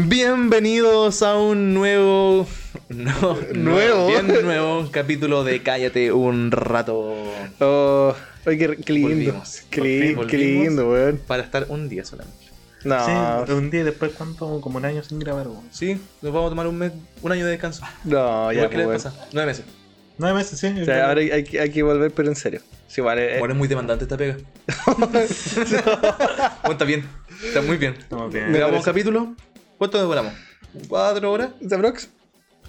[0.00, 2.46] Bienvenidos a un nuevo.
[2.88, 4.06] No, Nuevo.
[4.06, 7.14] Bien nuevo capítulo de Cállate un rato.
[7.60, 8.14] Oh,
[8.48, 9.08] ay, qué, qué lindo.
[9.10, 9.62] Volvimos.
[9.70, 11.20] Qué, qué lindo, weón.
[11.26, 12.46] Para estar un día solamente.
[12.84, 13.04] No,
[13.46, 14.60] Sí, un día después, ¿cuánto?
[14.60, 15.64] Como un año sin grabar, weón.
[15.70, 17.82] Sí, nos vamos a tomar un mes, un año de descanso.
[18.04, 19.28] no, ya, que le pues, pasa.
[19.32, 19.64] Nueve meses.
[20.16, 20.66] Nueve meses, sí.
[20.80, 22.60] O sea, ahora hay, hay que- hay que volver, pero en serio.
[22.88, 23.36] Sí, vale.
[23.36, 24.36] eh, Bueno, es muy demandante esta pega.
[24.86, 27.04] Bueno, está bien.
[27.44, 27.94] Está muy bien.
[27.98, 28.52] Estamos bien.
[28.52, 29.34] Grabamos un capítulo.
[29.76, 30.32] ¿Cuánto demoramos?
[30.88, 31.50] ¿Cuatro horas?
[31.66, 32.08] ¿Te aprox?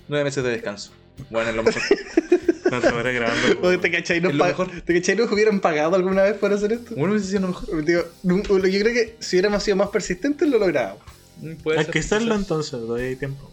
[0.07, 0.91] Nueve meses de descanso.
[1.29, 1.81] Bueno, es lo mejor.
[2.81, 3.47] Cuatro horas grabando.
[3.47, 3.81] Oye, weón.
[3.81, 4.21] ¿Te cachai?
[4.21, 4.69] ¿Nos, pa- mejor.
[4.81, 5.15] ¿Te cachai?
[5.15, 6.95] ¿Nos hubieran pagado alguna vez por hacer esto?
[6.95, 7.85] Bueno, hubiese sido lo mejor.
[7.85, 11.01] Digo, yo creo que si hubiéramos sido más persistentes lo lográbamos.
[11.41, 13.51] Mm, Hay que hacerlo entonces, todavía hay tiempo.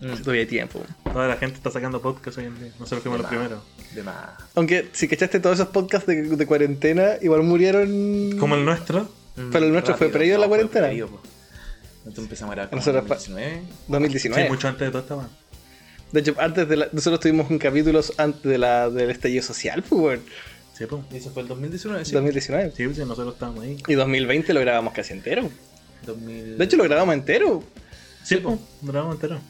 [0.00, 0.82] Mm, Todavía hay tiempo.
[1.10, 2.72] Toda la gente está sacando podcast hoy en día.
[2.78, 3.60] Nosotros fuimos los primeros.
[3.94, 4.26] De más.
[4.54, 8.36] Aunque si cachaste todos esos podcasts de, de cuarentena, igual murieron.
[8.38, 9.08] Como el nuestro.
[9.50, 10.88] Pero el nuestro fue previo a la cuarentena.
[10.88, 13.62] Nosotros empezamos a grabar como Nosotros en pa- 2019.
[13.88, 14.42] 2019.
[14.44, 15.28] Sí, mucho antes de todo esta.
[16.14, 19.82] De hecho, antes de la- nosotros tuvimos un capítulo antes de la, del estallido social,
[19.82, 20.20] pues, weón.
[20.72, 21.02] Sí, pues.
[21.12, 22.12] Y eso fue el 2019, sí.
[22.12, 22.72] 2019.
[22.76, 23.76] Sí, pues, sí, nosotros estábamos ahí.
[23.88, 25.50] Y 2020 lo grabamos casi entero.
[26.06, 26.56] 2000...
[26.58, 27.64] De hecho, lo grabamos entero.
[28.22, 28.58] Sí, pues.
[28.82, 29.40] Grabamos entero.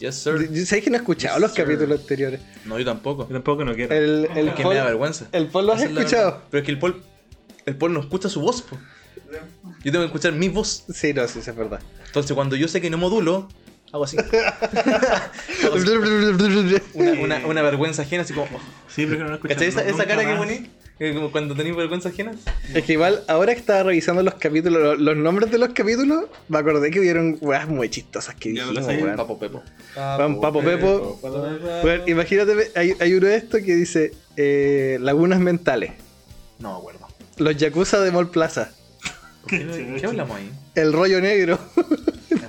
[0.00, 0.66] Yes, sir.
[0.66, 1.64] ¿Sabes que no he escuchado los Sir.
[1.64, 2.40] capítulos anteriores?
[2.64, 3.28] No, yo tampoco.
[3.28, 3.94] Yo tampoco no quiero.
[3.94, 5.28] El, el, Es que Paul- me da vergüenza.
[5.30, 6.42] el Paul lo has es escuchado.
[6.50, 7.00] Pero es que el Paul,
[7.66, 8.76] el Paul no escucha su voz, po.
[9.84, 10.84] Yo tengo que escuchar mi voz.
[10.92, 11.80] Sí, no, sí, sí, es verdad.
[12.06, 13.48] Entonces, cuando yo sé que no modulo,
[13.92, 14.16] hago así.
[16.94, 18.46] Una, una, una vergüenza ajena, así como.
[18.56, 18.60] oh.
[18.88, 19.62] Sí, pero que no lo escuchamos.
[19.62, 20.38] ¿Cachai esa, esa nunca cara que más.
[20.38, 20.70] poní?
[20.98, 22.32] Eh, como Cuando tenéis vergüenza ajena.
[22.74, 26.26] Es que igual, ahora que estaba revisando los capítulos, los, los nombres de los capítulos,
[26.48, 29.02] me acordé que hubieron weas muy chistosas que Ya dijimos, sé.
[29.02, 29.16] weón.
[29.16, 29.62] Papo Pepo.
[29.94, 31.18] Papo Pepo.
[31.82, 35.92] Weón, imagínate, hay, hay uno de estos que dice eh, Lagunas Mentales,
[36.58, 37.08] No me acuerdo.
[37.38, 38.70] los Yakuza de Mall Plaza,
[39.48, 40.50] ¿Qué, ¿Qué hablamos ahí?
[40.76, 41.58] el rollo negro.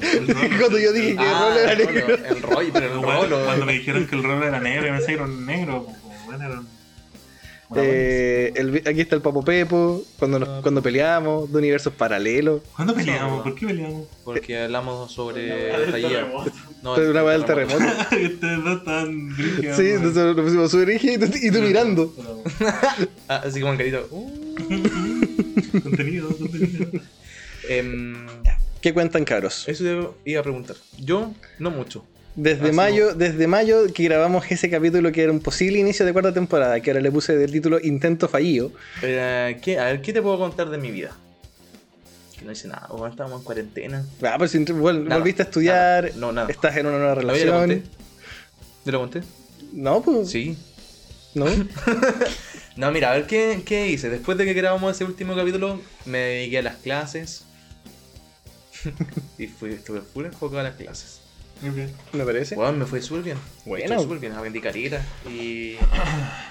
[0.59, 2.15] Cuando yo dije que Ah, el rol era negro.
[2.15, 3.45] el rollo, pero el Cuando, rolo.
[3.45, 5.87] cuando me dijeron que el rol era negro, era un negro.
[6.25, 6.61] Bueno, era
[7.75, 12.61] Eh, el- aquí está el Papo Pepo, cuando, nos- cuando peleamos, de universos paralelos.
[12.75, 13.41] ¿Cuándo peleamos?
[13.41, 14.07] ¿Por qué peleamos?
[14.23, 16.51] Porque hablamos sobre El terremoto.
[16.83, 17.77] No, una wea del terremoto.
[18.11, 19.77] Ustedes dos tan brígidos.
[19.77, 22.13] Sí, entonces nos pusimos súper rígidos y tú, y tú mirando.
[23.27, 24.07] Ah, así como el carito.
[24.11, 24.29] Uh.
[25.81, 26.85] Contenido, contenido.
[27.69, 28.27] Em,
[28.83, 29.67] ¿Qué cuentan caros?
[29.69, 30.75] eso yo iba a preguntar.
[30.99, 32.03] Yo, no mucho.
[32.35, 36.11] Desde Así mayo, desde mayo que grabamos ese capítulo que era un posible inicio de
[36.11, 38.71] cuarta temporada, que ahora le puse de título Intento Fallido.
[39.01, 41.15] Eh, ¿qué, a ver, ¿qué te puedo contar de mi vida?
[42.37, 42.87] Que no hice nada.
[42.89, 44.05] Bueno, estábamos en cuarentena.
[44.21, 46.15] Ah, pero si vol- Nada, volviste a estudiar, nada.
[46.17, 46.49] No, nada.
[46.49, 47.75] estás en una nueva ¿Lo ya lo conté?
[47.75, 47.83] relación.
[48.83, 49.21] ¿Te lo conté?
[49.71, 50.29] No, pues.
[50.29, 50.57] Sí.
[51.35, 51.45] No.
[52.75, 54.09] No, mira, a ver, ¿qué, ¿qué hice?
[54.09, 57.45] Después de que grabamos ese último capítulo, me dediqué a las clases.
[59.37, 61.21] y fui, estuve full enfocado a las clases.
[61.61, 61.91] Bien.
[62.11, 62.55] Me parece.
[62.55, 63.37] Bueno, me fue súper bien.
[63.65, 63.87] Bueno.
[63.87, 64.33] Me fue súper bien.
[64.33, 65.75] Aprendí caritas y...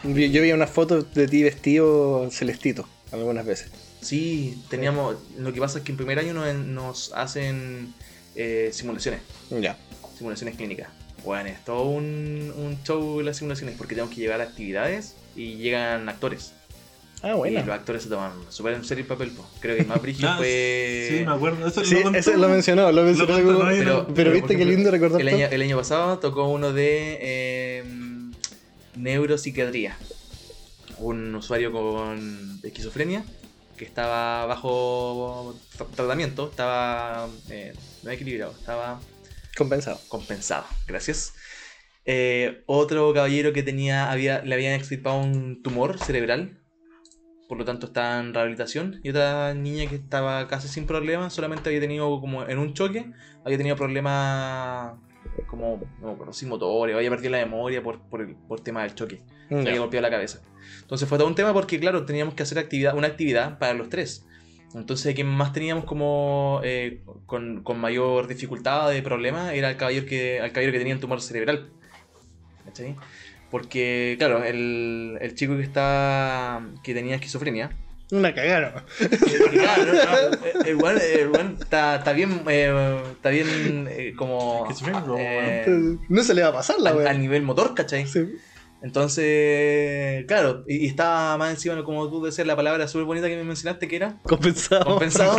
[0.05, 3.71] Yo, yo vi unas fotos de ti vestido celestito algunas veces.
[4.01, 5.17] Sí, teníamos...
[5.37, 7.93] Lo que pasa es que en primer año nos, nos hacen
[8.35, 9.21] eh, simulaciones.
[9.51, 9.77] Ya.
[10.17, 10.89] Simulaciones clínicas.
[11.25, 16.09] Bueno, es todo un, un show las simulaciones porque tenemos que llevar actividades y llegan
[16.09, 16.53] actores.
[17.23, 17.73] Ah, Y los bueno.
[17.73, 19.31] actores se toman súper en serio el papel.
[19.31, 19.49] po.
[19.61, 21.07] Creo que el más brígido Ah, fue...
[21.09, 21.67] Sí, me acuerdo.
[21.69, 22.19] Eso Sí, lo contó.
[22.19, 23.33] eso lo mencionó, lo mencionó.
[23.35, 26.49] contó, como- no, yo pero- viste qué lindo recordar El año, el año pasado tocó
[26.49, 27.85] uno de eh,
[28.97, 29.97] neuropsiquiatría.
[30.99, 33.25] Un usuario con esquizofrenia
[33.77, 37.73] que estaba bajo tra- tratamiento, estaba eh,
[38.03, 39.01] no equilibrado, estaba
[39.57, 40.01] Compensado.
[40.09, 40.65] compensado.
[40.87, 41.35] Gracias.
[42.05, 46.59] Eh, otro caballero que tenía, había, le habían extirpado un tumor cerebral,
[47.53, 48.99] por lo tanto está en rehabilitación.
[49.03, 53.11] Y otra niña que estaba casi sin problemas, solamente había tenido como en un choque,
[53.45, 54.95] había tenido problemas
[55.49, 59.21] como, no sin motores, había perdido la memoria por, por el por tema del choque.
[59.51, 60.41] Se había golpeado la cabeza.
[60.81, 63.91] Entonces fue todo un tema porque, claro, teníamos que hacer actividad, una actividad para los
[63.91, 64.27] tres.
[64.75, 70.07] Entonces, quien más teníamos como eh, con, con mayor dificultad de problema era el caballero
[70.07, 71.69] que, el caballero que tenía un tumor cerebral.
[72.65, 72.97] ¿Cachai?
[73.53, 77.71] Porque, claro, el, el chico que está que tenía esquizofrenia,
[78.11, 78.85] Una cagada.
[78.99, 79.09] que,
[79.59, 84.67] claro, no, eh, el weón- weón está, está bien, eh, está bien eh, como
[85.19, 87.11] eh, No se le va a pasar la al, wea.
[87.11, 88.07] al nivel motor, ¿cachai?
[88.07, 88.27] Sí.
[88.83, 93.37] Entonces, claro, y, y estaba más encima, como tú decías, la palabra súper bonita que
[93.37, 94.85] me mencionaste, que era Compensado.
[94.85, 95.37] compensado.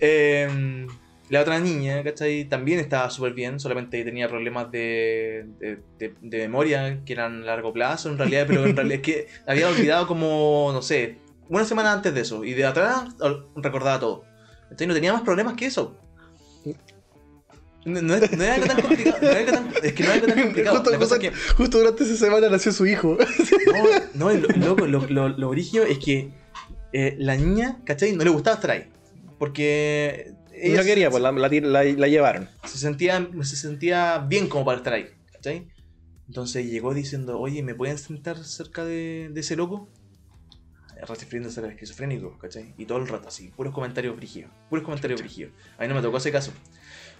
[0.00, 0.86] Eh,
[1.30, 2.44] la otra niña, ¿cachai?
[2.44, 7.46] También estaba súper bien, solamente tenía problemas de, de, de- de memoria que eran a
[7.46, 11.16] largo plazo, en realidad, pero en realidad es que había olvidado como, no sé,
[11.48, 13.04] una semana antes de eso, y de atrás
[13.56, 14.24] recordaba todo.
[14.64, 15.96] Entonces no tenía más problemas que eso.
[17.84, 19.18] No, no es, no es algo tan complicado.
[19.22, 20.76] no es, algo tan- es que no es algo tan complicado.
[20.76, 23.16] Justo, cosa es que- justo durante esa semana nació su hijo.
[24.14, 26.30] no, no, lo, loco, lo, lo, lo brígido es que
[26.92, 28.12] eh, la niña, ¿cachai?
[28.16, 28.84] No le gustaba estar ahí.
[29.38, 30.32] Porque
[30.62, 32.48] ella no quería, pues la, la, la- la llevaron.
[32.64, 35.68] se sentía, se sentía bien como para estar ahí, ¿cachai?
[36.28, 39.88] Entonces llegó diciendo, oye, ¿me pueden sentar cerca de, de ese loco?
[41.08, 42.74] Refiriéndose al esquizofrénico, ¿cachai?
[42.76, 45.52] Y todo el rato así, puros comentarios brígidos, puros comentarios brígidos.
[45.78, 46.52] A mí no me tocó ese caso.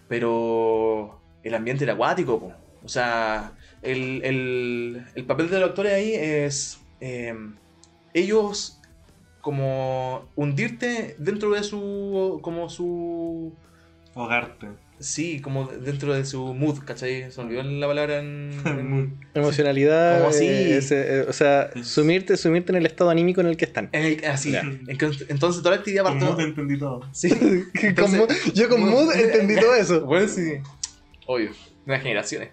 [0.07, 2.53] Pero el ambiente era acuático, po.
[2.85, 7.35] O sea, el, el, el papel de los actores ahí es eh,
[8.13, 8.80] ellos
[9.41, 13.53] como hundirte dentro de su como su
[14.15, 14.69] Ahogarte.
[14.99, 17.31] sí como dentro de su mood ¿cachai?
[17.31, 20.19] se olvidó la palabra en, en- Emocionalidad.
[20.19, 20.45] Como así.
[20.47, 23.89] eh, ese, eh, o sea, sumirte, sumirte en el estado anímico en el que están.
[23.93, 24.63] en el- así Ya.
[24.89, 27.01] Entonces- entonces toda la actividad partió te entendí todo.
[27.13, 27.29] sí
[27.97, 30.05] Con Mood- yo con Mood entendí todo eso.
[30.05, 30.55] bueno sí
[31.27, 31.51] obvio
[31.87, 32.51] nuevas generaciones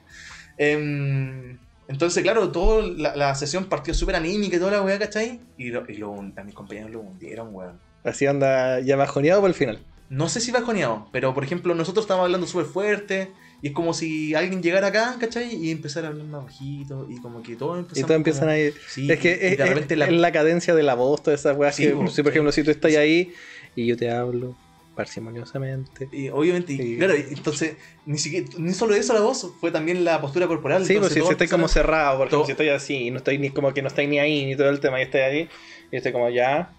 [0.59, 1.57] Em,
[1.87, 5.39] entonces claro toda la, la sesión partió súper anímica y toda la weá ¿cachai?
[5.57, 9.49] y, lo, y lo, a mis compañeros lo hundieron weón Así anda ya bajoneado por
[9.49, 9.79] el final.
[10.09, 13.31] No sé si bajoneado, pero por ejemplo, nosotros estábamos hablando súper fuerte
[13.61, 15.53] y es como si alguien llegara acá, ¿cachai?
[15.53, 18.71] Y empezara a hablar más bajito y como que todos Y todos empiezan como- ahí.
[18.87, 21.41] Sí, es que es, de es- repente la- es la cadencia de la voz, todas
[21.41, 22.35] esas weas Sí, que, po, si por sí.
[22.35, 23.33] ejemplo, si tú estás ahí
[23.75, 24.55] y yo te hablo
[24.97, 26.09] parsimoniosamente.
[26.11, 26.97] y obviamente, y Sí.
[26.97, 30.85] claro, y entonces, ni siquiera, ni solo eso la voz, fue también la postura corporal.
[30.85, 33.51] Sí, pues si, si estoy como cerrado, porque todo- si estoy así no estoy ni
[33.51, 35.49] como que no estoy ni ahí, ni todo el tema, y estoy ahí,
[35.91, 36.73] y estoy como ya,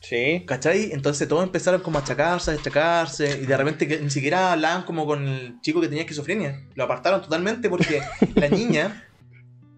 [0.00, 0.42] sí.
[0.46, 0.92] ¿Cachai?
[0.92, 4.82] Entonces todos empezaron como a achacarse, a destacarse, y de repente que ni siquiera hablaban
[4.82, 6.66] como con el chico que tenía esquizofrenia.
[6.74, 8.00] Lo apartaron totalmente porque
[8.36, 9.08] la niña,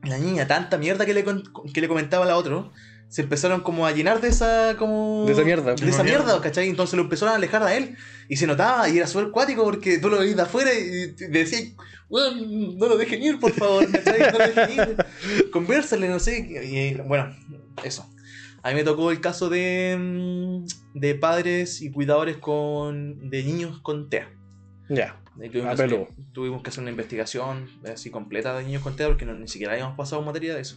[0.03, 1.25] la niña, tanta mierda que le,
[1.73, 2.71] que le comentaba a la otra,
[3.15, 5.75] se empezaron como a llenar de esa como De esa mierda.
[5.77, 6.69] de esa mierda, ¿cachai?
[6.69, 7.97] Entonces lo empezaron a alejar a él
[8.29, 11.75] y se notaba y era súper cuático porque tú lo veías de afuera y decías,
[12.09, 14.19] weón, no lo dejen ir, por favor, ¿cachai?
[14.33, 16.39] No lo dejen ir, conversale, no sé.
[16.41, 17.33] Y bueno,
[17.85, 18.05] eso.
[18.65, 23.79] A mí me tocó el caso de, mm, de padres y cuidadores con, de niños
[23.79, 24.29] con TEA.
[24.89, 25.21] Ya.
[25.41, 29.07] Y Tuvimos, Ah, que tuvimos que hacer una investigación así completa de niños con TEA
[29.07, 30.77] porque no- ni siquiera habíamos pasado materia de eso.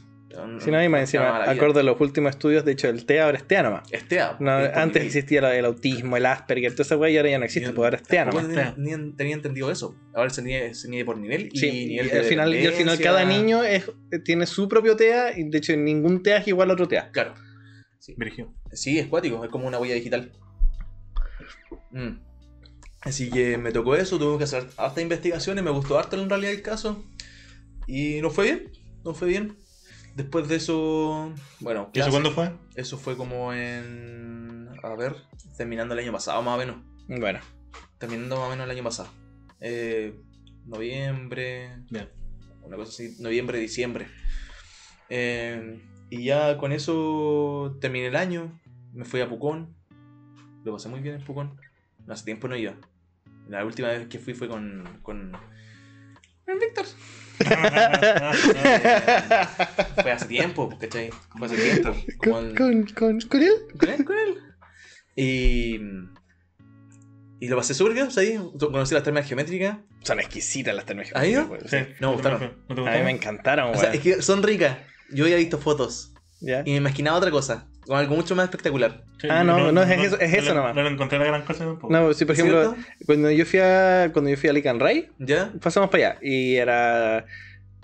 [0.60, 3.38] Si no, y más encima, acorde a los últimos estudios, de hecho, el TEA ahora
[3.38, 3.84] es TEA nomás.
[3.92, 4.36] Es TEA.
[4.40, 7.40] No, es por antes existía el autismo, el Asperger, toda esa wea y ahora ya
[7.40, 8.46] no existe, pues ahora es TEA nomás.
[8.48, 9.96] tenía, ni- tenía entendido eso.
[10.14, 12.66] Ahora se mide, se mide por nivel y Sí, y nivel al de final, y
[12.66, 13.90] al final cada niño es,
[14.26, 17.10] tiene su propio TEA y de hecho ningún TEA es igual a otro TEA.
[17.12, 17.34] Claro.
[18.00, 18.48] Sí, Virgil.
[18.74, 20.32] sí, es cuático, es como una huella digital.
[21.92, 22.20] Mm.
[23.02, 26.52] Así que me tocó eso, tuve que hacer harta investigaciones, me gustó harto en realidad
[26.52, 27.06] el caso.
[27.88, 28.72] Y no fue bien,
[29.06, 29.56] no fue bien.
[30.18, 32.52] Después de eso, bueno, ¿Y eso cuándo fue?
[32.74, 34.68] Eso fue como en.
[34.82, 35.16] A ver,
[35.56, 36.78] terminando el año pasado, más o menos.
[37.08, 37.40] Bueno,
[38.00, 39.10] Terminando más o menos el año pasado.
[39.60, 40.20] Eh,
[40.66, 42.10] noviembre, Ya.
[42.64, 44.08] una cosa así, noviembre, diciembre.
[45.10, 48.60] Eh, y ya con eso terminé el año,
[48.94, 49.76] me fui a Pucón,
[50.64, 51.62] lo pasé muy bien en Pucón.
[52.08, 52.74] Hace tiempo no iba.
[53.50, 54.84] La última vez que fui fue con.
[55.04, 55.32] con.
[56.44, 56.86] con Víctor.
[60.02, 61.10] Fue hace tiempo, pues, ¿cachai?
[61.38, 61.90] Fue hace tiempo.
[61.90, 62.84] El- ¿Con, con,
[63.30, 63.50] con él?
[63.80, 64.38] con él, con él.
[65.16, 65.80] Y.
[67.40, 68.40] Y lo pasé súper bien, ¿sabes?
[68.60, 69.78] Conocí las termas geométricas.
[70.02, 70.86] Son exquisitas las.
[71.14, 71.48] ¿Ha ido?
[71.48, 71.78] pues, Sí.
[72.00, 72.64] No me gustaron.
[72.68, 73.82] ¿No te A mí me encantaron, O weón.
[73.82, 74.78] sea, es que son ricas.
[75.12, 76.62] Yo había visto fotos ¿Ya?
[76.66, 79.04] y me imaginaba otra cosa, con algo mucho más espectacular.
[79.22, 80.76] Sí, Ah, no, no, es eso- es eso no, nomás.
[80.76, 81.92] No, lo encontré la gran cosa tampoco.
[81.92, 82.88] No, sí, por ejemplo, ¿Cierto?
[83.06, 85.52] cuando yo fui a cuando yo fui a Lican Ray, ¿Ya?
[85.62, 87.26] pasamos para allá y era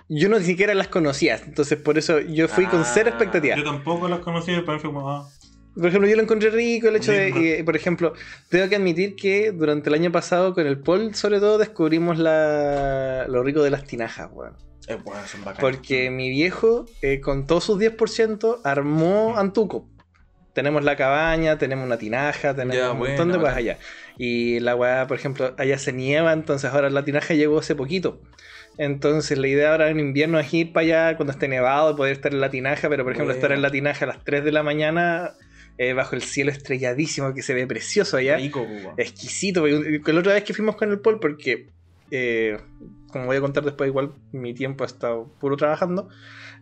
[0.08, 3.56] yo no ni siquiera las conocía, entonces por eso yo fui con Ah, cero expectativa.
[3.56, 5.28] Yo tampoco los conocí, pero fue como, ah,
[5.74, 8.12] Por ejemplo, yo lo encontré rico el hecho de, y, por ejemplo,
[8.48, 13.26] tengo que admitir que durante el año pasado con el Paul, sobre todo, descubrimos la,
[13.28, 14.54] lo rico de las tinajas, weón.
[14.86, 15.60] Eh, bueno, son bacanas.
[15.60, 19.88] Porque mi viejo, eh, con todos sus 10%, armó Antuco.
[20.54, 23.78] Tenemos la cabaña, tenemos una tinaja, tenemos Ya, un montón de cosas allá.
[24.16, 28.20] Y la weá, por ejemplo, allá se nieva, entonces ahora la tinaja llegó hace poquito.
[28.78, 32.32] Entonces la idea ahora en invierno es ir para allá cuando esté nevado poder estar
[32.32, 33.36] en la tinaja, pero por ejemplo Bueno.
[33.36, 35.34] estar en la tinaja a las 3 de la mañana
[35.76, 39.66] eh, bajo el cielo estrelladísimo que se ve precioso allá Rico, pues, exquisito.
[39.66, 41.70] La otra vez que fuimos con el Paul, porque,
[42.12, 42.58] eh,
[43.08, 46.08] como voy a contar después, igual mi tiempo ha estado puro trabajando.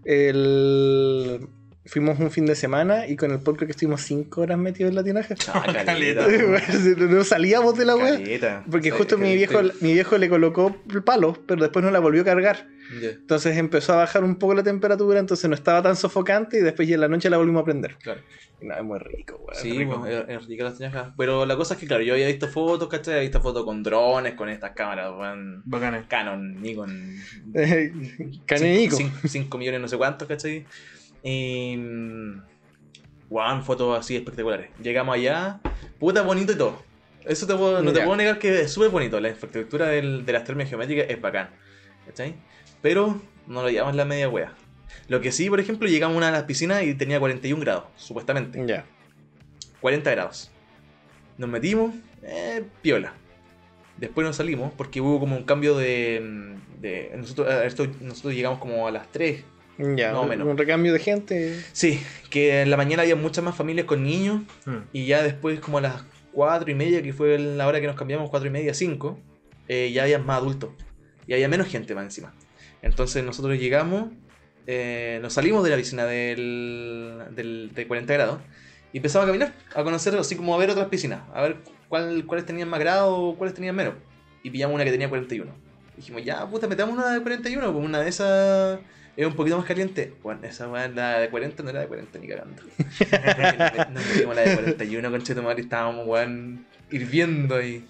[0.04, 1.46] el...
[1.84, 4.90] fuimos un fin de semana y con el pop creo que estuvimos 5 horas metidos
[4.90, 5.34] en la tinaja.
[5.52, 6.26] Ah, caleta.
[6.26, 7.06] Caleta.
[7.08, 8.12] no salíamos de la wea.
[8.18, 8.64] Caleta.
[8.70, 12.22] Porque Sí, justo mi viejo, mi viejo le colocó palos, pero después no la volvió
[12.22, 12.68] a cargar.
[13.00, 16.86] Entonces empezó a bajar un poco la temperatura, entonces no estaba tan sofocante y después
[16.86, 17.96] ya en la noche la volvimos a prender.
[17.96, 18.20] claro.
[18.60, 19.60] Y no, es muy rico, weón.
[19.60, 19.98] Sí, rico.
[20.00, 21.14] pues, es, es rica la tinaja.
[21.18, 23.14] Pero la cosa es que, claro, yo había visto fotos, ¿cachai?
[23.14, 25.62] Había visto fotos con drones, con estas cámaras, weón.
[25.64, 26.04] Bacanes.
[26.06, 27.16] Canon, Nikon.
[28.46, 28.98] Canenico.
[29.26, 30.64] 5 millones, no sé cuántos, ¿cachai?
[31.22, 31.76] Y.
[31.76, 32.42] mm,
[33.30, 34.68] Weón, fotos así espectaculares.
[34.82, 35.60] Llegamos allá,
[35.98, 36.82] puta bonito y todo.
[37.24, 39.18] Eso te puedo- no te puedo negar que es súper bonito.
[39.20, 41.48] La infraestructura del- de las termas geométricas es bacán.
[42.06, 42.34] ¿Cachai?
[42.82, 44.52] Pero no lo llevamos la media wea.
[45.08, 47.84] Lo que sí, por ejemplo, llegamos a una de las piscinas y tenía 41 grados,
[47.96, 48.62] supuestamente.
[48.66, 48.84] Ya.
[49.80, 50.50] 40 grados.
[51.38, 53.14] Nos metimos, eh, piola.
[53.96, 56.54] Después nos salimos porque hubo como un cambio de.
[56.80, 59.44] de nosotros, esto- nosotros llegamos como a las 3.
[59.96, 60.46] Ya, menos.
[60.46, 61.60] un recambio de gente.
[61.72, 64.76] Sí, que en la mañana había muchas más familias con niños Mm.
[64.92, 67.96] y ya después, como a las 4 y media, que fue la hora que nos
[67.96, 69.18] cambiamos, 4 y media, 5,
[69.68, 70.70] eh, ya había más adultos
[71.26, 72.32] y había menos gente más encima.
[72.82, 74.10] Entonces nosotros llegamos,
[74.66, 78.40] eh, nos salimos de la piscina del, del, de 40 grados
[78.92, 81.56] y empezamos a caminar, a conocer, así como a ver otras piscinas, a ver
[81.88, 83.94] cuál, cuáles tenían más grados o cuáles tenían menos.
[84.42, 85.52] Y pillamos una que tenía 41.
[85.96, 88.80] Dijimos, ya, puta, metamos una de 41, pues una de esas
[89.16, 90.12] es un poquito más caliente.
[90.22, 92.62] Bueno, esa weá, la de 40 no era de 40 ni cagando.
[93.92, 97.84] Nos metimos la de 41, conchito madre, y estábamos, weón, hirviendo y.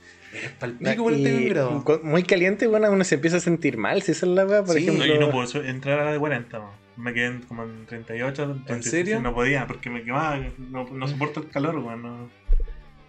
[0.59, 4.01] Palpico 41 Y muy caliente, bueno, uno se empieza a sentir mal.
[4.01, 4.87] Si esa es la weá, por Sí.
[4.87, 5.15] No, ejemplo.
[5.15, 6.69] yo no puedo entrar a la de 40, man.
[6.97, 8.61] me quedé en- como en 38.
[8.67, 9.21] 36, serio?
[9.21, 10.39] No podía, porque me quemaba,
[10.71, 12.03] no, no soporto el calor, weón.
[12.03, 12.31] No.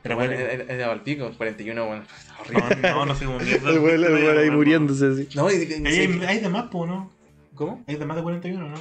[0.02, 2.04] Pero Bueno, bueno, era, palpico, 41, bueno,
[2.42, 2.76] horrible.
[2.82, 3.70] no, no, no sé cómo mierda.
[3.72, 5.30] El ahí muriéndose así.
[5.34, 7.10] No, y, y- Ahí sí, hay, hay de más, ¿no?
[7.56, 7.84] ¿Cómo?
[7.88, 8.76] Hay de más de 41, ¿no?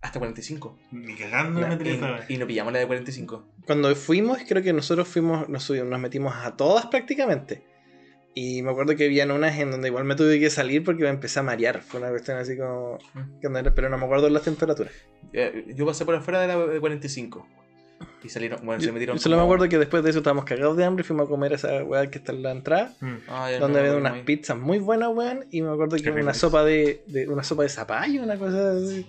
[0.00, 0.78] Hasta 45.
[0.92, 3.46] Ni cagando Ya, me Y, y no pillamos la de 45.
[3.66, 7.64] Cuando fuimos, creo que nosotros fuimos, nos, subimos- nos metimos a todas prácticamente.
[8.34, 11.08] Y me acuerdo que habían unas en donde igual me tuve que salir porque me
[11.08, 11.80] empecé a marear.
[11.82, 12.98] Fue una cuestión así como.
[13.42, 14.92] era- Pero no me acuerdo las temperaturas.
[15.32, 17.46] Eh, Yo pasé por afuera de la de 45.
[18.22, 19.16] Y salieron, bueno, se Yo, metieron.
[19.16, 21.26] yo solo me como- acuerdo que después de eso estábamos cagados de hambre y fuimos
[21.26, 22.92] a comer esa weá que está en la entrada.
[23.00, 23.14] Mm.
[23.28, 25.46] Ah, donde me había unas muy- pizzas muy buenas, weón.
[25.52, 29.06] Y me acuerdo que una sopa de, de- una sopa de zapallo, una cosa así.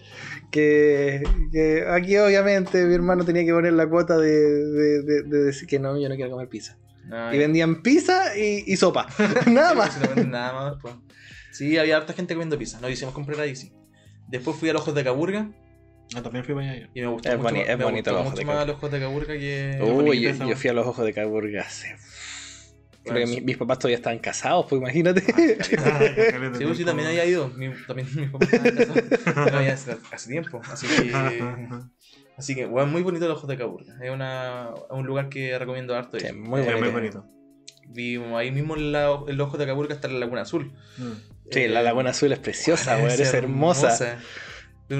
[0.51, 5.37] Que, que aquí obviamente mi hermano tenía que poner la cuota de, de- de- de
[5.43, 6.77] decir que no, yo no quiero comer pizza.
[7.11, 9.07] Ah, Y vendían pizza y, y sopa.
[9.47, 9.99] Nada más.
[10.27, 10.93] nada más, pues.
[11.51, 12.79] Sí, había harta gente comiendo pizza.
[12.79, 13.73] Nos hicimos comprar ahí, sí.
[14.27, 15.49] Después fui a los ojos de Caburga
[16.15, 16.89] Ah, también fui para allá.
[16.93, 18.67] y me gustó Es mucho, boni- es me bonito gustó los ojos mucho de más
[18.67, 19.79] los ojos de Caburga que.
[19.81, 21.95] Uy, yo, fui a los ojos de Caburga hace.
[23.03, 25.23] Creo que Bueno, mi- mis papás todavía estaban casados, pues imagínate.
[25.77, 25.99] Ah,
[26.57, 27.47] Sí, pues, sí, también había ido.
[27.49, 29.51] Mi, también mi papá estaba casado.
[29.51, 30.61] No, hace, hace tiempo.
[30.71, 31.11] Así que.
[32.37, 33.97] Así que, bueno, muy bonito los ojos de Caburga.
[34.01, 36.15] Es una, un lugar que recomiendo harto.
[36.17, 36.25] ir.
[36.27, 36.81] Sí, muy Sí, bonito.
[36.85, 37.25] muy bonito.
[37.87, 40.71] Vimos ahí mismo en, la, en los ojos de Caburga está la Laguna Azul.
[40.97, 41.11] Mm.
[41.51, 44.19] Sí, la Eh, Laguna Azul es preciosa, es weón, es hermosa.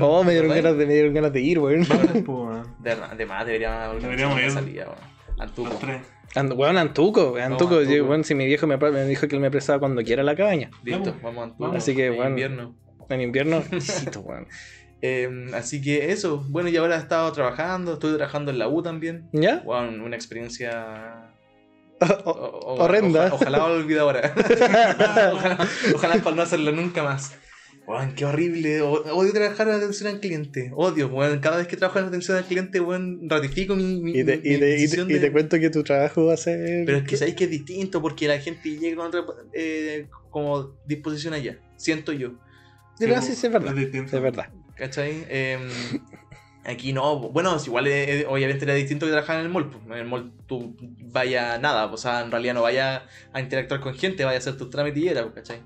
[0.02, 1.86] Oh, me dieron ganas de, me dieron ganas de ir, weón.
[2.28, 2.76] Weón.
[2.80, 4.52] De, de más, deberíamos Deberíamos ir.
[4.52, 5.40] salida, weón.
[5.40, 5.70] Antuco.
[5.70, 6.02] Los tres.
[6.36, 7.40] And, weón, Antuco, Antuco.
[7.40, 7.82] Antuco.
[7.82, 10.36] yo, weón, si mi viejo me, me dijo que él me prestaba cuando quiera la
[10.36, 10.70] cabaña.
[10.84, 11.22] Listo, Vamos.
[11.24, 11.72] vamos a Antuco.
[11.78, 12.30] Así que, en bueno.
[12.30, 12.76] invierno.
[13.10, 14.48] En invierno, necesito, weón.
[15.02, 16.44] Eh, así que eso.
[16.50, 17.94] Bueno, y ahora he estado trabajando.
[17.94, 19.30] Estuve trabajando en la U también.
[19.32, 19.62] ¿Ya?
[19.64, 21.32] Bueno, una experiencia
[22.02, 23.28] O- o- o- horrenda.
[23.28, 24.34] oja- ojalá lo olvide ahora.
[24.36, 25.58] ojalá,
[25.96, 27.34] ojalá para no hacerlo nunca más.
[27.90, 28.82] Weón, qué horrible.
[28.84, 30.70] Odio trabajar en atención al cliente.
[30.76, 31.40] Odio, weón.
[31.40, 34.42] Cada vez que trabajo en atención al cliente, weón, ratifico mi, mi, y, te, mi
[34.44, 36.86] y, te, y, te, decisión y de- te cuento que tu trabajo va a ser.
[36.86, 40.76] Pero es que sabéis que es distinto porque la gente llega con otra eh, como
[40.86, 41.58] disposición allá.
[41.78, 42.34] Siento yo.
[43.00, 43.74] Sí, no, sí, es verdad.
[43.74, 44.16] distinto.
[44.18, 44.50] Es verdad.
[44.76, 45.26] ¿Cachai?
[45.28, 45.62] Em,
[46.66, 47.18] aquí no.
[47.32, 49.68] Bueno, es igual eh, eh, obviamente era distinto que trabajar en el mall.
[49.68, 49.84] pues.
[49.88, 50.78] En el mall tú
[51.12, 51.88] vaya nada.
[51.88, 55.02] O sea, en realidad no vaya a interactuar con gente, vaya a hacer tus trámites
[55.02, 55.62] y era, pues, ¿cachai?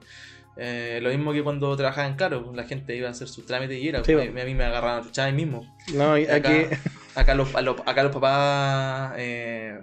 [0.57, 3.77] Eh, lo mismo que cuando trabajaba en Claro, la gente iba a hacer sus trámites
[3.81, 4.03] y era.
[4.03, 4.39] Sí, bueno.
[4.39, 5.75] a mí me agarraban a ahí mismo.
[5.93, 6.75] No, y Acá, aquí.
[7.15, 9.79] acá, los, acá los papás eh,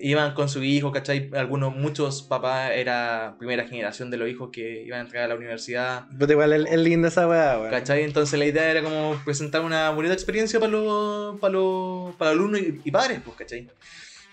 [0.00, 1.30] iban con su hijo, ¿cachai?
[1.34, 5.34] Algunos, muchos papás era primera generación de los hijos que iban a entrar a la
[5.36, 7.70] universidad, Pero igual es, linda esa weá.
[7.70, 8.02] ¿cachai?
[8.02, 12.60] Entonces la idea era como presentar una bonita experiencia para los, para los, para alumnos
[12.60, 13.68] y, y padres, pues, ¿cachai?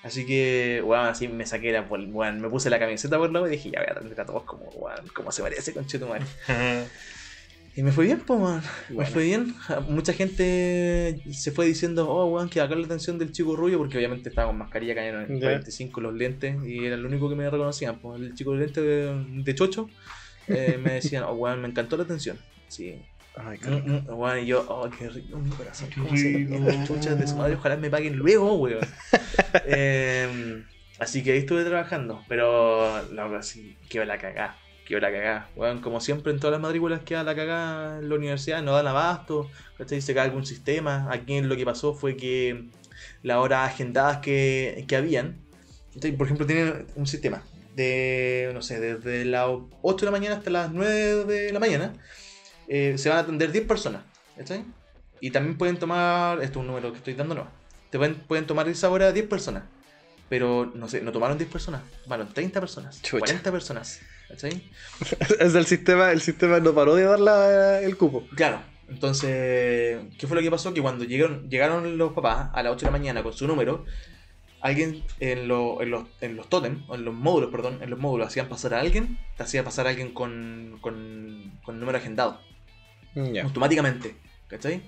[0.04, 3.52] Así que, weón, así me saqué la, weón, me puse la camiseta por lado y
[3.52, 6.26] dije, ya voy a atender a todos como, weón, como se parece, conchetumare.
[7.76, 8.64] Y me fue bien, pues, man.
[8.90, 9.12] Me Bueno.
[9.12, 9.54] fue bien.
[9.88, 13.98] Mucha gente se fue diciendo, oh, weón, que acá la atención del chico rubio, porque
[13.98, 15.50] obviamente estaba con mascarilla, cayeron en Ya.
[15.50, 18.00] 45 los lentes, y era lo único que me reconocían.
[18.00, 19.92] Pues el chico de lente de, de chocho,
[20.48, 22.40] eh, me decían, oh, weón, me encantó la atención.
[22.68, 23.00] Sí,
[23.40, 25.90] Ay, qué Mm, mm, Bueno, y yo, oh, qué rico mi corazón.
[25.90, 26.60] Qué ¿Cómo se rico.
[26.60, 27.56] las chuchas de su madre?
[27.56, 28.80] Ojalá me paguen luego, weón.
[29.66, 30.66] Em,
[31.00, 32.24] así que ahí estuve trabajando.
[32.28, 34.56] Pero la verdad sí, quedó la cagá.
[34.86, 35.50] Quedó la cagá.
[35.56, 38.88] Weón, como siempre en todas las matrículas queda la cagá en la universidad, no dan
[38.88, 39.50] abasto.
[39.78, 40.02] ¿Cachai?
[40.02, 41.08] Se cae algún sistema.
[41.12, 42.66] Aquí lo que pasó fue que
[43.24, 45.38] las horas agendadas que, que habían.
[46.18, 47.44] Por ejemplo, tienen un sistema
[47.76, 49.48] de, no sé, desde las
[49.82, 51.94] 8 de la mañana hasta las 9 de la mañana.
[52.68, 54.02] Eh, se van a atender 10 personas.
[54.38, 54.64] ¿cachai?
[55.20, 57.48] Y también pueden tomar, esto es un número que estoy dando, no.
[57.90, 59.64] Te pueden, pueden tomar esa hora 10 personas.
[60.30, 63.20] Pero, no sé, no tomaron 10 personas, tomaron 30 personas, Chucha.
[63.20, 64.00] 40 personas.
[64.28, 64.62] ¿Cachai?
[65.40, 68.28] Es el sistema, el sistema no paró de dar la- el cupo.
[68.36, 68.60] Claro.
[68.90, 70.74] Entonces, ¿qué fue lo que pasó?
[70.74, 73.86] Que cuando llegaron, llegaron los papás a las 8 de la mañana con su número,
[74.62, 78.00] alguien en, lo- en los, en los tótem, o en los módulos, perdón, en los
[78.00, 82.42] módulos hacían pasar a alguien, te hacía pasar a alguien con, con, con número agendado.
[83.34, 83.44] Ya.
[83.44, 84.16] automáticamente,
[84.48, 84.82] ¿cachai?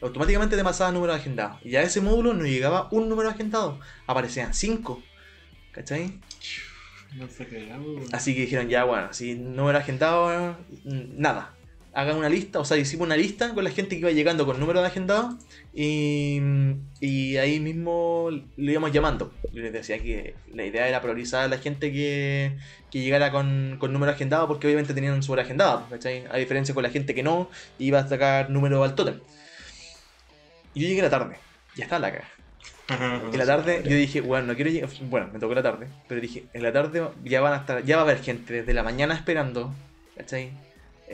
[0.00, 1.58] Automáticamente te pasaba número agendado.
[1.64, 5.02] Y a ese módulo no llegaba un número agendado, aparecían cinco,
[5.72, 6.20] ¿cachai?
[7.14, 7.46] No se.
[8.12, 11.54] Así que dijeron, ya, bueno, si número agendado, mm, nada.
[11.94, 14.58] Hagan una lista, o sea, hicimos una lista con la gente que iba llegando con
[14.58, 15.36] número de agendado
[15.74, 16.40] y,
[17.36, 19.32] ahí mismo le íbamos llamando.
[19.52, 22.56] Les decía que la idea era priorizar a la gente que,
[22.90, 26.24] llegara con, con número agendado porque obviamente tenían su hora agendada, ¿cachai?
[26.30, 29.20] A diferencia con la gente que no, iba a sacar número al tótem.
[30.74, 31.36] Yo llegué a la tarde,
[31.76, 32.28] ya estaba la caga.
[32.88, 34.90] En la tarde yo dije, bueno, no quiero llegar.
[35.02, 37.96] Bueno, me tocó la tarde, pero dije, en la tarde ya van a estar, ya
[37.96, 39.74] va a haber gente desde la mañana esperando,
[40.16, 40.52] ¿cachai?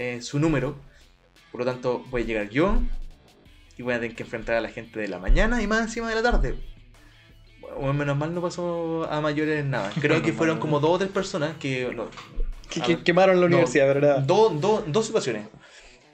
[0.00, 0.76] Eh, su número.
[1.50, 2.81] Por lo tanto, voy a llegar yo
[3.76, 6.09] y voy a tener que enfrentar a la gente de la mañana y más encima
[6.09, 6.55] de la tarde.
[7.76, 9.90] Bueno, menos mal no pasó a mayores nada.
[10.00, 11.90] Creo que fueron como dos o tres personas que.
[11.95, 12.09] no,
[12.71, 14.19] Que, que- quemaron la no, universidad, ¿verdad?
[14.21, 15.49] Dos, dos, dos situaciones.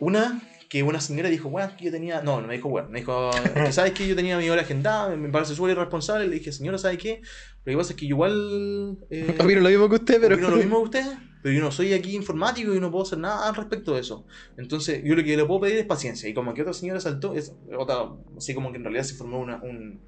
[0.01, 2.23] Una, que una señora dijo, bueno, que yo tenía.
[2.23, 3.31] No, no me dijo, bueno, me dijo,
[3.71, 6.27] sabes que yo tenía mi hora agendada, me- parece súper irresponsable.
[6.27, 7.21] Le dije, señora, ¿sabe qué?
[7.65, 8.99] Lo que pasa es que yo igual.
[9.11, 10.35] Eh, Opino lo mismo que usted, pero.
[10.37, 11.07] opino lo mismo que usted,
[11.45, 14.25] pero yo no soy aquí informático y no puedo hacer nada al respecto de eso.
[14.57, 16.27] Entonces, yo lo que le puedo pedir es paciencia.
[16.27, 17.97] Y como que otra señora saltó, es otra,
[18.35, 20.01] así como que en realidad se formó una, un,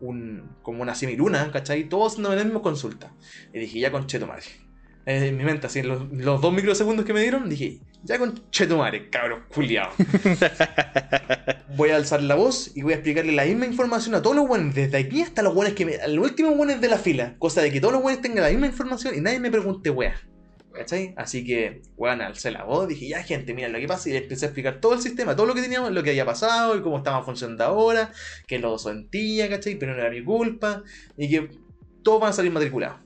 [0.00, 1.88] un, como una semiluna, ¿cachai?
[1.88, 3.14] Todos haciendo la misma consulta.
[3.54, 4.46] Y dije, ya con cheto madre.
[5.06, 8.18] Eh, en mi mente, así, en los, los dos microsegundos que me dieron, dije, ya
[8.18, 9.92] con cheto madre, cabrón, culiao.
[11.76, 14.48] voy a alzar la voz y voy a explicarle la misma información a todos los
[14.48, 17.36] buenos, desde aquí hasta los buenos que me, los últimos buenos de la fila.
[17.38, 20.16] Cosa de que todos los buenos tengan la misma información y nadie me pregunte, wea.
[20.72, 21.14] ¿Cachai?
[21.16, 24.18] Así que, weón, alcé la voz, dije, ya gente, mira lo que pasa, y le
[24.18, 26.80] empecé a explicar todo el sistema, todo lo que teníamos, lo que había pasado, y
[26.80, 28.12] cómo estaba funcionando ahora,
[28.46, 29.76] que lo sentía, ¿cachai?
[29.76, 30.82] Pero no era mi culpa,
[31.16, 31.50] y que
[32.02, 32.98] todos van a salir matriculados.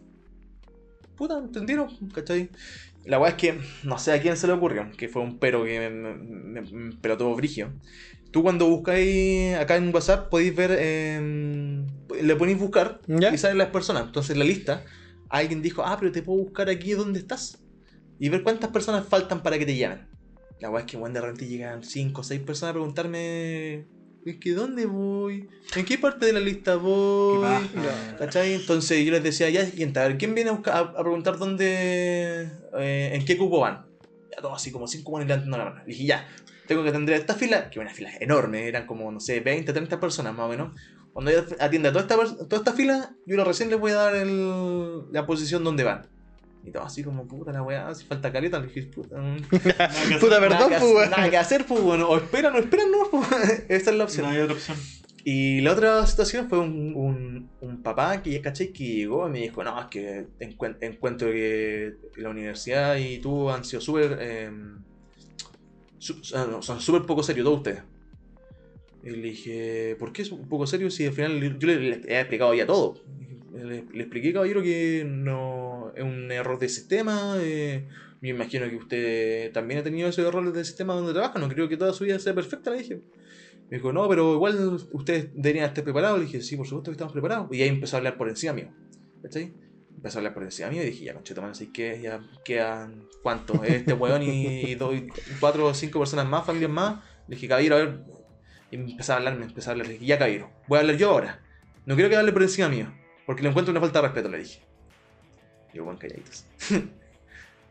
[1.17, 1.89] Puta, ¿entendieron?
[2.13, 2.51] ¿Cachai?
[3.05, 5.65] La weá es que no sé a quién se le ocurrió, que fue un pero
[5.65, 7.73] que me, me, me pelotó brigio.
[8.31, 11.85] Tú cuando buscáis acá en WhatsApp podéis ver, eh,
[12.21, 13.33] le ponéis buscar ¿Ya?
[13.33, 14.07] y salen las personas.
[14.07, 14.85] Entonces en la lista
[15.39, 17.59] alguien dijo, ah, pero te puedo buscar aquí donde estás.
[18.19, 20.07] Y ver cuántas personas faltan para que te llamen.
[20.61, 23.87] La weá es que bueno, de repente llegan 5 o 6 personas a preguntarme,
[24.25, 25.49] es que ¿dónde voy?
[25.77, 27.37] ¿En qué parte de la lista voy?
[28.19, 28.55] ¿Cachai?
[28.55, 31.37] Entonces yo les decía, ya, siguiente, a ver, ¿quién viene a, buscar- a, a preguntar
[31.39, 33.85] dónde, eh, en qué cupo van?
[34.35, 35.83] Ya todos así como cinco buenos levantando la mano.
[35.87, 36.27] Dije, ya,
[36.67, 39.73] tengo que atender a esta fila, que una fila enorme, eran como, no sé, 20,
[39.73, 40.81] 30 personas más o menos.
[41.15, 44.17] Cuando yo atienda a toda esta, toda esta fila, yo recién les voy a dar
[44.17, 46.07] el- la posición donde van.
[46.67, 49.17] Y todo así como, puta la weá, si falta caleta, le dije, puta.
[49.19, 49.37] mm,
[50.21, 53.29] Puta, perdón, pues, nada que hacer, pues, bueno, o esperan o esperan, no, pues,
[53.69, 54.27] esa es la opción.
[54.27, 54.77] No hay otra opción.
[55.27, 59.31] Y la otra situación fue un, un, un papá que ya caché que llegó y
[59.31, 64.19] me dijo, no, es que encuen- encuentro que la universidad y tú han sido súper...
[64.21, 64.51] eh,
[65.99, 67.83] su- ah, no, son súper poco serios todos ustedes.
[69.05, 72.19] Y le dije, ¿por qué es un poco serio si al final yo le, he
[72.21, 73.03] explicado ya todo?
[73.53, 77.37] Le, expliqué, caballero, que no es un error de sistema.
[77.41, 77.87] eh,
[78.25, 81.39] me imagino que usted también ha tenido esos errores de sistema donde trabaja.
[81.39, 83.03] No creo que toda su vida sea perfecta, le dije.
[83.69, 86.19] Me dijo, no, pero igual ustedes deberían estar preparados.
[86.19, 87.49] Le dije, sí, por supuesto que estamos preparados.
[87.53, 88.71] Y ahí empezó a hablar por encima mío.
[89.23, 89.53] ¿Cachai?
[89.95, 93.09] Empezó a hablar por encima mío y dije, ya, concheto, man, así que ya quedan,
[93.23, 93.63] ¿cuántos?
[93.65, 97.05] Este weón y, y y cuatro o cinco personas más, familias más.
[97.29, 98.14] Le dije, caballero, a ver.
[98.71, 99.89] Y empezó a hablarme, empezó a hablar.
[99.89, 101.41] Dije, ya, caballero, voy a hablar yo ahora.
[101.87, 102.93] No quiero que hable por encima mío,
[103.27, 104.61] porque le encuentro una falta de respeto, le dije.
[105.73, 106.47] Y yo, bueno, calladitos.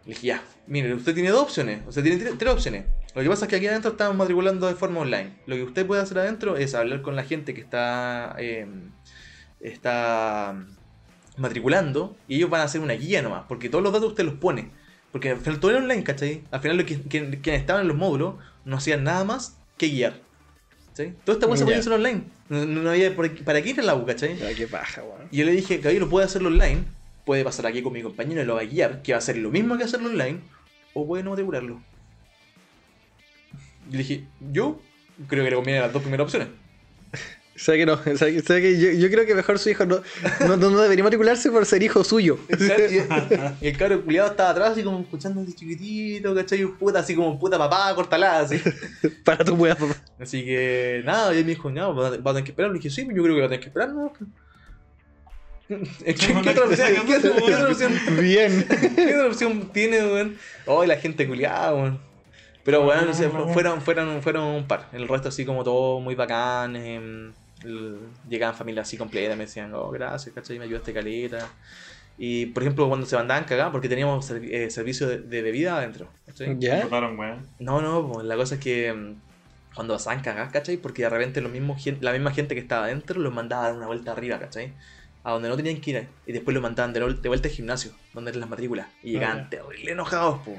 [0.05, 2.85] Le dije, ya, mire, usted tiene dos opciones, o sea, tiene tres, opciones.
[3.15, 5.37] Lo que pasa es que aquí adentro estamos matriculando de forma online.
[5.45, 8.67] Lo que usted puede hacer adentro es hablar con la gente que está, eh,
[9.61, 10.57] está
[11.37, 14.35] matriculando y ellos van a hacer una guía nomás, porque todos los datos usted los
[14.35, 14.71] pone.
[15.13, 16.43] Porque al final todo era online, ¿cachai?
[16.51, 20.19] Al final lo que, quienes estaban en los módulos no hacían nada más que guiar.
[21.25, 22.23] Toda esta weá se podía hacer online.
[22.49, 24.37] No, no había por aquí- para qué ir a la U, ¿cachai?
[24.43, 25.27] Ah, qué paja, weón.
[25.31, 26.83] Y yo le dije, caballero, puede hacerlo online,
[27.25, 29.37] puede pasar aquí con mi compañero y lo va a guiar, que va a hacer
[29.37, 30.39] lo mismo que hacerlo online,
[30.93, 31.81] o puede no matricularlo.
[33.89, 34.79] Y le dije, yo
[35.27, 36.49] creo que le conviene las dos primeras opciones.
[37.55, 39.59] O sea que no, o sea que, o sea que yo, yo creo que mejor
[39.59, 40.01] su hijo no,
[40.47, 42.39] no, no debería matricularse por ser hijo suyo.
[43.61, 46.61] y el cabro culiado estaba atrás, así como escuchando así chiquitito, ¿cachai?
[46.61, 48.59] Y un puta, así como puta papá, cortalada, así.
[49.23, 49.95] Para tu weá, papá.
[50.19, 52.71] Así que nada, y él me dijo, no, va a tener que esperar.
[52.71, 54.11] Le dije, sí, yo creo que va a tener que esperar, ¿no?
[55.67, 56.87] ¿Qué, qué otra opción?
[57.07, 57.93] ¿Qué otra- qué otra opción?
[58.19, 58.65] Bien.
[58.95, 60.37] ¿Qué otra opción tiene, weón?
[60.65, 61.99] Oh, la gente culiada, weón.
[62.63, 63.49] Pero, weón, no sé, Ah, no.
[63.49, 64.89] fueron, fueron, fueron un par.
[64.93, 66.75] El resto así como todo muy bacán.
[66.75, 67.33] el-
[68.29, 70.59] llegaban familias así completas, me decían, oh, gracias, ¿cachai?
[70.59, 71.49] Me ayudaste caleta.
[72.17, 76.07] Y, por ejemplo, cuando se mandaban cagadas, porque teníamos eh, servicio de, de bebida adentro.
[76.25, 76.55] ¿cachai?
[76.59, 76.85] ¿Ya?
[77.59, 79.15] No, no, pues, la cosa es que mm,
[79.73, 80.77] cuando pasaban cagadas, ¿cachai?
[80.77, 83.77] Porque de repente los mismos la misma gente que estaba adentro los mandaba a dar
[83.77, 84.73] una vuelta arriba, ¿cachai?
[85.23, 86.07] A donde no tenían que ir.
[86.27, 88.87] Y después los mandaban de, vuelta al gimnasio, donde eran las matrículas.
[89.01, 90.55] Y llegaban Ah, terrible enojados, po.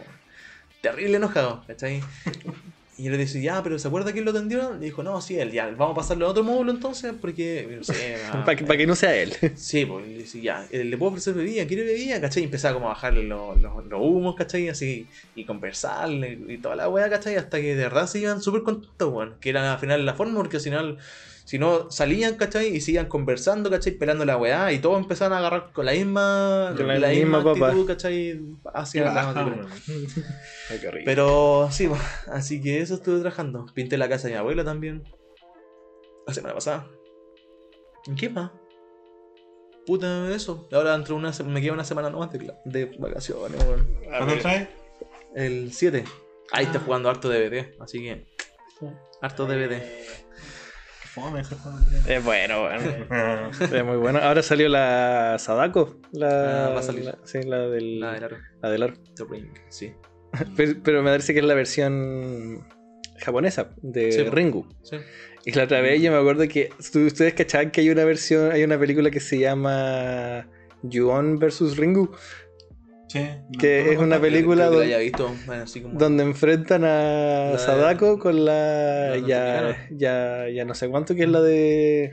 [0.81, 2.03] Terrible enojados, ¿cachai?
[2.97, 4.77] Y le decía, ya, pero ¿se acuerda quién lo atendió?
[4.77, 7.83] Y dijo, no, sí, él, ya, vamos a pasarlo a otro módulo entonces, porque, no
[7.83, 9.33] sé, Para que, pa' que no sea él.
[9.57, 12.21] Sí, pues, le ya, eh, le puedo ofrecer bebida, ¿quiere bebida?
[12.21, 12.43] ¿Cachai?
[12.43, 14.69] Y empezaba como a bajarle los, los, los humos, ¿cachai?
[14.69, 17.35] Así, y conversarle y toda la weá, ¿cachai?
[17.35, 19.35] Hasta que de verdad se iban súper contentos, weón.
[19.41, 20.99] Que era al final la forma, porque al final,
[21.45, 22.69] si no, salían, ¿cachai?
[22.75, 23.93] Y se iban conversando, ¿cachai?
[23.93, 27.67] Pelando la weá, y todos empezaban a agarrar con la misma, Con la misma papa.
[27.69, 28.41] actitud, ¿cachai?
[28.73, 29.33] Hacia la
[30.91, 31.03] rico.
[31.05, 31.89] Pero sí,
[32.29, 33.67] así que eso estuve trabajando.
[33.75, 35.03] Pinté la casa de mi abuela también.
[36.27, 36.89] La semana pasada.
[38.07, 38.51] ¿En qué más?
[39.87, 40.67] Puta, eso.
[40.73, 43.81] Ahora dentro de una me queda una semana nomás de, de vacaciones, weón.
[44.07, 44.69] A ¿Cuándo ver, traes?
[45.35, 46.05] El 7.
[46.53, 46.83] Ahí está Ah.
[46.87, 48.27] jugando harto DVD, así que.
[49.21, 49.83] Harto DVD.
[51.15, 51.43] Fome.
[52.09, 52.67] Es bueno.
[53.11, 54.19] Ah, Es muy bueno.
[54.21, 56.01] Ahora salió la Sadako.
[56.13, 57.05] La, Ah, va a salir.
[57.05, 58.37] la- sí, la del, La del aro.
[58.63, 58.95] la del aro.
[59.17, 59.93] The Ring, sí.
[60.57, 62.67] Pero, pero me parece que es la versión
[63.21, 64.25] japonesa de Sí.
[64.25, 64.67] Ringu.
[64.83, 64.97] sí.
[65.47, 68.51] Y la otra vez yo me acuerdo que ¿tú- ustedes cachaban que hay una versión,
[68.51, 70.49] hay una película que se llama
[70.83, 72.11] Yuon vs Ringu,
[73.21, 73.27] sí,
[73.59, 75.99] Que no, es una película que donde- haya visto, bueno, así como.
[75.99, 81.23] donde enfrentan a de- Sadako con la la ya, ya, ya no sé cuánto que
[81.23, 82.13] es la de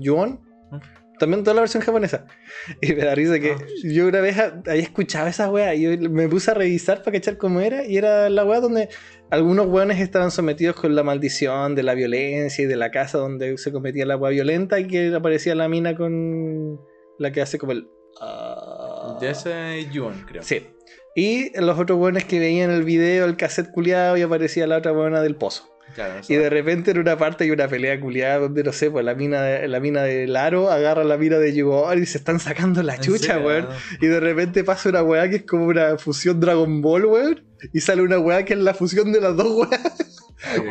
[0.00, 0.40] Yuon.
[0.70, 0.76] ¿Mm?
[1.18, 2.26] También toda la versión japonesa.
[2.82, 3.58] Y me da risa que Ah.
[3.84, 7.38] yo una vez había escuchado esa wea y yo me puse a revisar para cachar
[7.38, 7.86] cómo era.
[7.86, 8.88] Y era la wea donde
[9.30, 13.56] algunos weones estaban sometidos con la maldición de la violencia y de la casa donde
[13.56, 16.78] se cometía la wea violenta y que aparecía la mina con
[17.18, 17.88] la que hace como el.
[18.20, 18.75] ah.
[19.20, 20.42] De ese es Yuan, creo.
[20.42, 20.66] Sí.
[21.14, 24.92] Y los otros weones que veían el video, el cassette culiado y aparecía la otra
[24.92, 25.76] buena del pozo.
[25.94, 29.02] Claro, Y de repente en una parte hay una pelea culiada donde no sé, pues
[29.02, 32.38] la mina de, la mina del aro agarra la mina de Yugon y se están
[32.38, 33.68] sacando la ¿En chucha, weón.
[34.00, 37.46] Y de repente pasa una weá que es como una fusión Dragon Ball, weón.
[37.72, 39.80] Y sale una weá que es la fusión de las dos weas.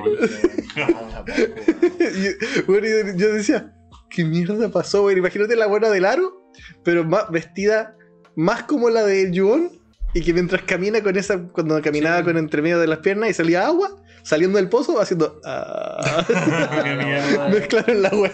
[1.99, 2.27] y,
[2.67, 3.73] y yo decía,
[4.11, 5.17] ¿qué mierda pasó, weón?
[5.17, 6.51] Imagínate la buena del aro,
[6.83, 7.95] pero más vestida
[8.35, 9.71] más como la de Yugon.
[10.13, 12.23] Y que mientras camina con esa, cuando caminaba Sí.
[12.23, 15.41] con entre medio de las piernas y salía agua, saliendo del pozo, haciendo.
[15.43, 16.25] ah.
[17.51, 18.31] Mezclaron la wea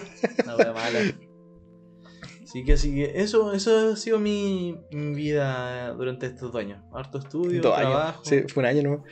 [0.72, 0.98] mala.
[2.44, 6.80] Así que, así que eso, eso ha sido mi, mi vida durante estos dos años.
[6.94, 7.90] Harto estudio, Dos años.
[7.90, 8.24] trabajo.
[8.24, 9.04] Sí, fue un año, ¿no?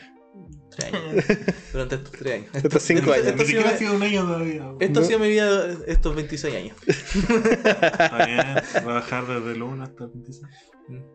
[0.70, 1.24] Tres años.
[1.72, 2.48] Durante estos tres años.
[2.64, 3.24] Estos cinco años.
[3.24, 4.72] Ni Esto ha sido, siquiera ha sido un año todavía.
[4.78, 6.76] esto ha sido mi vida estos 26 años.
[6.86, 8.40] Está bien,
[8.72, 10.46] trabajar desde el 1 hasta el 26.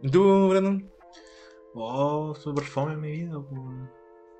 [0.02, 0.90] ¿Y ¿Tú, Brandon?
[1.74, 3.34] Oh, súper fome en mi vida.
[3.50, 3.62] pues.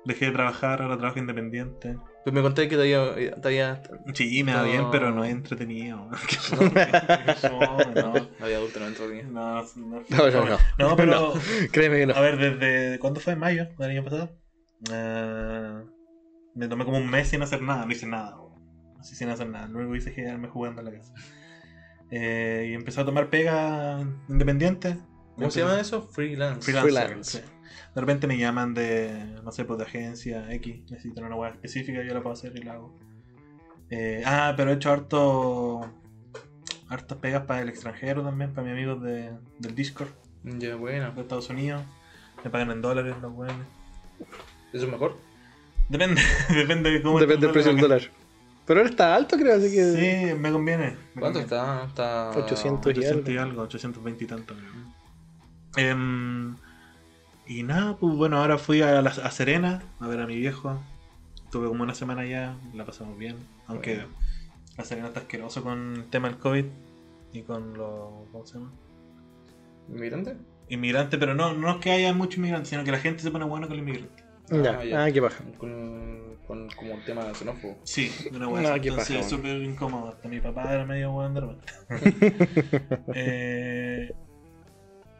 [0.04, 1.98] Dejé de trabajar, ahora trabajo independiente.
[2.22, 3.82] Pues me conté que te había, te había-
[4.14, 4.64] Sí, me va No.
[4.64, 6.08] bien, pero no es entretenido.
[6.28, 8.14] Qué fome, no.
[8.40, 8.86] había adulto no.
[8.88, 10.58] No, no, No, no, no.
[10.78, 11.32] No, pero.
[11.72, 12.14] Créeme que no.
[12.14, 12.98] A ver, desde.
[13.00, 13.34] ¿Cuándo fue?
[13.34, 14.30] ¿Mayo del año pasado?
[14.92, 15.82] Eh,
[16.54, 18.36] me tomé como un mes sin hacer nada, no hice nada.
[19.00, 19.68] Así sin hacer nada.
[19.68, 21.12] Que hice quedarme jugando en la casa.
[22.12, 24.98] Eh, y empecé a tomar pega independiente.
[25.36, 26.02] ¿Cómo se llama eso?
[26.02, 26.62] Freelance.
[26.62, 27.38] Freelancer, Freelance.
[27.42, 27.44] sí.
[27.94, 32.02] De repente me llaman de, no sé, pues de agencia X, necesitan una web específica,
[32.02, 32.94] yo la puedo hacer y la hago.
[33.90, 35.90] Eh, ah, pero he hecho harto,
[36.88, 40.08] hartas pegas para el extranjero también, para mis amigos de, del Discord,
[40.44, 41.10] Ya, bueno.
[41.12, 41.82] de Estados Unidos.
[42.44, 43.66] Me pagan en dólares los weones.
[44.72, 45.16] ¿Eso es mejor?
[45.88, 46.20] Depende,
[46.54, 48.02] depende de cómo Depende del precio del dólar.
[48.66, 49.92] Pero ahora está alto, creo, así que.
[50.32, 50.96] Sí, me conviene.
[51.14, 51.84] me ¿Cuánto conviene.
[51.84, 51.84] está?
[51.86, 52.30] está...
[52.38, 52.86] 800.
[52.86, 54.54] 800 y algo, 820 y tanto.
[54.54, 54.85] creo.
[55.76, 56.56] Em,
[57.48, 60.80] Y nada, pues bueno, ahora fui a, la- a Serena a ver a mi viejo.
[61.44, 63.36] Estuve como una semana allá, la pasamos bien.
[63.68, 64.08] Aunque Bueno.
[64.76, 66.64] la Serena está asqueroso con el tema del COVID
[67.32, 68.28] y con los.
[68.32, 68.72] ¿Cómo se llama?
[69.88, 70.36] ¿Inmigrante?
[70.68, 73.44] Inmigrantes, pero no, no es que haya muchos inmigrantes, sino que la gente se pone
[73.44, 74.24] buena con los inmigrantes.
[74.50, 75.04] Ya, Ah, ya.
[75.04, 75.44] ah, qué paja.
[75.58, 77.78] Con, con como un tema xenófobo.
[77.84, 78.70] Sí, una buena.
[78.74, 80.08] No, qué Entonces paja, es súper incómodo.
[80.08, 81.72] Hasta mi papá era medio weón de repente.
[83.14, 84.10] Eh,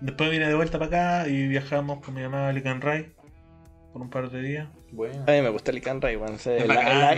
[0.01, 3.13] después vine de vuelta para acá y viajamos con mi mamá a Licanray
[3.93, 4.69] por un par de días.
[4.93, 5.25] Bueno.
[5.27, 6.35] A mí me gusta el Icanray, weón.
[6.35, 6.71] O sea, Es el,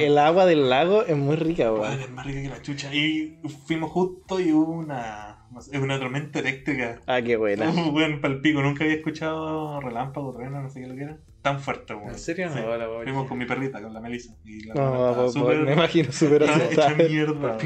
[0.03, 2.01] el- agua del lago es muy rica, Weón, weón.
[2.01, 2.95] es más rica que la chucha.
[2.95, 7.01] Y fuimos justo y hubo una, no sé, una tormenta eléctrica.
[7.07, 7.71] Ah, qué buena.
[7.91, 8.62] Bueno, palpico.
[8.62, 11.19] Nunca había escuchado relámpago, trueno, no sé qué lo que era.
[11.43, 12.11] Tan fuerte, weón.
[12.11, 12.49] ¿En serio?
[12.53, 12.61] Sí.
[12.61, 14.35] No, la voy a Fuimos con mi perrita, con la Melissa.
[14.45, 16.95] Y la No, po- po- súper- me imagino súper asustada.
[16.95, 17.59] mierda.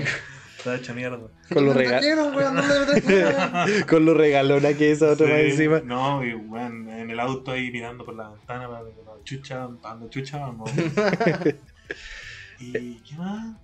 [0.62, 1.18] Estaba hecha mierda.
[1.52, 2.00] Con lo, rega-
[3.88, 5.80] con lo regalona que es otra más Sí, encima.
[5.80, 8.90] No, y weón, en el auto ahí mirando por la ventana para la
[9.24, 10.70] chucha, dando chucha, vamos.
[12.60, 13.56] ¿Y qué más?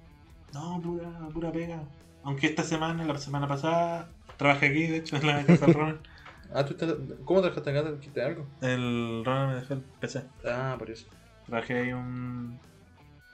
[0.52, 1.82] No, pura, pura pega.
[2.24, 6.00] Aunque esta semana, la semana pasada, trabajé aquí, de hecho, en la casa del Ronald.
[6.50, 6.94] Ah, ¿tú estás...
[7.26, 7.82] ¿Cómo trabajaste acá?
[7.90, 8.46] ¿Trajiste algo?
[8.62, 10.22] El Ronald me dejó el PC.
[10.46, 11.06] Ah, por eso.
[11.46, 12.58] Trabajé ahí un,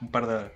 [0.01, 0.51] un par de horas.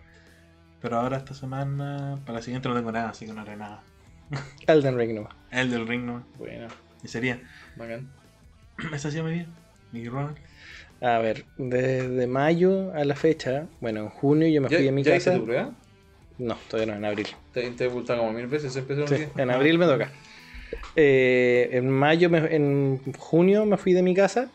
[0.82, 3.84] Pero ahora esta semana, para la siguiente no tengo nada, así que no haré nada.
[4.68, 5.34] Elden Ring nomás.
[5.52, 6.26] El del ring no.
[6.38, 6.68] Bueno,
[7.02, 7.42] Y sería.
[7.76, 8.08] bacán.
[8.94, 9.48] Esa ha sido mi vida.
[9.92, 10.38] Mi Ronald.
[11.02, 14.92] A ver, desde mayo a la fecha, bueno, en junio yo me ¿Ya, fui a
[14.92, 15.40] mi ¿ya hice casa.
[15.40, 15.72] tu prueba?
[16.38, 17.28] No, todavía no, en abril.
[17.52, 20.12] Te, te he como mil veces, empezó Sí, en abril me toca.
[20.96, 24.50] Eh, en mayo, me- en junio me fui de mi casa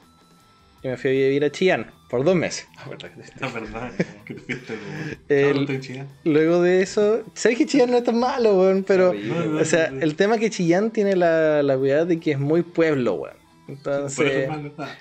[0.84, 2.68] y me fui a vivir a Chillán por dos meses.
[2.76, 3.92] Ah, verdad que te- Es verdad,
[4.26, 5.50] que te fuiste.
[5.50, 6.06] El- chida.
[6.24, 9.86] Luego de eso, sabes que Chillán no es tan malo, weón, pero, no, o sea,
[10.00, 13.36] el tema es que Chillán tiene la, la cuidad de que es muy pueblo, weón.
[13.66, 14.50] Entonces,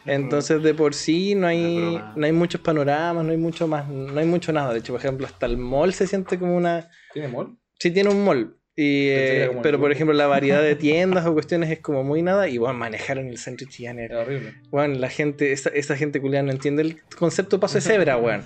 [0.05, 3.87] entonces de por sí no Ah, hay, no hay muchos panoramas, no hay mucho más,
[3.89, 4.71] no hay mucho nada.
[4.73, 7.57] De hecho, por ejemplo, hasta el mall se siente como una, ¿Tiene mall?
[7.79, 8.57] Sí tiene un mall.
[8.75, 12.47] Y, eh, pero por ejemplo la variedad de tiendas o cuestiones es como muy nada
[12.49, 14.55] y bueno, manejar en el centro Chillán era- horrible.
[14.71, 18.41] bueno, la gente, esa, esa gente culiada no entiende el concepto paso de cebra, weón.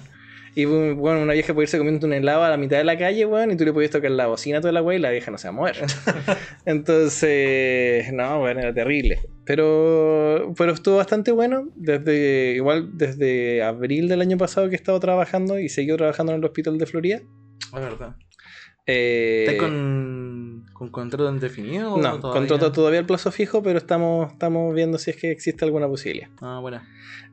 [0.54, 3.28] Y bueno, una vieja puede irse comiendo un helado a la mitad de la calle,
[3.28, 5.30] weón, y tú le puedes tocar la bocina a toda la weá y la vieja
[5.30, 5.76] no se va a mover.
[6.66, 9.20] Entonces, no, bueno, era terrible.
[9.46, 11.70] Pero, pero estuvo bastante bueno.
[11.76, 16.40] Desde, igual desde abril del año pasado que he estado trabajando y seguido trabajando en
[16.40, 17.18] el hospital de Florida.
[17.18, 18.16] Es verdad.
[18.90, 21.98] Eh, ¿Estás con, con contrato indefinido?
[21.98, 22.40] No, todavía?
[22.40, 26.30] contrato todavía el plazo fijo, pero estamos, estamos viendo si es que existe alguna posibilidad.
[26.42, 26.82] Ah, bueno.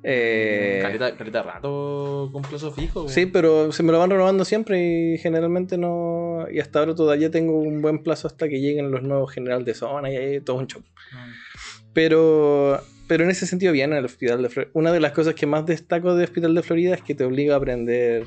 [0.03, 3.09] Eh, Caleta, caleta rato con plazo fijo.
[3.09, 6.45] sí, pero se me lo van renovando siempre y generalmente no.
[6.53, 9.75] Y hasta ahora todavía tengo un buen plazo hasta que lleguen los nuevos general de
[9.75, 10.83] zona y ahí todo un show.
[11.15, 11.29] Ah,
[11.95, 14.73] Pero, pero en ese sentido, bien, el hospital de Florida.
[14.75, 17.55] Una de las cosas que más destaco del hospital de Florida es que te obliga
[17.55, 18.27] a aprender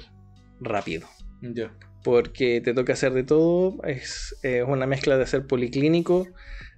[0.61, 1.07] rápido.
[1.41, 1.71] Ya.
[2.07, 3.83] Porque te toca hacer de todo.
[3.83, 6.25] Es eh, una mezcla de hacer policlínico,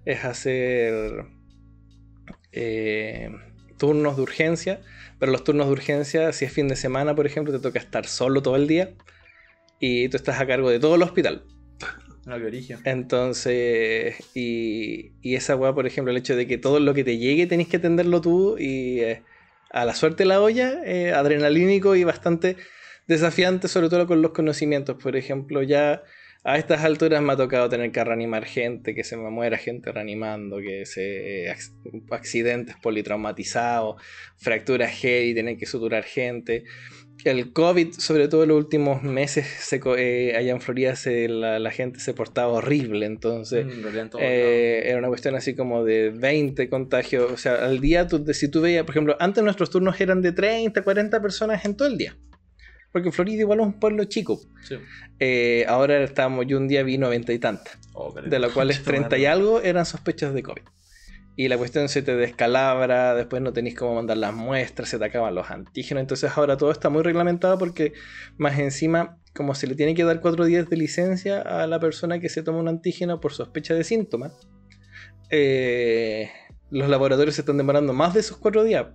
[0.04, 1.26] es hacer
[2.52, 3.30] eh,
[3.78, 4.82] turnos de urgencia,
[5.20, 8.08] pero los turnos de urgencia, si es fin de semana, por ejemplo, te toca estar
[8.08, 8.96] solo todo el día
[9.80, 11.44] y tú estás a cargo de todo el hospital.
[12.26, 12.80] Una que origen.
[12.86, 17.20] Entonces, y, y esa weá, por ejemplo, el hecho de que todo lo que te
[17.20, 19.22] llegue tenés que atenderlo tú y eh,
[19.70, 22.58] a la suerte la olla, eh, adrenalínico y bastante
[23.10, 24.96] desafiante, sobre todo con los conocimientos.
[25.02, 26.04] Por ejemplo, ya
[26.46, 29.92] a estas alturas me ha tocado tener que reanimar gente, que se me muera gente
[29.92, 31.74] reanimando, que se eh, ac-
[32.12, 34.02] accidentes politraumatizados,
[34.38, 36.64] fracturas heavy, tener que suturar gente.
[37.26, 41.60] El COVID, sobre todo en los últimos meses, se eh, allá en Florida se, la,
[41.60, 43.66] la gente se portaba horrible, entonces
[44.10, 47.30] todo eh, era una cuestión así como de 20 contagios.
[47.30, 50.32] O sea, al día, tú, si tú veías, por ejemplo, antes nuestros turnos eran de
[50.32, 52.16] 30, 40 personas en todo el día.
[52.92, 54.40] Porque Florida igual es un pueblo chico.
[54.64, 54.76] Sí.
[55.20, 59.18] Eh, ahora estábamos, yo un día vi 90 y tantas, Oh, de los cuales 30
[59.18, 60.64] y algo eran sospechas de COVID.
[61.36, 65.06] Y la cuestión se te descalabra, después no tenéis cómo mandar las muestras, se te
[65.06, 66.02] acaban los antígenos.
[66.02, 67.94] Entonces ahora todo está muy reglamentado porque
[68.38, 72.20] más encima, como se le tiene que dar cuatro días de licencia a la persona
[72.20, 74.34] que se toma un antígeno por sospecha de síntomas,
[75.30, 76.30] eh,
[76.72, 78.88] los laboratorios se están demorando más de esos cuatro días.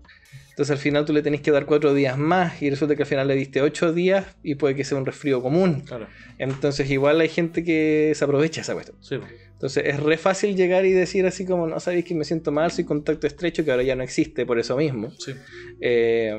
[0.55, 3.09] Entonces al final tú le tenés que dar cuatro días más y resulta que al
[3.09, 5.81] final le diste ocho días y puede que sea un resfrío común.
[5.81, 6.07] Claro.
[6.39, 8.97] Entonces igual hay gente que se aprovecha esa cuestión.
[9.01, 9.17] Sí.
[9.53, 12.71] Entonces es re fácil llegar y decir así como, no sabéis que me siento mal,
[12.71, 15.11] soy contacto estrecho, que ahora ya no existe por eso mismo.
[15.19, 15.33] sí.
[15.81, 16.39] Eh,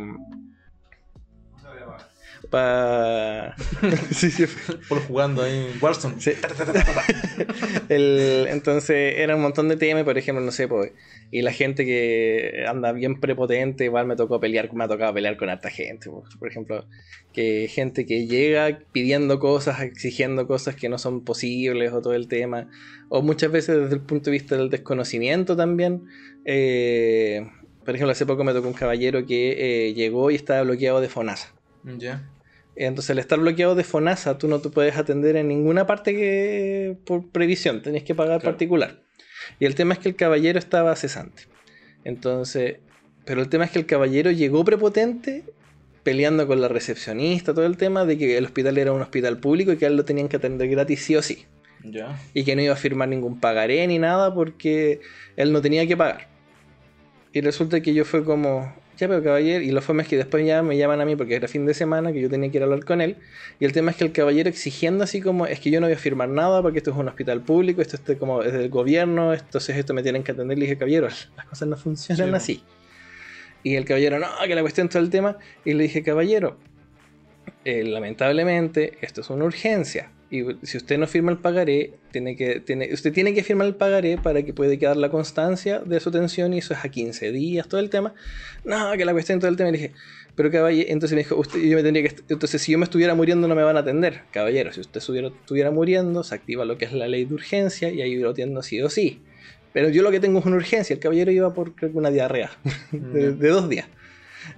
[2.49, 3.55] Pa...
[4.11, 4.45] sí, sí.
[4.87, 6.19] Por jugando ahí en Warzone.
[6.19, 6.31] Sí.
[7.89, 10.91] El- entonces era un montón de temas, por ejemplo, no sé, pues,
[11.31, 15.37] y la gente que anda bien prepotente, igual me tocó pelear, me ha tocado pelear
[15.37, 16.35] con harta gente, pues.
[16.37, 16.85] por ejemplo,
[17.33, 22.27] que gente que llega pidiendo cosas, exigiendo cosas que no son posibles o todo el
[22.27, 22.69] tema,
[23.09, 26.03] o muchas veces desde el punto de vista del desconocimiento también.
[26.45, 27.47] eh,
[27.85, 31.07] por ejemplo, hace poco me tocó un caballero que eh, llegó y estaba bloqueado de
[31.07, 31.53] FONASA.
[31.99, 32.27] Ya.
[32.75, 36.97] Entonces, al estar bloqueado de FONASA, tú no te puedes atender en ninguna parte que
[37.05, 38.53] por previsión, tenés que pagar Claro.
[38.53, 39.01] particular.
[39.59, 41.43] Y el tema es que el caballero estaba cesante.
[42.03, 42.77] Entonces,
[43.25, 45.43] pero el tema es que el caballero llegó prepotente,
[46.03, 49.71] peleando con la recepcionista, todo el tema de que el hospital era un hospital público
[49.71, 51.45] y que a él lo tenían que atender gratis sí o sí.
[52.33, 55.01] Y que no iba a firmar ningún pagaré ni nada porque
[55.35, 56.27] él no tenía que pagar.
[57.31, 60.45] Y resulta que yo fue como, ya pero caballero, y lo fue más que después
[60.45, 62.63] ya me llaman a mí porque era fin de semana que yo tenía que ir
[62.63, 63.17] a hablar con él.
[63.59, 65.95] Y el tema es que el caballero exigiendo así como, es que yo no voy
[65.95, 69.33] a firmar nada porque esto es un hospital público, esto es como es del gobierno,
[69.33, 70.57] entonces esto me tienen que atender.
[70.57, 72.63] Le dije, caballero, las cosas no funcionan Sí, así.
[73.63, 75.37] Y el caballero, no, que la cuestión todo el tema.
[75.63, 76.57] Y le dije, caballero,
[77.63, 80.11] eh, lamentablemente esto es una urgencia.
[80.31, 83.75] Y si usted no firma el pagaré, tiene que, tiene, usted tiene que firmar el
[83.75, 87.31] pagaré para que pueda quedar la constancia de su atención y eso es a 15
[87.31, 88.13] días, todo el tema.
[88.63, 89.69] No, que la cuestión todo el tema.
[89.69, 89.93] Y le dije,
[90.35, 93.13] pero caballero, entonces me dijo, usted, yo me tendría que, entonces si yo me estuviera
[93.13, 94.21] muriendo no me van a atender.
[94.31, 97.89] Caballero, si usted estuviera, estuviera muriendo, se activa lo que es la ley de urgencia
[97.91, 99.21] y ahí lo atiendo sí o sí.
[99.73, 100.93] Pero yo lo que tengo es una urgencia.
[100.93, 102.49] El caballero iba por creo una diarrea
[102.91, 103.87] de, de dos días.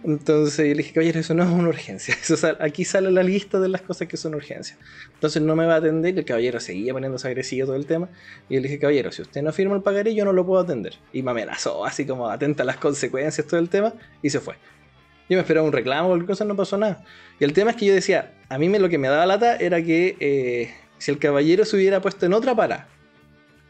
[0.03, 2.15] Entonces yo le dije, caballero, eso no es una urgencia.
[2.59, 4.77] Aquí sale la lista de las cosas que son urgencias.
[5.13, 8.09] Entonces no me va a atender el caballero seguía poniéndose agresivo todo el tema.
[8.49, 10.61] Y yo le dije, caballero, si usted no firma el pagaré, yo no lo puedo
[10.61, 10.95] atender.
[11.13, 14.55] Y me amenazó, así como atenta a las consecuencias, todo el tema, y se fue.
[15.29, 17.03] Yo me esperaba un reclamo cualquier cosa, no pasó nada.
[17.39, 19.57] Y el tema es que yo decía, a mí me, lo que me daba lata
[19.57, 22.87] era que eh, si el caballero se hubiera puesto en otra para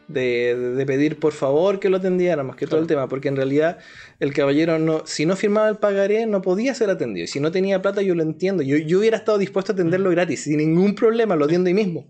[0.08, 3.78] de, pedir por favor que lo atendiéramos, que todo el tema, porque en realidad
[4.20, 7.26] el caballero no, si no firmaba el pagaré no podía ser atendido.
[7.26, 8.64] Y si no tenía plata yo lo entiendo.
[8.64, 12.08] Yo, yo hubiera estado dispuesto a atenderlo gratis, sin ningún problema, lo atiendo ahí mismo.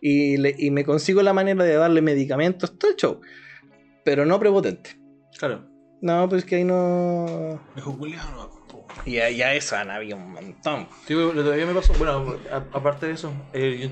[0.00, 3.20] Y, le- y me consigo la manera de darle medicamentos, todo el show.
[4.04, 4.90] Pero no prepotente.
[5.38, 5.68] Claro.
[6.02, 7.60] No, pues que ahí no...
[7.82, 8.50] Julián, no,
[9.06, 10.86] Y ya, ya eso han habido un montón.
[11.06, 11.94] Sí, todavía me pasó.
[11.94, 12.36] Bueno,
[12.72, 13.88] aparte de eso, yo-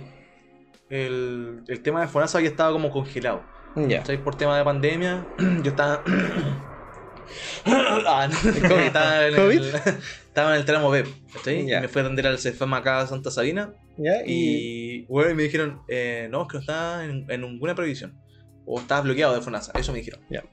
[0.95, 3.43] el, el tema de FONASA ya estaba como congelado.
[3.89, 4.05] Ya.
[4.23, 5.27] Por tema de pandemia,
[5.63, 6.03] yo estaba.
[7.67, 8.51] ah, no.
[8.79, 9.59] estaba, en ¿COVID?
[9.59, 9.75] el,
[10.27, 11.05] estaba en el tramo B.
[11.45, 13.73] Me fui a atender al CEFAM acá a Santa Sabina.
[13.97, 14.25] ¿Ya?
[14.25, 14.85] Y...
[15.05, 18.17] Y bueno, me dijeron, eh, no, es que no está en, en ninguna previsión.
[18.65, 19.73] O está bloqueado de FONASA.
[19.79, 20.21] Eso me dijeron.
[20.31, 20.45] Ya.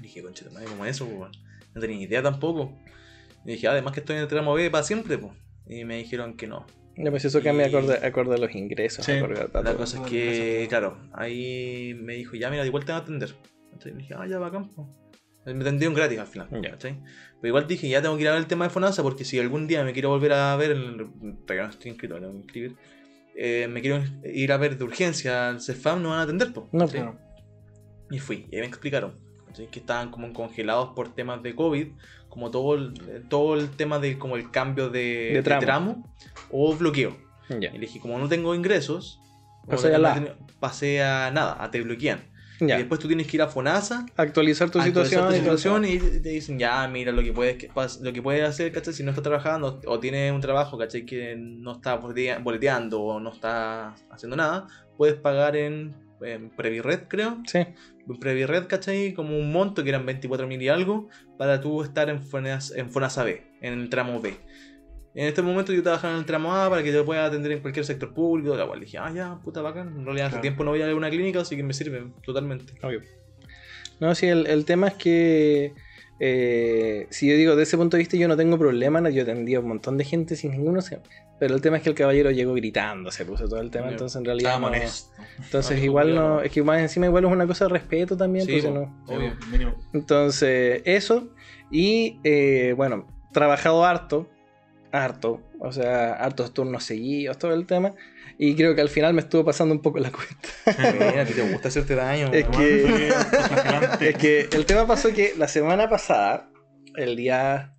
[0.00, 1.06] Dije, conchita, madre, ¿cómo es eso?
[1.06, 1.28] po?
[1.74, 2.72] No tenía ni idea tampoco.
[3.44, 5.18] Y dije, además que estoy en el tramo B para siempre.
[5.18, 5.34] po.
[5.66, 6.66] Y me dijeron que no.
[6.96, 9.04] Ya, pues eso cambia Y- acorde, acorde a los ingresos.
[9.04, 9.12] Sí.
[9.12, 13.04] a La cosa es que, claro, ahí me dijo, ya mira, igual te van a
[13.04, 13.34] atender.
[13.72, 14.88] Entonces dije, ah, ya va a campo.
[15.44, 16.48] Me atendieron gratis al final.
[16.62, 16.70] Ya.
[16.70, 17.00] ¿cachai?
[17.40, 19.38] Pero igual dije, ya tengo que ir a ver el tema de FONASA porque si
[19.38, 22.76] algún día me quiero volver a ver, el, no estoy inscrito, me inscribir,
[23.36, 26.68] eh, me quiero ir a ver de urgencia al CEFAM, no van a atender, po,
[26.72, 26.88] No.
[26.88, 27.18] Claro.
[28.10, 29.66] Y fui, y ahí me explicaron ¿cachai?
[29.70, 31.88] que estaban como congelados por temas de COVID,
[32.34, 32.92] como todo el,
[33.30, 36.06] todo el tema de como el cambio de, De de tramo.
[36.50, 37.16] o bloqueo.
[37.48, 37.70] Ya.
[37.70, 39.20] Y le dije, como no tengo ingresos,
[39.66, 40.14] Pasé a no la.
[40.14, 42.20] tenía- pasé a nada, a te bloquean.
[42.60, 45.28] Y después tú tienes que ir a FONASA, Actualizar tu actualizar situación.
[45.28, 47.68] tu situación y te dicen, ya, mira lo que puedes, que
[48.00, 48.94] lo que puedes hacer, ¿cachai?
[48.94, 51.04] Si no estás trabajando o tienes un trabajo, ¿cachai?
[51.04, 54.66] Que no está boletea- boleteando o no está haciendo nada,
[54.96, 57.38] puedes pagar en, en Previred, creo.
[57.46, 57.58] Sí.
[57.58, 59.12] En Previred, ¿cachai?
[59.14, 62.90] Como un monto que eran 24 mil y algo para tú estar en FONASA, en
[62.90, 64.34] FONASA B, en el tramo B.
[65.16, 67.60] En este momento yo trabajaba en el tramo A para que te pueda atender en
[67.60, 69.88] cualquier sector público, la cual dije, ah, ya, puta bacán.
[69.96, 70.42] En realidad hace Claro.
[70.42, 72.74] tiempo no voy a una clínica, así que me sirve totalmente.
[72.82, 73.00] Obvio.
[74.00, 75.72] No, sí, el, el tema es que
[76.20, 79.22] eh, si yo digo, de ese punto de vista yo no tengo problema, no, yo
[79.22, 81.00] atendí a un montón de gente sin ninguno, se-
[81.40, 84.16] pero el tema es que el caballero llegó gritando, se puso todo el tema, entonces
[84.16, 84.66] en realidad no-
[85.44, 88.56] entonces igual no, es que más encima igual es una cosa de respeto también, Sí,
[88.58, 89.12] entonces po.
[89.12, 89.16] no.
[89.16, 89.32] Obvio.
[89.50, 89.74] Mínimo.
[89.92, 91.28] Entonces, eso.
[91.70, 94.28] Y eh, bueno, trabajado harto.
[94.92, 95.40] Harto.
[95.58, 97.92] O sea, hartos turnos seguidos, todo el tema.
[98.38, 101.20] Y creo que al final me estuvo pasando un poco la cuenta.
[101.20, 102.32] A ti te gusta hacerte daño.
[102.32, 103.12] Es que-.
[104.00, 106.50] Es que el tema pasó que la semana pasada,
[106.96, 107.74] el día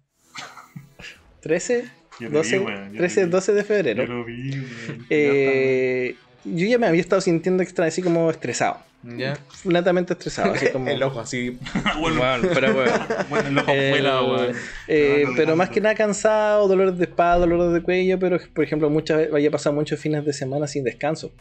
[1.41, 1.85] 13,
[2.19, 3.31] Yo lo vi, 12, weón, yo 13 lo vi.
[3.31, 4.65] 12 de Yo febrero, lo vi,
[5.09, 8.77] eh, yo ya me había estado sintiendo extra, así como estresado.
[9.17, 9.37] Ya.
[9.65, 10.53] Netamente estresado.
[10.53, 11.59] Así como, El ojo así.
[11.99, 12.91] bueno, Bueno, pero bueno.
[13.29, 14.55] bueno, el ojo Eh, afuera, weón.
[14.87, 18.89] eh, pero más que nada cansado, dolores de espalda, dolores de cuello, pero por ejemplo
[18.89, 21.31] muchas veces había pasado muchos fines de semana sin descanso.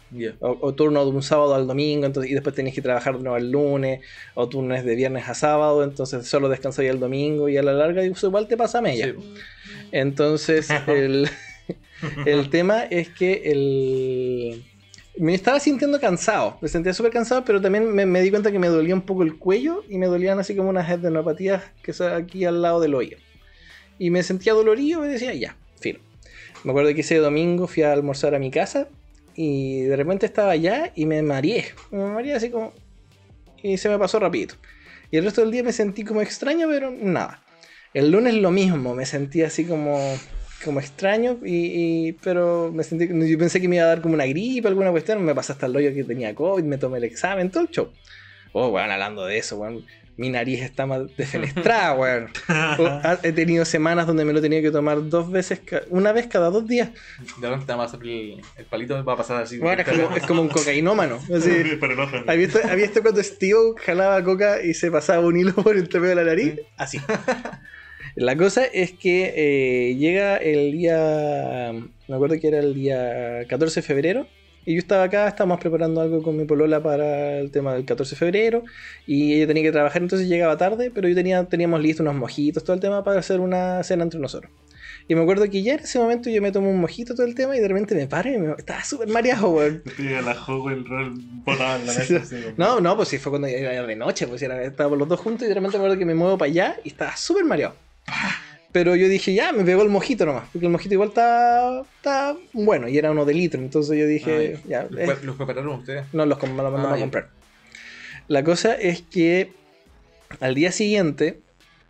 [0.40, 3.22] O, o turno de un sábado al domingo, entonces, y después tenías que trabajar de
[3.22, 4.00] nuevo el lunes,
[4.34, 8.02] o turnos de viernes a sábado, entonces solo descansabas el domingo y a la larga
[8.02, 9.07] eso igual te pasa a mella.
[9.07, 9.34] Sí.
[9.90, 11.30] Entonces, el,
[12.26, 14.64] el tema es que el,
[15.17, 18.69] me estaba sintiendo cansado, me sentía súper cansado, pero también me, di cuenta que me
[18.69, 22.45] dolía un poco el cuello y me dolían así como unas adenopatías que son aquí
[22.45, 23.19] al lado del oído.
[23.99, 26.01] Y me sentía dolorido y decía, ya, fino.
[26.65, 28.89] Me acuerdo que ese domingo fui a almorzar a mi casa
[29.37, 31.67] y de repente estaba allá y me mareé.
[31.91, 32.73] Me mareé así como...
[33.62, 34.57] Y se me pasó rapidito.
[35.11, 37.45] Y el resto del día me sentí como extraño, pero nada.
[37.93, 40.01] El lunes lo mismo, me sentí así como,
[40.65, 44.15] como extraño, y, y- pero me sentí, yo pensé que me iba a dar como
[44.15, 47.05] una gripe, alguna cuestión, me pasé hasta el hoyo que tenía COVID, me tomé el
[47.05, 47.91] examen, todo el show.
[48.53, 49.85] Oh, weón, hablando de eso, weón,
[50.17, 52.29] mi nariz está más defenestrada, weón.
[52.79, 55.61] Oh, He tenido semanas donde me lo tenía que tomar dos veces,
[55.91, 56.91] una vez cada dos días.
[57.41, 59.59] De repente te va a el, el palito, va a pasar así.
[59.59, 61.17] Bueno, es como, es como un cocainómano.
[61.37, 61.51] así.
[62.29, 65.99] ¿Has visto, has visto cuando Steve jalaba coca y se pasaba un hilo por entre
[65.99, 66.61] medio de la nariz?
[66.77, 67.01] Así.
[68.17, 71.73] La cosa es que eh, llega el día.
[72.09, 74.27] Me acuerdo que era el día 14 de febrero.
[74.67, 78.15] Y yo estaba acá, estábamos preparando algo con mi polola para el tema del 14
[78.15, 78.62] de febrero.
[79.07, 80.91] Y ella tenía que trabajar, entonces llegaba tarde.
[80.95, 84.21] Pero yo tenía, teníamos listos unos mojitos, todo el tema para hacer una cena entre
[84.21, 84.51] nosotros.
[85.07, 87.35] Y me acuerdo que ya en ese momento yo me tomo un mojito todo el
[87.35, 89.83] tema y de repente me paro y me, estaba súper mareado, weón.
[89.99, 92.23] La juego el rol volaba en la mesa.
[92.57, 95.45] No, no, pues sí fue cuando era de noche, pues era, estábamos los dos juntos
[95.45, 97.75] y de repente me acuerdo que me muevo para allá y estaba súper mareado.
[98.72, 102.36] Pero yo dije, ya, me pegó el mojito nomás, porque el mojito igual está, está
[102.52, 105.78] bueno y era uno de litro, entonces yo dije, Ah, ya, ¿Los, pre- los prepararon
[105.78, 106.05] ustedes?
[106.12, 107.28] no los com- los mandamos Ah, a comprar.
[108.26, 109.52] La cosa es que
[110.40, 111.38] al día siguiente,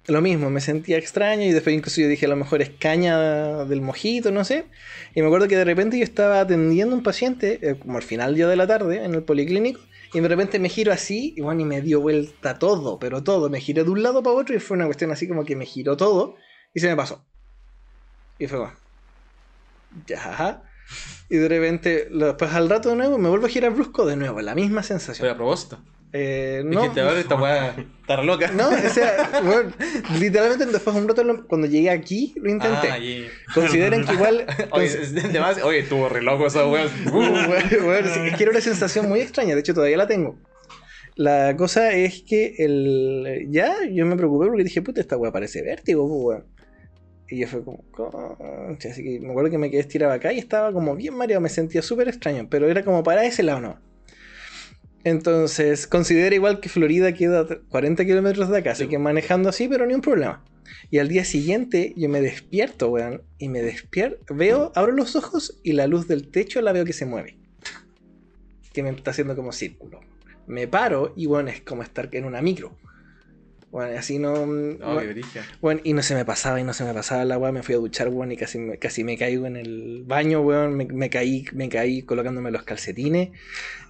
[0.08, 3.64] lo mismo, me sentía extraño y después incluso yo dije, a lo mejor es caña
[3.64, 4.66] del mojito, no sé.
[5.14, 8.02] Y me acuerdo que de repente yo estaba atendiendo a un paciente, eh, como al
[8.02, 9.80] final día de la tarde, en el policlínico,
[10.14, 13.50] y de repente me giro así, y bueno, y me dio vuelta todo, pero todo.
[13.50, 15.66] Me giré de un lado para otro y fue una cuestión así como que me
[15.66, 16.36] giró todo
[16.72, 17.26] y se me pasó.
[18.38, 18.72] Y fue como,
[20.06, 20.62] ya.
[21.28, 24.40] Y de repente, después al rato de nuevo, me vuelvo a girar brusco de nuevo,
[24.40, 25.24] la misma sensación.
[25.24, 25.80] Pero a propósito.
[26.16, 28.48] Eh, no, Dijiste, ahora esta weá está re loca.
[28.52, 29.72] no, o sea, bueno,
[30.20, 32.88] literalmente después de un rato, lo- cuando llegué aquí, lo intenté.
[32.88, 34.46] Ah, y- Consideren que igual.
[34.70, 36.84] Oye, cons- es de- de más- oye, estuvo re loco esa weá.
[37.12, 40.38] Uh, es que era una sensación muy extraña, de hecho todavía la tengo.
[41.16, 45.62] La cosa es que el, ya yo me preocupé porque dije, puta, esta weá parece
[45.62, 46.54] vértigo, pues, weón.
[47.28, 50.38] Y yo fue como, concha, así que me acuerdo que me quedé estirado acá y
[50.38, 53.80] estaba como bien mareado, me sentía súper extraño, pero era como para ese lado, ¿no?
[55.04, 58.88] Entonces, considera igual que Florida queda a 40 kilómetros de acá, así Sí.
[58.88, 60.42] que manejando así, pero ni un problema.
[60.90, 65.60] Y al día siguiente yo me despierto, weón, y me despierto, veo, abro los ojos
[65.62, 67.36] y la luz del techo la veo que se mueve.
[68.72, 70.00] Que me está haciendo como círculo.
[70.46, 72.76] Me paro y bueno, es como estar en una micro.
[73.70, 74.46] Bueno, así no...
[74.46, 75.40] No, qué brillo.
[75.60, 77.74] Bueno, y no se me pasaba y no se me pasaba la weá, me fui
[77.74, 81.10] a duchar, weón, y casi me, casi me caigo en el baño, weón, me, me
[81.10, 83.30] caí, me caí colocándome los calcetines.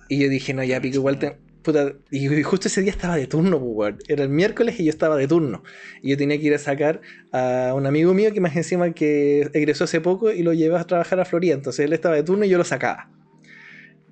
[0.08, 1.36] Y yo dije, no, ya pico, igual te...
[1.62, 3.98] Puta, y justo ese día estaba de turno, pues, weón.
[4.06, 5.62] Era el miércoles y yo estaba de turno.
[6.02, 7.00] Y yo tenía que ir a sacar
[7.32, 10.84] a un amigo mío que más encima que egresó hace poco y lo llevé a
[10.84, 11.54] trabajar a Florida.
[11.54, 13.10] Entonces él estaba de turno y yo lo sacaba.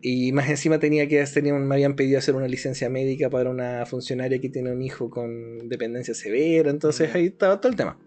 [0.00, 3.84] Y más encima tenía que tenía, me habían pedido hacer una licencia médica para una
[3.84, 6.70] funcionaria que tiene un hijo con dependencia severa.
[6.70, 7.98] Entonces ahí estaba todo el tema.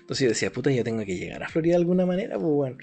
[0.00, 2.78] Entonces yo decía, puta, yo tengo que llegar a Florida de alguna manera, pues, weón.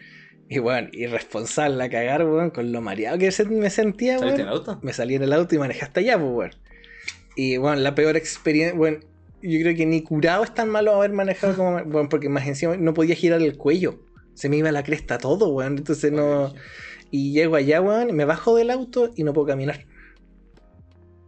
[0.51, 4.47] Y bueno, irresponsable a cagar, weón, con lo mareado que me sentía, ¿Saliste weón en
[4.47, 4.79] el auto?
[4.81, 6.51] me salí en el auto y manejé hasta allá, pues, weón.
[7.35, 8.97] Y bueno, la peor experiencia, bueno,
[9.43, 12.75] yo creo que ni curado es tan malo haber manejado como, bueno, porque más encima
[12.77, 13.99] no podía girar el cuello.
[14.33, 15.77] Se me iba la cresta todo, weón.
[15.77, 16.53] Entonces no.
[17.11, 19.85] Y llego allá, weón, me bajo del auto y no puedo caminar.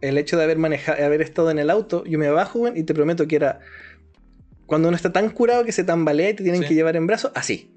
[0.00, 2.82] El hecho de haber manejado, haber estado en el auto, yo me bajo, weón, y
[2.82, 3.60] te prometo que era.
[4.66, 6.68] Cuando uno está tan curado que se tambalea y te tienen Sí.
[6.68, 7.71] que llevar en brazos, así.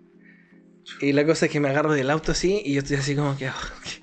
[1.01, 3.37] Y la cosa es que me agarro del auto así y yo estoy así como
[3.37, 3.49] que.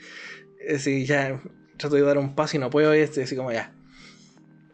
[0.74, 1.40] así, ya
[1.76, 3.74] trato de dar un paso y no puedo, y estoy así como ya.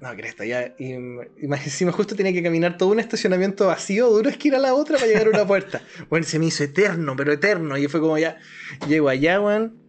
[0.00, 0.74] No, cresta, ya.
[0.78, 4.59] Y, y más encima justo tenía que caminar todo un estacionamiento vacío, de una esquina
[4.59, 5.82] a la otra para llegar a una puerta.
[6.09, 7.76] Bueno, se me hizo eterno, pero eterno.
[7.76, 8.38] Y fue como ya.
[8.86, 9.88] Llego allá, weón.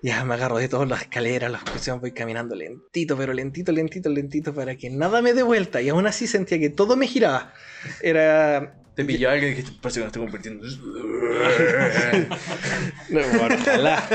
[0.00, 4.08] Ya me agarro de todas las escaleras, las cuestiones, voy caminando lentito, pero lentito, lentito,
[4.08, 5.82] lentito, para que nada me dé vuelta.
[5.82, 7.52] Y aún así sentía que todo me giraba.
[8.00, 8.76] Era.
[8.98, 10.66] Te pilló alguien y dijiste, parece que me estoy convirtiendo.
[13.10, 14.08] No, bueno, ojalá.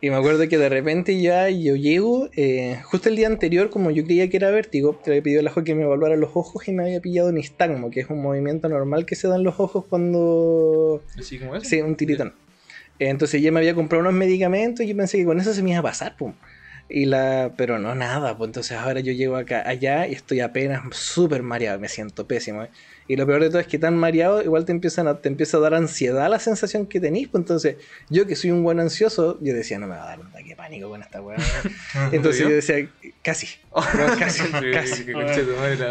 [0.00, 3.90] Y me acuerdo que de repente ya yo llego, eh, justo el día anterior, como
[3.90, 6.68] yo creía que era vértigo, le había pedido al ojo que me evaluara los ojos
[6.68, 9.84] y me había pillado nistagmo, que es un movimiento normal que se dan los ojos
[9.86, 11.02] cuando...
[11.18, 11.60] Así como.
[11.60, 12.32] Sí, un tiritón.
[13.00, 15.70] Entonces ya me había comprado unos medicamentos y yo pensé que con eso se me
[15.70, 16.34] iba a pasar, pum.
[16.88, 20.82] Y la, pero no, nada, pues entonces ahora yo llego acá, allá y estoy apenas
[20.92, 22.64] súper mareado, me siento pésimo.
[22.64, 22.70] ¿eh?
[23.10, 25.56] Y lo peor de todo es que tan mareado, igual te empiezan a, te empieza
[25.56, 27.26] a dar ansiedad la sensación que tenís.
[27.26, 27.76] Pues entonces,
[28.08, 30.50] yo que soy un buen ansioso, yo decía, no me va a dar un ataque
[30.50, 31.36] de pánico con esta weá.
[32.12, 32.88] entonces yo decía,
[33.22, 33.48] casi.
[34.18, 34.42] Casi,
[34.72, 35.04] casi.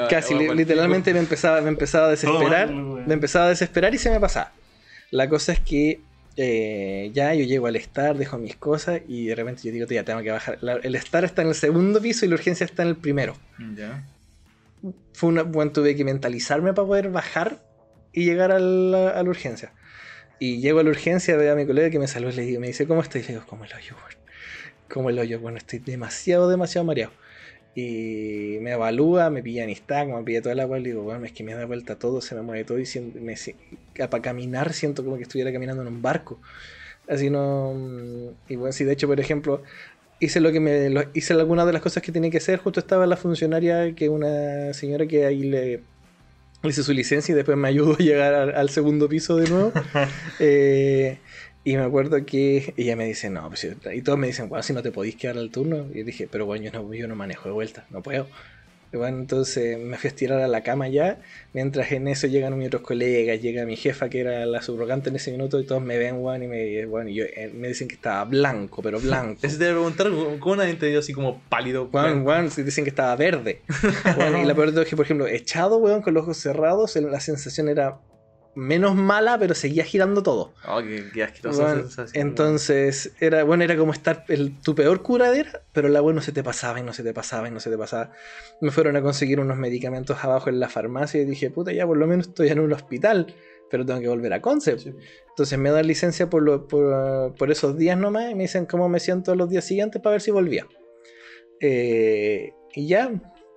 [0.09, 2.69] Casi, li- literalmente me empezaba, me empezaba a desesperar.
[3.07, 4.53] Me empezaba a desesperar y se me pasaba.
[5.11, 5.99] La cosa es que
[6.37, 10.03] eh, ya yo llego al estar, dejo mis cosas y de repente yo digo, ya
[10.05, 10.57] tengo que bajar.
[10.61, 13.35] La- el estar está en el segundo piso y la urgencia está en el primero.
[13.75, 14.05] Ya.
[15.13, 17.59] Fue una, bueno, tuve que mentalizarme para poder bajar
[18.13, 19.73] y llegar a la, a la urgencia.
[20.39, 22.61] Y llego a la urgencia, veo a mi colega que me saluda y le digo,
[22.61, 23.21] me dice, ¿cómo estoy?
[23.21, 24.19] Y le digo, como el hoyo, weón.
[24.89, 27.13] Como el hoyo, bueno, estoy demasiado, demasiado mareado.
[27.75, 31.31] Y me evalúa, me pilla nistagmo, me pilla toda la agua, le digo, bueno, es
[31.33, 33.55] que me da vuelta todo, se me mueve todo y siento, me, si-
[33.95, 36.41] para caminar siento como que estuviera caminando en un barco.
[37.07, 37.73] Así no...
[37.75, 39.63] mm, Y bueno, sí, de hecho, por ejemplo,
[40.19, 40.89] hice lo que me...
[40.89, 44.09] lo- hice algunas de las cosas que tenía que hacer, justo estaba la funcionaria, que
[44.09, 45.81] una señora que ahí le...
[46.63, 49.49] le hice su licencia y después me ayudó a llegar al, al segundo piso de
[49.49, 49.71] nuevo.
[50.41, 51.17] Eh,
[51.65, 54.71] y me acuerdo que ella me dice, no, pues, y todos me dicen, bueno, si
[54.73, 55.87] no te podís quedar al turno.
[55.93, 58.27] Y dije, pero bueno, yo no, yo no manejo de vuelta, no puedo.
[58.91, 61.19] Bueno, entonces me fui a estirar a la cama ya,
[61.53, 65.15] mientras en eso llegan mis otros colegas, llega mi jefa que era la subrogante en
[65.15, 67.87] ese minuto y todos me ven, bueno, y me, bueno, y yo, eh, me dicen
[67.87, 69.41] que estaba blanco, pero blanco.
[69.43, 70.07] Iba a preguntar,
[70.39, 71.89] ¿cómo nadie te dio así como pálido?
[71.91, 73.61] Juan, si dicen que estaba verde.
[74.17, 76.37] Weón, y la peor de todo es que, por ejemplo, echado, weón, con los ojos
[76.37, 77.99] cerrados, la sensación era
[78.59, 80.53] menos mala, pero seguía girando todo.
[80.65, 82.27] Oh, qué, qué asquerosa Weón, sensación.
[82.27, 86.31] entonces, era, bueno, era como estar el, tu peor curadera, pero la weón no se
[86.31, 88.11] te pasaba y no se te pasaba y no se te pasaba.
[88.61, 91.97] Me fueron a conseguir unos medicamentos abajo en la farmacia y dije, puta, ya por
[91.97, 93.33] lo menos estoy en un hospital,
[93.71, 94.79] pero tengo que volver a Concept.
[94.81, 94.93] Sí.
[95.29, 98.89] Entonces me dan licencia por, lo- por, por esos días nomás y me dicen cómo
[98.89, 100.67] me siento los días siguientes para ver si volvía.
[101.61, 103.11] Eh, y ya,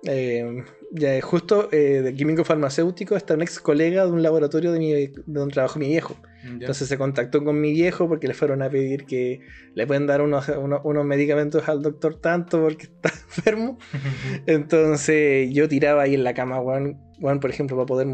[0.05, 0.63] eh,
[0.95, 4.91] ya justo eh, de químico farmacéutico está un ex colega de un laboratorio de, mi,
[4.93, 6.15] de donde trabajó mi viejo.
[6.43, 6.49] Ya.
[6.51, 9.39] Entonces se contactó con mi viejo porque le fueron a pedir que
[9.75, 13.77] le pueden dar unos, unos, unos medicamentos al doctor tanto porque está enfermo.
[14.45, 18.07] Entonces yo tiraba ahí en la cama, Juan, Juan por ejemplo, para poder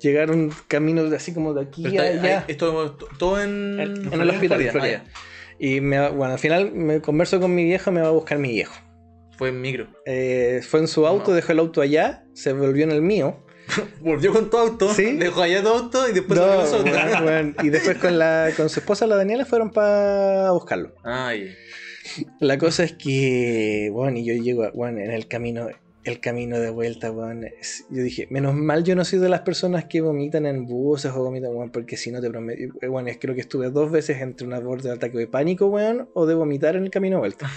[0.00, 2.44] llegar un camino de así como de aquí a allá.
[2.48, 5.02] esto todo en, En- en el hospital.
[5.60, 8.50] Y me, bueno, al final me converso con mi viejo, me va a buscar mi
[8.50, 8.74] viejo.
[9.38, 9.86] Fue en micro.
[10.04, 11.36] Eh, fue en su auto, No.
[11.36, 13.44] dejó el auto allá, se volvió en el mío.
[14.00, 15.12] Volvió con tu auto, Sí.
[15.16, 18.68] dejó allá tu auto y después No, volvió bueno, bueno, y después con, la, con
[18.68, 20.94] su esposa, la Daniela, fueron para buscarlo.
[21.04, 21.54] Ay,
[22.40, 25.68] La cosa es que, bueno, y yo llego, bueno, en el camino,
[26.04, 29.40] el camino de vuelta, bueno, es- yo dije, menos mal yo no soy de las
[29.40, 33.18] personas que vomitan en buses o vomitan, bueno, porque si no te prometo, bueno, es-
[33.20, 36.34] creo que estuve dos veces entre una borde de ataque de pánico, weón, o de
[36.34, 37.50] vomitar en el camino de vuelta.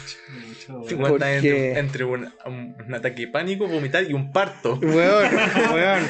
[0.47, 1.09] Mucho, weón.
[1.11, 4.77] Porque- entre, entre un, un- un ataque de pánico, vomitar y un parto.
[4.81, 5.29] Weón,
[5.73, 6.03] weón.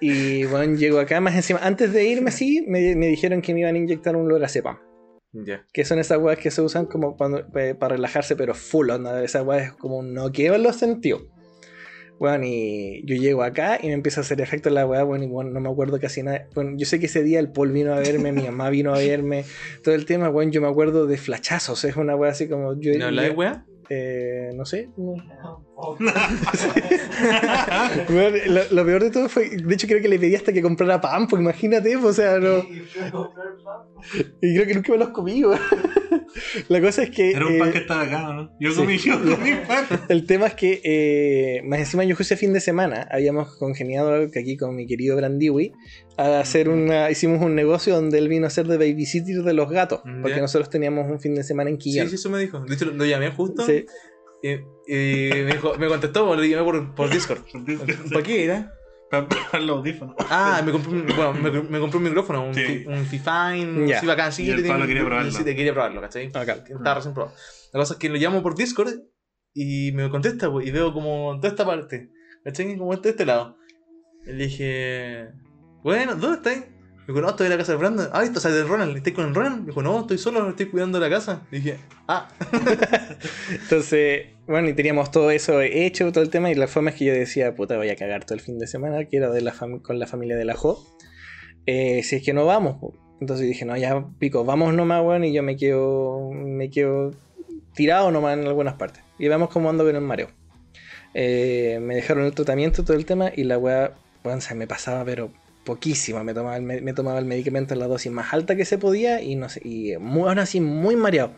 [0.00, 3.60] Y bueno, llego acá, más encima, antes de irme, sí, me, me dijeron que me
[3.60, 4.78] iban a inyectar un lorazepam.
[5.32, 5.66] Ya.
[5.72, 9.22] Que son esas weas que se usan como cuando, eh, para relajarse, pero full, onda.
[9.24, 11.22] Esas weas es como un noqueo en los sentidos.
[12.18, 15.28] Bueno, y yo llego acá y me empieza a hacer efecto la weá, bueno, y
[15.28, 16.48] bueno, no me acuerdo casi nada.
[16.54, 18.98] Bueno, yo sé que ese día el Paul vino a verme, mi mamá vino a
[18.98, 19.44] verme,
[19.82, 22.96] todo el tema, bueno, yo me acuerdo de flachazos, es una weá así como yo...
[22.98, 23.66] ¿No habla de weá?
[23.88, 24.88] eh, no sé.
[24.96, 25.16] no.
[28.08, 30.62] Bueno, lo, lo peor de todo fue, de hecho creo que le pedí hasta que
[30.62, 32.64] comprara pan, porque imagínate, pues, o sea, no...
[34.40, 35.42] Y creo que nunca me los comí.
[36.68, 37.30] La cosa es que...
[37.30, 38.50] Era un pan eh, que estaba acá, ¿no?
[38.60, 38.76] Yo sí.
[38.76, 39.84] comí, yo comí pan.
[40.08, 44.40] El tema es que, eh, más encima, yo ese fin de semana habíamos congeniado que
[44.40, 45.72] aquí con mi querido Brandiwi
[46.16, 47.10] a hacer una.
[47.10, 50.42] Hicimos un negocio donde él vino a ser de babysitter de los gatos, porque ya.
[50.42, 52.08] nosotros teníamos un fin de semana en Sí, Quillón.
[52.08, 52.60] sí, eso me dijo.
[52.60, 53.84] De hecho, lo llamé justo Sí.
[54.46, 54.50] Y,
[54.94, 57.40] y me, dijo, me contestó, lo llamé por, por Discord.
[58.12, 58.72] ¿Para qué era?
[59.10, 60.16] Para para los audífonos.
[60.28, 62.84] Ah, me compré un, bueno, me, me compré un micrófono, un, Sí.
[62.86, 63.98] un Fifine, Ya.
[63.98, 65.30] así bacán, sí, Y el le tengo- Pablo quería probarlo.
[65.30, 66.26] Sí, te quería probarlo, ¿cachai?
[66.34, 66.52] Acá.
[66.68, 67.34] Estaba recién probado.
[67.72, 68.92] La cosa es que lo llamo por Discord
[69.52, 72.10] y me contesta, pues, y veo como toda esta parte,
[72.44, 72.76] ¿cachai?
[72.76, 73.56] Como de este lado.
[74.26, 75.28] Le dije,
[75.82, 76.73] bueno, ¿dónde estáis?
[77.06, 78.08] Me dijo, no, estoy en la casa de Brandon.
[78.12, 78.96] Ah, ¿estás de Ronald?
[78.96, 79.60] ¿Estás con Ronald?
[79.60, 81.42] Me dijo, no, estoy solo, estoy cuidando la casa.
[81.52, 81.76] Y dije,
[82.08, 82.28] ah,
[83.50, 87.04] Entonces, bueno, y teníamos todo eso hecho, todo el tema, y la forma es que
[87.04, 89.52] yo decía, puta, voy a cagar todo el fin de semana, que era de la
[89.82, 90.82] con la familia de la Jo.
[91.66, 92.94] Eh, si es que no vamos.
[93.20, 97.10] Entonces dije, no, ya pico, vamos nomás, weón, y yo me quedo, me quedo
[97.74, 99.02] tirado nomás en algunas partes.
[99.18, 100.28] Y vemos cómo ando con el mareo.
[101.12, 103.92] Eh, me dejaron el tratamiento, todo el tema, y la weá,
[104.24, 105.30] weón, se me pasaba, pero
[105.64, 106.22] poquísimo.
[106.24, 108.78] Me tomaba, el, me, me tomaba el medicamento en la dosis más alta que se
[108.78, 111.34] podía, y no sé, y muy, aún así muy mareado.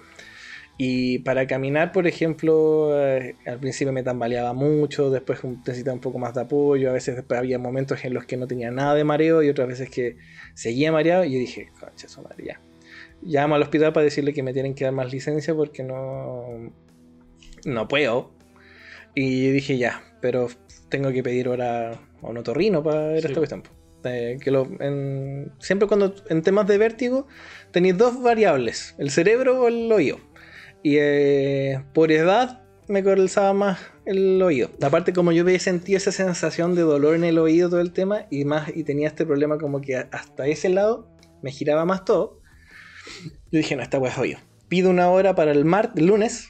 [0.79, 6.19] Y para caminar, por ejemplo, eh, al principio me tambaleaba mucho, después necesitaba un poco
[6.19, 9.03] más de apoyo, a veces después había momentos en los que no tenía nada de
[9.03, 10.19] mareo y otras veces que
[10.55, 12.61] seguía mareado y yo dije, concha, su madre, ya.
[13.23, 16.71] Llamo al hospital para decirle que me tienen que dar más licencia porque no,
[17.65, 18.33] no puedo.
[19.15, 20.49] Y dije, ya, pero
[20.91, 23.29] tengo que pedir ahora a un otorrino para ver Sí.
[23.29, 23.63] esta cuestión.
[24.07, 27.27] Eh, que lo- en- siempre cuando en temas de vértigo
[27.73, 30.19] tenéis dos variables, el cerebro o el oído.
[30.83, 34.71] Y eh, por edad me calzaba más el oído.
[34.83, 38.27] Aparte como yo había sentido esa sensación de dolor en el oído todo el tema
[38.31, 41.09] y más y tenía este problema como que hasta ese lado
[41.43, 42.41] me giraba más todo.
[43.51, 44.39] Yo dije, no, esta weá es oído.
[44.69, 46.49] Pido una hora para el martes, lunes.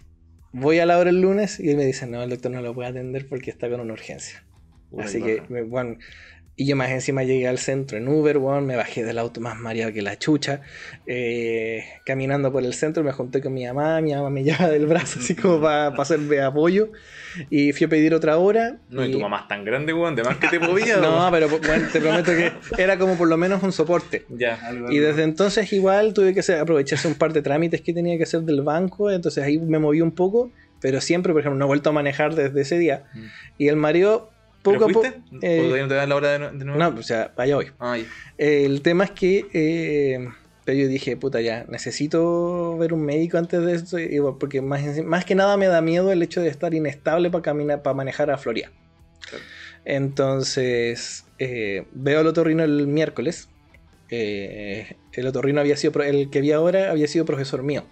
[0.53, 2.89] Voy a la hora el lunes y me dice, no, el doctor no lo puede
[2.89, 4.43] atender porque está con una urgencia.
[4.91, 5.47] Uy, Así baja.
[5.49, 5.97] que, bueno,
[6.59, 9.59] y yo más encima llegué al centro en Uber, weón, me bajé del auto más
[9.59, 10.63] mareado que la chucha.
[11.07, 14.87] Eh, caminando por el centro me junté con mi mamá, mi mamá me lleva del
[14.87, 16.91] brazo así como para hacerme apoyo.
[17.51, 18.79] Y fui a pedir otra hora.
[18.89, 20.97] No, y tu mamá es tan grande, weón, de más que te podía.
[21.07, 22.53] No, pero bueno, te prometo que
[22.83, 24.25] era como por lo menos un soporte.
[24.31, 24.55] Ya.
[24.67, 28.17] Algo- Y desde entonces igual tuve que hacer, aprovecharse un par de trámites que tenía
[28.17, 30.51] que hacer del banco, entonces ahí me moví un poco,
[30.81, 33.05] pero siempre, por ejemplo, no he vuelto a manejar desde ese día.
[33.15, 33.25] Mm.
[33.59, 34.36] Y el mareo, ¿Pero
[34.73, 35.07] poco a poco...
[35.43, 36.79] eh, ¿O todavía no te dan la hora de, nuevo?
[36.79, 37.67] no, o sea, vaya hoy.
[37.79, 37.97] Ah,
[38.39, 40.29] el tema es que eh,
[40.67, 44.83] yo dije, puta, ya, necesito ver un médico antes de esto, y, bueno, porque más,
[45.05, 48.31] más que nada me da miedo el hecho de estar inestable para caminar, para manejar
[48.31, 48.71] a Florida.
[49.29, 49.45] Claro.
[49.85, 53.49] Entonces, eh, veo al otorrino el miércoles.
[54.09, 57.85] El otorrino había sido, el que vi ahora había sido profesor mío,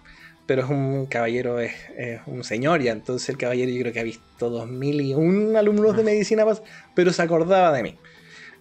[0.47, 3.99] pero es un caballero, es, es un señor ya, entonces el caballero yo creo que
[3.99, 6.61] ha visto 2001 alumnos de medicina, pas-
[6.93, 7.95] pero se acordaba de mí.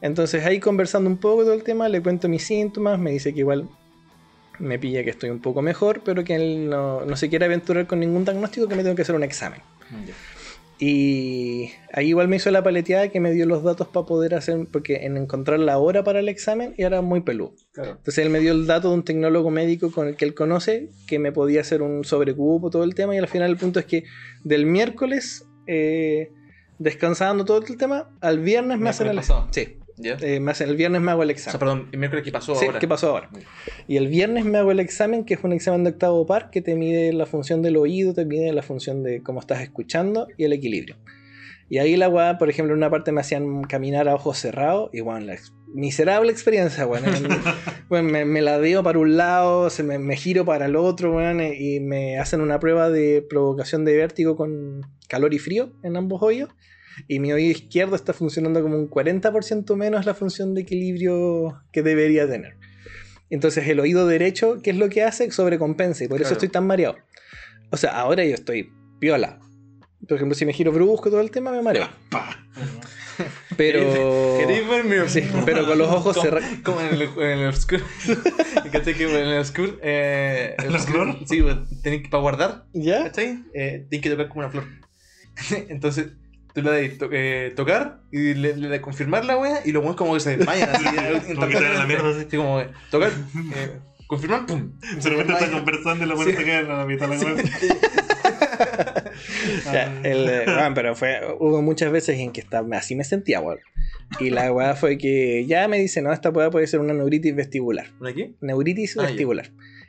[0.00, 3.40] Entonces ahí conversando un poco todo el tema, le cuento mis síntomas, me dice que
[3.40, 3.68] igual
[4.58, 7.86] me pilla que estoy un poco mejor, pero que él no, no se quiere aventurar
[7.86, 9.60] con ningún diagnóstico, que me tengo que hacer un examen.
[10.78, 14.66] Y ahí igual me hizo la paleteada que me dio los datos para poder hacer,
[14.72, 17.54] porque en encontrar la hora para el examen era muy peludo.
[17.72, 17.92] Claro.
[17.92, 20.90] Entonces él me dio el dato de un tecnólogo médico con el que él conoce,
[21.06, 23.86] que me podía hacer un sobrecupo, todo el tema, y al final el punto es
[23.86, 24.04] que
[24.42, 26.32] del miércoles, eh,
[26.78, 29.20] descansando todo el tema, al viernes me hacen el.
[29.50, 31.52] Sí, Eh, el viernes me hago el o examen.
[31.52, 32.78] sea, perdón, el miércoles que pasó Sí, ahora.
[32.80, 33.28] ¿qué pasó ahora?
[33.32, 33.40] Ya.
[33.86, 36.60] Y el viernes me hago el examen, que es un examen de octavo par, que
[36.62, 40.44] te mide la función del oído, te mide la función de cómo estás escuchando y
[40.44, 40.96] el equilibrio.
[41.70, 44.90] Y ahí la weá, por ejemplo, en una parte me hacían caminar a ojos cerrados
[44.92, 47.04] y bueno, la ex- miserable experiencia, weón.
[47.88, 51.40] Bueno, me, me ladeo para un lado, se me, me giro para el otro, weón,
[51.40, 55.96] eh, y me hacen una prueba de provocación de vértigo con calor y frío en
[55.96, 56.50] ambos oídos.
[57.08, 61.82] Y mi oído izquierdo está funcionando como un 40% menos la función de equilibrio que
[61.82, 62.56] debería tener.
[63.30, 65.30] Entonces el oído derecho, ¿qué es lo que hace?
[65.30, 66.34] Sobrecompensa y por eso Claro.
[66.34, 66.96] estoy tan mareado.
[67.70, 68.70] O sea, ahora yo estoy
[69.00, 69.40] piola.
[70.06, 71.88] Por ejemplo, si me giro brusco todo el tema, me mareo.
[73.56, 73.80] Pero...
[75.08, 76.48] Sí, pero con los ojos cerrados.
[76.62, 77.82] Como en el, en el Obscure.
[78.72, 78.94] ¿Cachai?
[78.94, 79.74] Que en el Obscure.
[79.82, 81.16] Eh, ¿El Obscure?
[81.26, 82.64] Sí, pues, tenés que para guardar.
[82.72, 83.04] ¿Ya?
[83.04, 83.44] ¿Cachai?
[83.54, 84.64] Eh, tienes que tocar como una flor.
[85.68, 86.12] Entonces,
[86.54, 89.82] tú le das to- eh, tocar y le, le das confirmar la wea y los
[89.82, 90.84] weones como que se desmayan así.
[91.34, 92.20] Como que la mierda, así.
[92.26, 93.10] Así como, tocar,
[93.56, 94.72] eh, confirmar, pum.
[94.80, 96.22] De repente está conversando y la Sí.
[96.22, 97.34] puerta queda en la mitad de la.
[99.72, 103.40] Ya, el, eh, bueno, pero fue, hubo muchas veces en que estaba, así me sentía,
[103.40, 103.58] weón.
[104.20, 107.34] Y la weá fue que ya me dice, no, esta weá puede ser una neuritis
[107.34, 107.86] vestibular.
[108.00, 108.32] ¿Una qué?
[108.40, 109.16] Neuritis Ah, ya.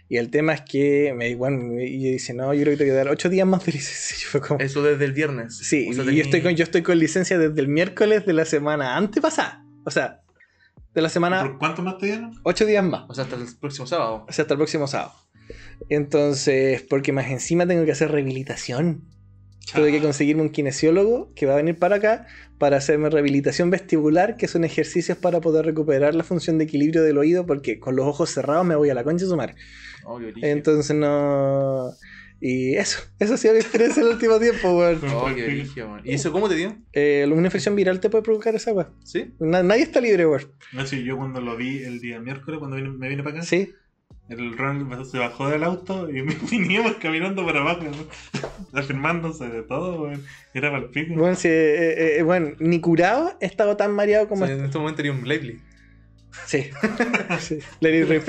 [0.08, 2.78] Y el tema es que me, bueno, me- y yo dice, no, yo creo que
[2.78, 4.40] te voy a dar 8 días más de licencia.
[4.48, 5.58] Como, Eso desde el viernes.
[5.58, 8.26] sí, O sea, y tení- yo, estoy con, yo estoy con licencia desde el miércoles
[8.26, 9.66] de la semana antepasada.
[9.84, 10.22] O sea,
[10.94, 12.40] de la semana ¿Por cuánto más te dieron?
[12.44, 13.04] 8 días más.
[13.10, 14.26] O sea, hasta el próximo sábado.
[14.30, 15.14] O sea, hasta el próximo sábado.
[15.90, 19.04] Entonces, porque más encima tengo que hacer rehabilitación.
[19.74, 24.38] Tuve que conseguirme un kinesiólogo que va a venir para acá para hacerme rehabilitación vestibular,
[24.38, 28.06] que son ejercicios para poder recuperar la función de equilibrio del oído, porque con los
[28.06, 29.56] ojos cerrados me voy a la concha de su madre.
[30.06, 30.20] Oh.
[30.42, 31.90] Entonces no.
[32.42, 35.00] Y eso, eso ha sido mi experiencia en el último tiempo, weón.
[35.14, 36.02] Oh, qué man.
[36.04, 36.76] ¿Y eso cómo te dio?
[36.94, 38.90] Eh, una infección viral te puede provocar esa weón.
[39.04, 39.34] ¿Sí?
[39.40, 40.52] Na- nadie está libre, weón.
[40.74, 43.46] No sé, yo cuando lo vi el día miércoles, cuando vine- me vine para acá,
[43.46, 43.74] Sí.
[44.30, 48.80] El Ronald se bajó del auto y me veníamos caminando para abajo, ¿no?
[48.80, 50.24] afirmándose de todo, weón.
[50.54, 51.14] Era para el pico.
[51.16, 54.46] Bueno, sí, eh, eh, eh, bueno, ni curado he estado tan mareado O como.
[54.46, 55.60] sea, en este momento tenía un Lively.
[56.46, 56.70] Sí.
[57.40, 57.60] sí.
[57.82, 58.28] It rip.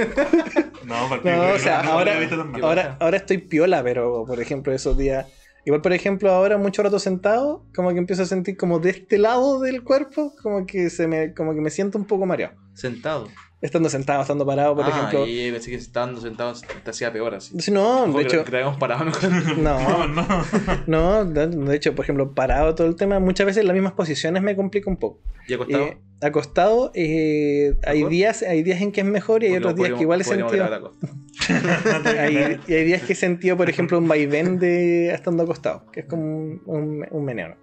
[0.85, 2.67] No, porque No, o sea, no, ahora- no.
[2.67, 5.27] Ahora, ahora estoy piola, pero por ejemplo, esos días.
[5.65, 9.19] Igual, por ejemplo, ahora mucho rato sentado, como que empiezo a sentir como de este
[9.19, 12.55] lado del cuerpo, como que se me, como que me siento un poco mareado.
[12.75, 13.27] Sentado.
[13.67, 15.27] Estando sentado, estando parado, por ah, ejemplo.
[15.27, 16.53] y pensé que estando sentado
[16.85, 17.61] te hacía peor así.
[17.61, 19.29] Sí, No, de hecho, que, que habíamos parado mejor.
[19.59, 20.25] No, no,
[20.87, 21.25] no.
[21.25, 24.55] no, de hecho, por ejemplo, parado todo el tema, muchas veces las mismas posiciones me
[24.55, 25.21] complica un poco.
[25.49, 25.83] ¿Y acostado?
[25.83, 29.95] Eh, acostado, eh, hay días, hay días en que es mejor y hay otros días
[29.95, 30.95] que igual he podríamos sentido.
[32.19, 36.01] Hay, y hay días que he sentido, por ejemplo, un vaivén de estando acostado, que
[36.01, 37.57] es como un, un, un meneo.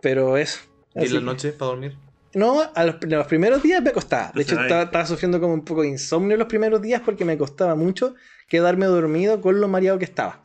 [0.00, 0.60] Pero eso.
[0.94, 1.96] ¿Y en la noche para dormir?
[2.34, 4.32] No, a los, los primeros días me costaba.
[4.34, 7.38] De hecho, estaba, estaba sufriendo como un poco de insomnio los primeros días porque me
[7.38, 8.14] costaba mucho
[8.48, 10.40] quedarme dormido con lo mareado que estaba.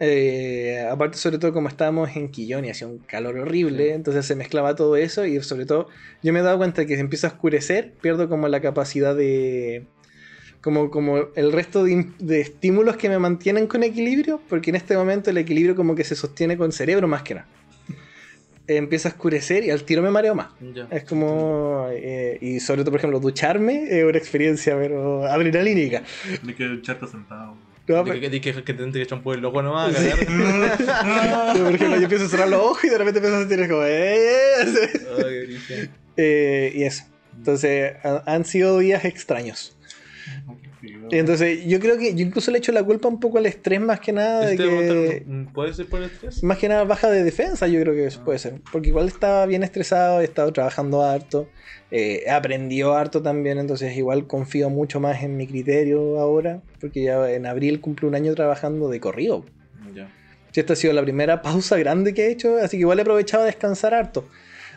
[0.00, 3.90] Eh, aparte, sobre todo, como estábamos en Quillón y hacía un calor horrible, Sí.
[3.90, 5.24] entonces se mezclaba todo eso.
[5.24, 5.88] Y sobre todo,
[6.22, 9.86] yo me he dado cuenta que si empieza a oscurecer, pierdo como la capacidad de.
[10.60, 14.96] Como, como el resto de, de estímulos que me mantienen con equilibrio, porque en este
[14.96, 17.46] momento el equilibrio como que se sostiene con cerebro más que nada.
[18.66, 20.48] Empieza a oscurecer y al tiro me mareo más.
[20.74, 20.86] Ya.
[20.90, 21.88] Es como.
[21.92, 26.02] eh, y sobre todo, por ejemplo, ducharme es una experiencia, pero adrenalínica.
[26.42, 27.56] Ni que echarte sentado.
[27.86, 28.40] No, que, que, que te
[28.74, 30.08] tienes que champú el ojo nomás, Sí.
[30.16, 33.82] por ejemplo, yo empiezo a cerrar los ojos y de repente empiezo a sentir como.
[33.84, 34.16] "Eh",
[34.62, 34.78] así.
[35.18, 35.88] Ay, qué brillo.
[36.16, 37.04] Eh, y eso.
[37.36, 39.76] Entonces, ha- han sido días extraños.
[41.10, 43.80] Y entonces, yo creo que yo incluso le echo la culpa un poco al estrés
[43.80, 45.24] más que nada de ¿Este que.
[45.26, 46.42] momento ¿Puede ser por el estrés?
[46.42, 48.24] Más que nada baja de defensa, yo creo que eso Ah.
[48.24, 48.54] puede ser.
[48.72, 51.48] Porque igual estaba bien estresado, he estado trabajando harto,
[51.90, 57.30] eh, aprendió harto también, entonces igual confío mucho más en mi criterio ahora, porque ya
[57.30, 59.44] en abril cumplo un año trabajando de corrido.
[59.94, 60.08] Ya.
[60.52, 63.02] Sí, esta ha sido la primera pausa grande que he hecho, así que igual he
[63.02, 64.24] aprovechado a descansar harto.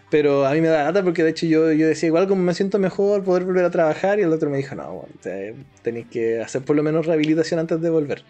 [0.10, 2.54] Pero a mí me da lata porque de hecho yo, yo decía, igual como me
[2.54, 6.08] siento mejor poder volver a trabajar y el otro me dijo, no, bueno, te- tenéis
[6.08, 8.24] que hacer por lo menos rehabilitación antes de volver.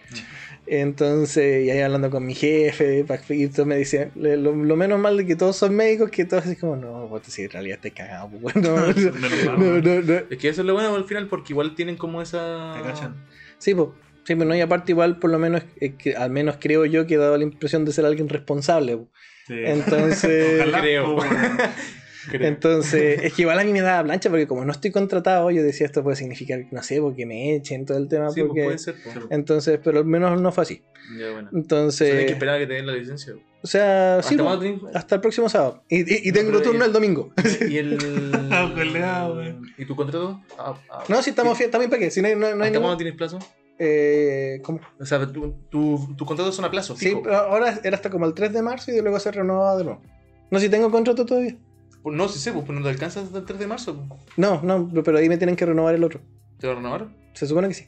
[0.65, 3.77] Entonces, y ahí hablando con mi jefe, y todos me
[4.15, 7.07] le- lo, lo menos mal de que todos son médicos, que todos así como, no,
[7.09, 8.87] pues si en realidad te cagado, pues bueno, no,
[9.45, 9.59] mal.
[9.59, 10.13] no, no, no.
[10.29, 12.73] Es que eso es lo bueno al final, porque igual tienen como esa.
[12.75, 13.15] Te cachan.
[13.59, 13.89] Sí, pues.
[14.25, 17.07] Sí, pues no, y aparte igual por lo menos, eh, que, al menos creo yo
[17.07, 18.97] que he dado la impresión de ser alguien responsable.
[18.97, 19.09] po.
[19.47, 19.53] Sí.
[19.65, 21.05] Entonces, Ojalá, creo.
[21.05, 21.57] po, weón.
[22.29, 22.45] Creo.
[22.45, 25.63] entonces, es que igual a mí me da plancha porque como no estoy contratado, yo
[25.63, 28.29] decía esto puede significar, no sé, porque me echen todo el tema.
[28.31, 28.63] Sí, pues porque...
[28.65, 28.95] puede ser.
[29.01, 29.15] pues.
[29.29, 30.83] Entonces, pero al menos no fue así.
[31.17, 31.49] Ya, bueno.
[31.53, 33.31] Entonces, Tienes que esperar a que te den la licencia.
[33.61, 35.83] o sea, sí, ¿Hasta pues, cuándo tenés- hasta el próximo sábado.
[35.87, 37.31] Y, y- y tengo pero turno y- el domingo.
[37.69, 37.97] ¿Y el.
[38.51, 39.53] Ah.
[39.77, 40.41] ¿Y tu contrato?
[40.59, 41.03] Ah, ah.
[41.07, 42.97] No, si estamos, ¿Y- estamos en paquete, si no, hay- no, no hay ¿Hasta cuándo
[42.97, 43.39] tienes plazo?
[43.79, 44.79] Eh, ¿cómo?
[44.99, 47.21] O sea, tu, tu, tu contrato son a plazo, Sí, fijo.
[47.23, 50.01] pero ahora era hasta como el 3 de marzo y luego se renovaba de nuevo.
[50.49, 51.57] No, si tengo contrato todavía.
[52.01, 54.05] Pues no, sí sé, pues no te alcanzas hasta el 3 de marzo.
[54.07, 54.21] pues.
[54.37, 56.21] No, no, pero ahí me tienen que renovar el otro.
[56.59, 57.07] ¿Te va a renovar?
[57.33, 57.87] Se supone que sí.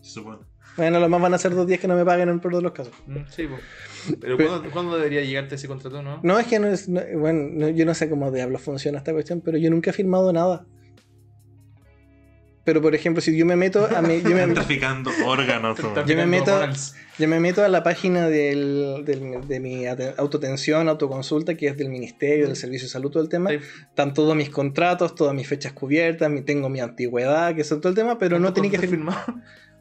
[0.00, 0.38] Se supone.
[0.76, 2.56] Bueno, lo más van a ser dos días que no me paguen en el peor
[2.56, 2.92] de los casos.
[3.06, 3.60] Mm, Sí, pues.
[4.20, 6.20] Pero Pero- ¿cuándo, ¿cuándo debería llegarte ese contrato, no?
[6.22, 6.88] No, es que no es.
[6.88, 9.92] no- bueno, no- yo no sé cómo diablos funciona esta cuestión, pero yo nunca he
[9.94, 10.66] firmado nada.
[12.66, 15.78] Pero por ejemplo, si yo me meto a mi, yo, me, Están traficando órganos.
[16.06, 16.60] Yo me meto-
[17.18, 21.88] yo me meto a la página del, del- de mi autotensión, autoconsulta, que es del
[21.88, 23.50] Ministerio, del Servicio de Salud, todo el tema.
[23.50, 23.56] Sí.
[23.88, 27.90] Están todos mis contratos, todas mis fechas cubiertas, mi, tengo mi antigüedad, que eso todo
[27.90, 29.24] el tema, pero no ¿Cuánto tenía que firmar.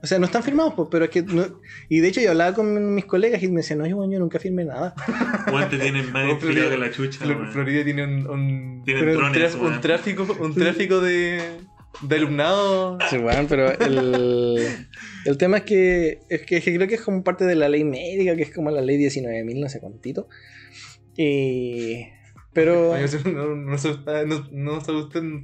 [0.03, 1.23] O sea, no están firmados, pues, pero es que.
[1.23, 1.59] no-
[1.89, 4.37] y de hecho, yo hablaba con mis colegas y me decían, no, yo, yo nunca
[4.37, 4.93] firmé nada.
[5.71, 7.25] Tienen más Florida- que la chucha.
[7.51, 11.41] Florida tiene un, un, un tráfico, un tráfico de,
[12.01, 12.97] de alumnado.
[13.09, 14.65] Sí, bueno, pero el,
[15.25, 18.35] el tema es que, es que creo que es como parte de la ley médica,
[18.35, 20.27] que es como la ley 19.000, no sé cuántito.
[21.17, 22.07] Y.
[22.53, 22.93] Pero.
[23.25, 23.89] No, no, se-
[24.51, 24.81] no,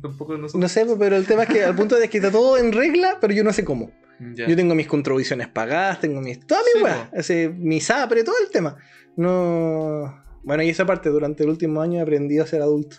[0.02, 2.58] tampoco no No sé, pero el tema es que al punto de que está todo
[2.58, 3.91] en regla, pero yo no sé cómo.
[4.36, 4.47] Ya.
[4.47, 6.39] Yo tengo mis contribuciones pagadas, tengo mis.
[6.45, 7.10] Toda mi Sí, weá.
[7.14, 8.78] Ese, mi SAPRE, todo el tema.
[9.18, 10.22] No.
[10.43, 12.97] Bueno, y esa parte, durante el último año he aprendido a ser adulto.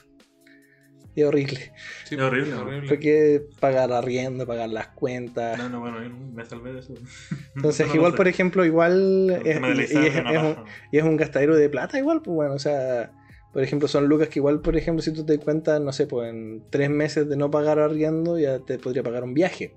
[1.15, 1.73] Y es horrible.
[2.05, 2.89] Sí, Es horrible, horrible.
[2.89, 5.59] Porque pagar arriendo, pagar las cuentas.
[5.59, 6.95] No, no, bueno, yo me salvé de eso.
[7.57, 9.43] Entonces, No igual, por ejemplo, igual.
[9.45, 9.61] Es-
[9.93, 10.57] y, es, un,
[10.91, 13.13] y es un gastadero de plata, igual, pues bueno, o sea.
[13.53, 16.31] Por ejemplo, son lucas que igual, por ejemplo, si tú te cuentas, no sé, pues
[16.31, 19.75] en tres meses de no pagar arriendo, ya te podría pagar un viaje.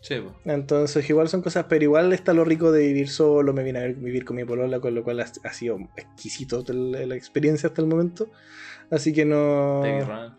[0.00, 0.34] Sí, pues.
[0.44, 3.52] Entonces, igual son cosas, pero igual está lo rico de vivir solo.
[3.52, 6.62] Me vine a ver- vivir con mi polola, con lo cual ha, ha sido exquisito
[6.68, 8.30] la, la experiencia hasta el momento.
[8.90, 9.82] Así que no.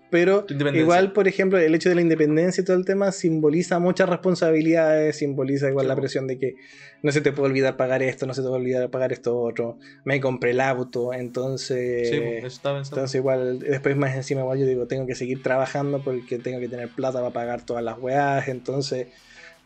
[0.09, 4.07] Pero igual, por ejemplo, el hecho de la independencia y todo el tema simboliza muchas
[4.07, 6.55] responsabilidades, simboliza igual Sí, la presión de que
[7.03, 9.77] no se te puede olvidar pagar esto, no se te puede olvidar pagar esto otro.
[10.05, 12.09] Me compré el auto, entonces.
[12.09, 13.01] Sí, pues, eso estaba pensando.
[13.01, 16.69] Entonces igual, después más encima igual yo digo, tengo que seguir trabajando porque tengo que
[16.69, 19.07] tener plata para pagar todas las weas, entonces...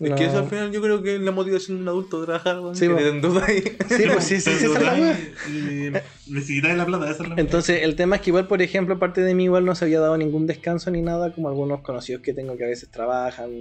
[0.01, 2.25] Es no- que eso al final yo creo que es la motivación de un adulto
[2.25, 3.61] trabajar, weón, Sí, que te endeuda ahí.
[3.61, 5.93] Sí, pues sí, sí, sí, esa es la
[6.27, 9.35] necesitáis plata, esa es la Entonces el tema es que igual, por ejemplo, parte de
[9.35, 12.57] mí igual no se había dado ningún descanso ni nada, como algunos conocidos que tengo
[12.57, 13.51] que a veces trabajan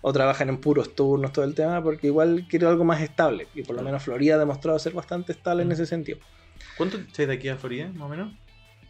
[0.00, 3.48] o trabajan en puros turnos, todo el tema, porque igual quiero algo más estable.
[3.54, 6.18] Y por lo menos Florida ha demostrado ser bastante estable en ese sentido.
[6.76, 8.32] ¿Cuánto estáis de aquí a Florida, más o menos?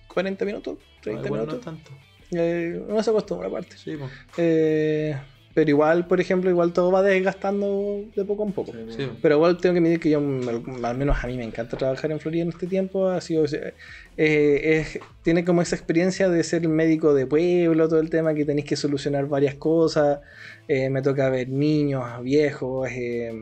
[0.08, 1.58] 40 minutos, 30 Ah, igual no minutos.
[1.58, 1.90] es tanto.
[2.32, 3.76] Eh, uno se acostumbra aparte.
[3.76, 4.10] Sí, pues.
[4.36, 5.16] Eh,
[5.54, 8.72] pero igual, por ejemplo, igual todo va desgastando de poco en poco.
[8.96, 9.08] Sí.
[9.20, 12.20] Pero igual tengo que medir que yo, al menos a mí me encanta trabajar en
[12.20, 13.08] Florida en este tiempo.
[13.08, 13.74] Ha sido, eh,
[14.16, 18.66] es- tiene como esa experiencia de ser médico de pueblo, todo el tema que tenéis
[18.66, 20.20] que solucionar varias cosas.
[20.68, 22.88] Eh, me toca ver niños, viejos.
[22.90, 23.32] eh,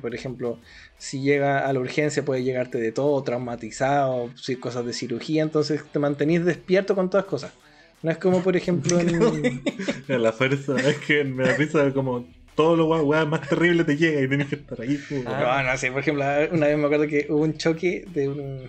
[0.00, 0.58] por ejemplo,
[0.98, 5.42] si llega a la urgencia puede llegarte de todo, traumatizado, cosas de cirugía.
[5.42, 7.52] Entonces te mantenís despierto con todas cosas.
[8.02, 9.62] No es como, por ejemplo, en...
[10.08, 12.26] A la fuerza, es que me da risa como
[12.56, 15.00] todo lo weá, más terrible te llega y tienes que estar ahí.
[15.26, 15.62] Ah.
[15.64, 18.68] No, no sé, por ejemplo, una vez me acuerdo que hubo un choque de un-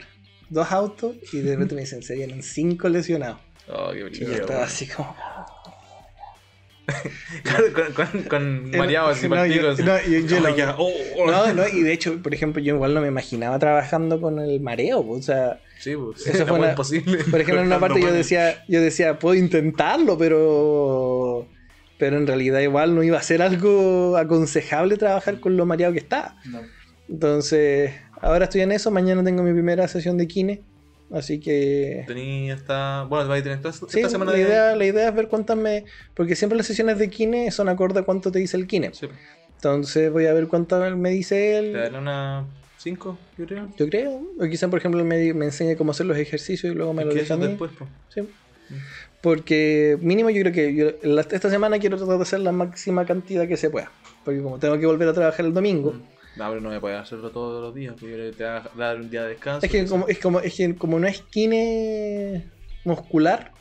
[0.49, 3.39] dos autos y de repente me dicen, se vienen cinco lesionados.
[3.67, 4.34] Oh, qué Y yo brillo.
[4.34, 5.15] estaba así como...
[7.75, 9.79] con, con, con mareado así no, yo, partidos.
[9.79, 11.31] no, yo- yo Oh, lo- oh, oh.
[11.31, 14.59] no, no, y de hecho, por ejemplo, yo igual no me imaginaba trabajando con el
[14.59, 14.99] mareo.
[14.99, 16.21] O sea, Sí, pues.
[16.21, 17.17] Eso Eso fue una- imposible.
[17.29, 21.47] por ejemplo, en una parte yo decía, yo decía, puedo intentarlo, pero...
[21.99, 25.99] Pero en realidad igual no iba a ser algo aconsejable trabajar con lo mareado que
[25.99, 26.36] está.
[26.45, 26.59] No.
[27.07, 28.91] Entonces, ahora estoy en eso.
[28.91, 30.61] Mañana tengo mi primera sesión de kine.
[31.13, 32.03] Así que.
[32.07, 33.03] Tenía esta.
[33.07, 34.43] Bueno, te vas a tener esta, Sí, esta semana la, de.
[34.43, 35.86] idea, la idea es ver cuántas me.
[36.15, 38.89] Porque siempre las sesiones de kine son acorde a cuánto te dice el kine.
[38.93, 39.07] Sí,
[39.55, 41.73] Entonces voy a ver cuántas me dice te él.
[41.73, 42.47] daré una
[42.84, 43.69] 5, yo creo.
[43.77, 44.21] Yo creo.
[44.39, 47.13] O quizá, por ejemplo, me, me enseñe cómo hacer los ejercicios y luego me lo
[47.13, 47.89] deja después, pues.
[48.09, 48.21] Sí.
[49.21, 53.05] Porque mínimo yo creo que yo- la- esta semana quiero tratar de hacer la máxima
[53.05, 53.89] cantidad que se pueda.
[54.25, 55.93] Porque como tengo que volver a trabajar el domingo.
[56.36, 58.99] No, pero no a poder hacerlo todos los días, porque que te va a dar
[58.99, 59.65] un día de descanso.
[59.65, 62.49] Es que como, es como, es que como no es kine
[62.84, 63.53] muscular,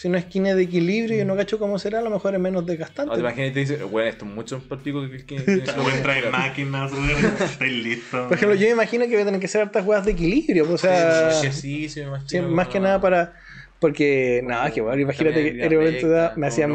[0.00, 2.62] sino es kine de equilibrio, yo no cacho cómo será, a lo mejor es menos
[2.62, 3.14] No, desgastante.
[3.14, 5.72] te imaginas y te dice, bueno, esto es mucho más pico que que- que- que-
[5.80, 6.92] Voy a traer máquinas.
[7.40, 8.28] Estáis listos.
[8.28, 10.66] Por ejemplo, yo me imagino que voy a tener que hacer hartas jugadas de equilibrio,
[10.66, 13.34] pues, o sea, Sí, me imagino, sí, más que nada para...
[13.80, 16.72] Porque, nada, que bueno, imagínate que en un momento dado me hacían,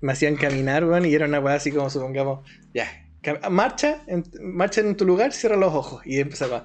[0.00, 2.86] me hacían caminar, weón, y era una weá así como supongamos, ya,
[3.50, 6.64] marcha, en, marcha en tu lugar, cierra los ojos, y empezaba.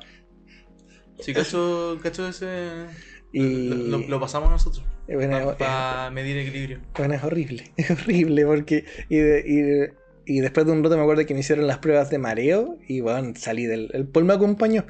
[1.19, 2.87] Sí, cacho, cacho ese.
[3.31, 4.83] Y- Lo, lo- lo pasamos nosotros.
[5.11, 6.79] Y bueno, Para eh, medir equilibrio.
[6.97, 8.85] Bueno, es horrible, es horrible porque...
[9.09, 9.93] Y, de-
[10.25, 12.77] y, y después de un rato me acuerdo que me hicieron las pruebas de mareo
[12.87, 13.89] y bueno, salí del...
[13.93, 14.85] El Paul me acompañó.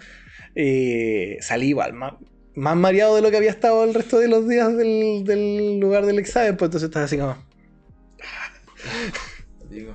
[0.54, 2.14] Eh, salí igual, más,
[2.54, 6.06] más mareado de lo que había estado el resto de los días del, del lugar
[6.06, 7.38] del examen, pues entonces estaba así como...
[9.70, 9.94] Digo.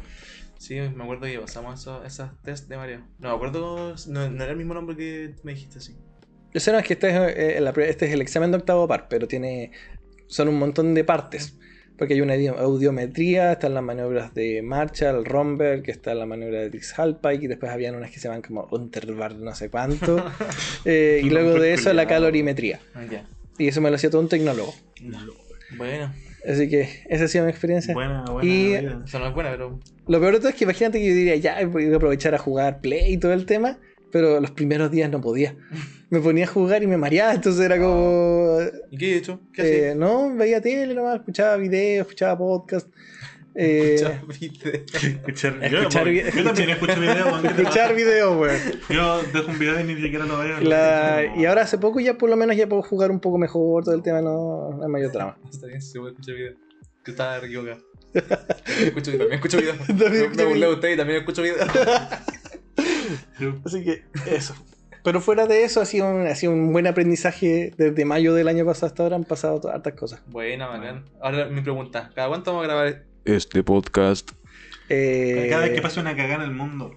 [0.59, 3.07] Sí, me acuerdo que pasamos esos, esas test de Mario.
[3.21, 5.95] No me acuerdo, no, no era el mismo nombre que me dijiste así.
[6.53, 8.57] Yo sé, no, es que este es, eh, la prueba- este es el examen de
[8.57, 9.71] octavo par, pero tiene...
[10.29, 11.55] Son un montón de partes.
[11.99, 16.61] Porque hay una audi- audiometría, están las maniobras de Marshall, Romberg, que está la maniobra
[16.61, 20.17] de Dix Halpike, y después habían unas que se llaman como Unterbar no sé cuánto.
[20.85, 22.81] Eh, y luego de eso la calorimetría.
[23.59, 24.75] Y eso me lo hacía todo un tecnólogo.
[25.77, 26.13] Bueno,
[26.49, 27.93] Así que esa ha sido mi experiencia.
[27.93, 28.49] Buena, buena.
[28.49, 28.75] Y-
[29.05, 29.81] eso no es buena, pero.
[30.07, 32.39] Lo peor de todo es que imagínate que yo diría, ya voy a aprovechar a
[32.39, 33.79] jugar Play y todo el tema,
[34.13, 35.55] pero los primeros días no podía.
[36.11, 38.59] Me ponía a jugar y me mareaba, entonces era como...
[38.93, 39.41] ¿Y qué he hecho?
[39.53, 39.95] ¿Qué eh, hacía?
[39.97, 42.87] no, veía tele nomás, escuchaba videos, escuchaba podcast.
[43.57, 44.85] eh, Ya, viste.
[44.95, 47.27] Escuchar, Escuchar yo, yo también escucho videos.
[47.27, 48.61] weón, ¿qué te escuchar videos, weón.
[48.89, 50.61] Yo dejo un video y ni siquiera lo veo.
[50.61, 53.37] La- escucho, y ahora hace poco ya por lo menos ya puedo jugar un poco
[53.39, 55.37] mejor, todo el tema no, no hay mayor drama.
[55.51, 56.53] Está bien, se puede escuchar video.
[57.05, 57.79] Que estaba equivocado.
[58.81, 59.75] Escucho, también escucho video.
[59.75, 60.69] También Me- escucho Me burlé video.
[60.69, 61.57] de usted y también escucho video.
[63.65, 64.55] Así que eso.
[65.05, 68.49] Pero fuera de eso ha sido un, ha sido un buen aprendizaje desde mayo del
[68.49, 70.21] año pasado hasta ahora han pasado todas hartas cosas.
[70.27, 71.05] Buena, bacán.
[71.21, 74.33] Ahora mi pregunta: ¿cada cuánto vamos a grabar Este podcast.
[74.89, 76.95] Eh, Cada vez que pase una cagada en el mundo.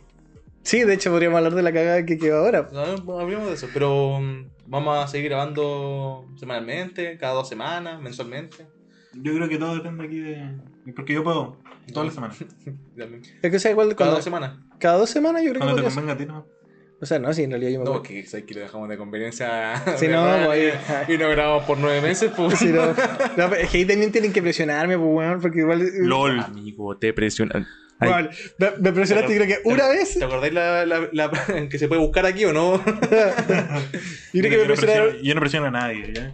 [0.64, 2.68] Sí, de hecho podríamos hablar de la cagada que quedó ahora.
[2.72, 8.02] No, no hablemos de eso, pero mm, vamos a seguir grabando semanalmente, cada dos semanas,
[8.02, 8.68] mensualmente.
[9.14, 10.58] Yo creo que todo depende aquí de.
[10.96, 11.58] Porque yo puedo.
[11.94, 12.38] Todas las semanas.
[13.42, 14.58] Es que o sea, igual Cada cuando- dos semanas.
[14.80, 16.04] Cada dos semanas yo creo que Cuando te podría ser.
[16.04, 16.60] convenga a ti, ¿no?
[17.02, 18.10] O sea, no, sí, en realidad yo me No, acuerdo.
[18.10, 19.82] que sabes que lo dejamos de conveniencia.
[20.02, 20.74] De no, pues,
[21.08, 22.60] y, y no grabamos por nueve meses, pues.
[22.60, 22.88] Sí, no.
[23.38, 25.82] No, pero es que ahí también tienen que presionarme, pues, weón, porque igual.
[26.02, 26.40] LOL.
[26.42, 27.66] Amigo, te presionan.
[28.02, 30.18] Me, me presionaste creo que una vez.
[30.18, 31.32] ¿Te acordáis la, la, la-
[31.70, 32.78] que se puede buscar aquí o no?
[32.84, 35.08] Yo creo que me no presionaron.
[35.10, 36.32] presiono- yo no presiono a nadie, ¿ya?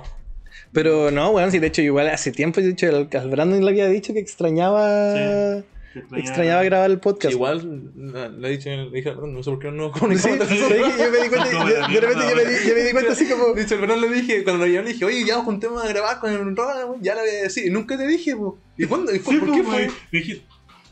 [0.73, 3.69] Pero no, weón, sí, de hecho, igual hace tiempo, de hecho, al, al Brandon le
[3.71, 5.13] había dicho que extrañaba.
[5.15, 5.63] Sí.
[6.17, 7.33] Extrañaba grabar el podcast.
[7.33, 7.91] Igual
[8.39, 10.37] le he dicho, le dije, "Perdón, no sé por qué no Sí, comunicamos.
[10.47, 10.77] ¿sabes qué?
[11.03, 13.27] yo me di cuenta, yo- de repente yo me, di, yo me di cuenta así
[13.29, 13.53] como.
[13.53, 15.87] De hecho, el verano le dije, cuando lo llamé, le dije, oye, ya juntemos a
[15.87, 17.65] grabar con el Rob, ya le voy a decir.
[17.65, 18.57] Y nunca te dije, po.
[18.77, 19.13] ¿Y cuándo?
[19.13, 19.73] ¿Y Sí, ¿Por qué pues, fue?
[19.85, 19.89] güey.
[20.11, 20.41] Dije,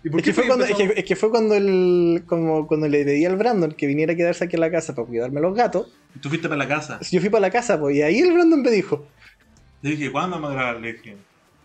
[0.05, 2.67] ¿Y por Es que, qué fue cuando, es, que, es que fue cuando el como
[2.67, 5.39] cuando le pedí al Brandon que viniera a quedarse aquí en la casa para cuidarme
[5.39, 5.93] los gatos.
[6.21, 6.99] Tú fuiste para la casa.
[7.09, 9.07] Yo fui para la casa, pues, y ahí el Brandon me dijo.
[9.81, 10.81] Le dije, ¿cuándo vamos a grabar?
[10.81, 11.15] Le dije,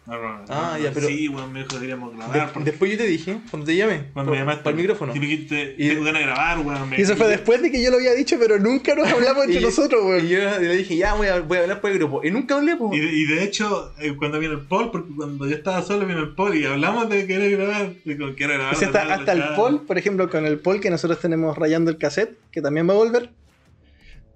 [0.09, 2.53] no, no, no, Ah, no, ya, pero- Sí, weón, me dijo, deberíamos De- grabar.
[2.53, 4.63] porque después yo te dije, cuando te llamé, cuando me llamaste.
[4.63, 5.15] por el micrófono.
[5.15, 6.95] Y me dijiste, Y- tengo ganas de grabar, weón.
[6.97, 9.61] Y eso fue después de que yo lo había dicho, pero nunca nos hablamos entre
[9.61, 10.27] Y- nosotros, Y weón.
[10.27, 12.25] yo le dije, ya voy a, voy a hablar por el grupo.
[12.25, 12.91] Y nunca hablé, po.
[12.95, 16.07] Y de, y de hecho, eh, cuando vino el Paul, porque cuando yo estaba solo
[16.07, 18.75] vino el Paul y hablamos de querer grabar, digo, quiero grabar.
[18.75, 19.43] O sea, hasta, hasta el.
[19.57, 22.95] Paul, por ejemplo, con el Paul que nosotros tenemos rayando el cassette, que también va
[22.95, 23.31] a volver.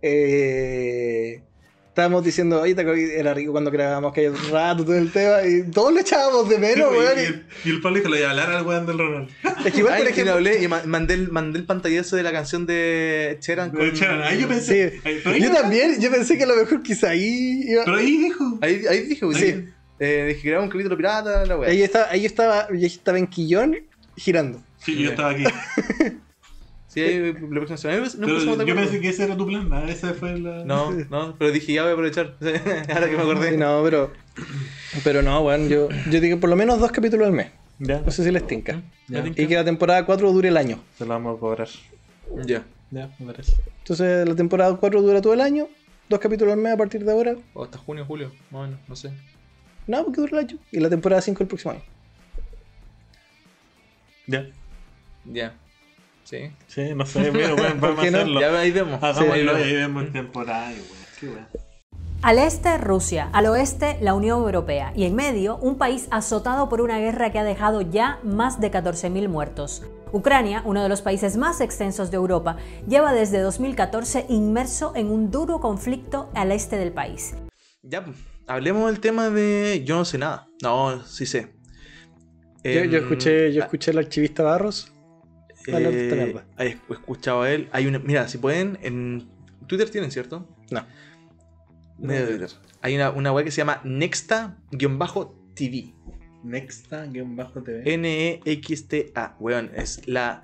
[0.02, 1.40] Eh,
[1.92, 4.96] estábamos diciendo, oye, ¿te acuerdas que era rico cuando grabábamos que hay un rato, todo
[4.96, 7.18] el tema, y todos lo echábamos de Sí, menos, güey, weón.
[7.18, 9.28] y, el, y el Paul dijo, le voy a hablar al weón del Ronald.
[9.66, 11.66] Es que igual, Ay, por y le ejemplo, hablé y ma- mandé el, mandé el
[11.66, 13.80] pantallazo de la canción de Cheran con...
[13.80, 14.22] De Cheran.
[14.22, 14.90] Ahí yo pensé.
[14.90, 15.00] Sí.
[15.04, 17.84] ahí- pero ahí yo no- también, yo pensé que a lo mejor quizá ahí iba...
[17.84, 18.58] Pero ahí dijo.
[18.62, 19.46] Ahí, ahí dije, güey, Sí.
[19.52, 19.64] sí.
[20.00, 21.70] Eh, dije, graba un capítulo pirata, la weá.
[21.70, 23.76] Ahí estaba, ahí estaba, yo estaba en Quillón
[24.16, 24.62] girando.
[24.78, 25.44] Sí, yo estaba aquí.
[26.92, 28.00] Sí, la próxima semana.
[28.18, 28.74] No Pero yo acuerdo.
[28.74, 29.66] pensé que ese era tu plan.
[29.66, 29.82] ¿no?
[29.84, 30.62] Ese fue la.
[30.64, 32.34] No, no, pero dije, ya voy a aprovechar.
[32.92, 33.56] Ahora que me acordé.
[33.56, 34.12] No, pero.
[35.02, 37.50] Pero no, weón, yo, yo digo por lo menos dos capítulos al mes.
[37.78, 38.00] Ya.
[38.02, 38.82] No sé si les tinca.
[39.08, 39.24] Ya.
[39.26, 40.80] Y que la temporada 4 dure el año.
[40.98, 41.68] Se lo vamos a cobrar.
[42.44, 42.62] Ya.
[42.90, 43.54] Ya, me parece.
[43.78, 45.68] Entonces la temporada 4 dura todo el año.
[46.10, 47.36] Dos capítulos al mes a partir de ahora.
[47.54, 49.10] O hasta junio, julio, más o menos, no sé.
[49.86, 50.58] No, porque dura el año.
[50.70, 51.82] Y la temporada 5 el próximo año.
[54.26, 54.46] Ya.
[55.24, 55.54] Ya.
[56.32, 56.50] Sí.
[56.66, 58.18] Sí, no sé, pero bueno, ¿Por vamos a qué no?
[58.18, 58.40] hacerlo.
[58.40, 59.02] Ya ahí vemos.
[59.02, 60.02] Hagámoslo Ahí vemos.
[60.04, 60.72] vemos temporada.
[61.20, 61.46] Qué weón.
[62.22, 66.80] Al este, Rusia, al oeste, la Unión Europea y en medio, un país azotado por
[66.80, 69.82] una guerra que ha dejado ya más de 14.000 muertos.
[70.12, 72.56] Ucrania, uno de los países más extensos de Europa,
[72.88, 77.34] lleva desde 2014 inmerso en un duro conflicto al este del país.
[77.82, 78.04] Ya,
[78.46, 80.46] hablemos del tema de yo no sé nada.
[80.62, 81.52] No, sí sé.
[82.64, 84.94] Yo, yo Em, escuché, yo escuché al archivista Barros.
[85.70, 87.68] Hablar de esta eh, he escuchado a él.
[87.72, 89.28] Hay una, mira, si pueden, en
[89.66, 90.48] Twitter tienen, ¿cierto?
[90.70, 90.84] No.
[91.98, 92.56] Medio de Twitter.
[92.80, 95.94] Hay una, una web que se llama Nexta-TV.
[96.44, 97.82] Nexta-TV.
[97.84, 99.36] E N-E-X-T-A.
[99.38, 100.42] Weón, es la,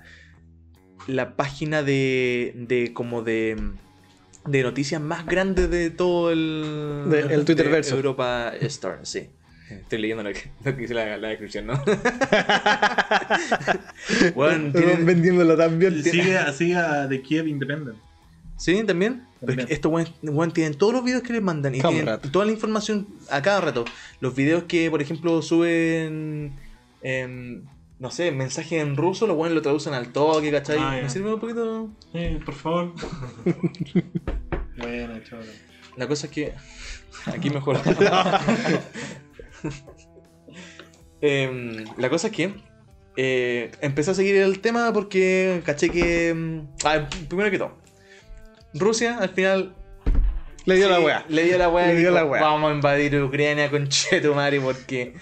[1.07, 3.57] la página de, de como de,
[4.45, 7.95] de noticias más grande de todo el, De- el Twitter de verso.
[7.95, 9.29] Europa Store, sí.
[9.69, 11.73] Estoy leyendo lo que, lo que dice la, la descripción, ¿no?
[14.09, 16.03] Estamos tienen- vendiéndolo tan bien.
[16.03, 17.97] Sigue, sigue a The Kiev Independent.
[18.57, 18.83] ¿Sí?
[18.83, 19.25] ¿También?
[19.39, 19.67] También.
[19.69, 23.07] estos weones weón, tienen todos los videos que les mandan y tienen toda la información
[23.29, 23.85] a cada rato.
[24.19, 26.51] Los videos que, por ejemplo, suben,
[27.01, 27.61] em,
[27.99, 30.77] no sé, mensajes en ruso, los buenos lo traducen al toque, ¿cachai?
[30.77, 31.03] Ah, ya.
[31.03, 31.89] ¿Me sirve un poquito?
[32.11, 32.93] Sí, por favor.
[34.77, 35.45] bueno, chaval.
[35.95, 36.53] La cosa es que...
[37.27, 37.79] Aquí mejor.
[41.21, 42.53] Em, la cosa es que...
[43.17, 46.29] eh, empecé a seguir el tema porque caché que...
[46.29, 47.77] em, ah, primero que todo.
[48.73, 49.75] Rusia, al final,
[50.65, 51.25] Le dio la weá.
[51.27, 51.87] Le dio la weá.
[51.87, 52.41] Le dio la weá.
[52.41, 55.15] Vamos a invadir Ucrania con Chetumari porque.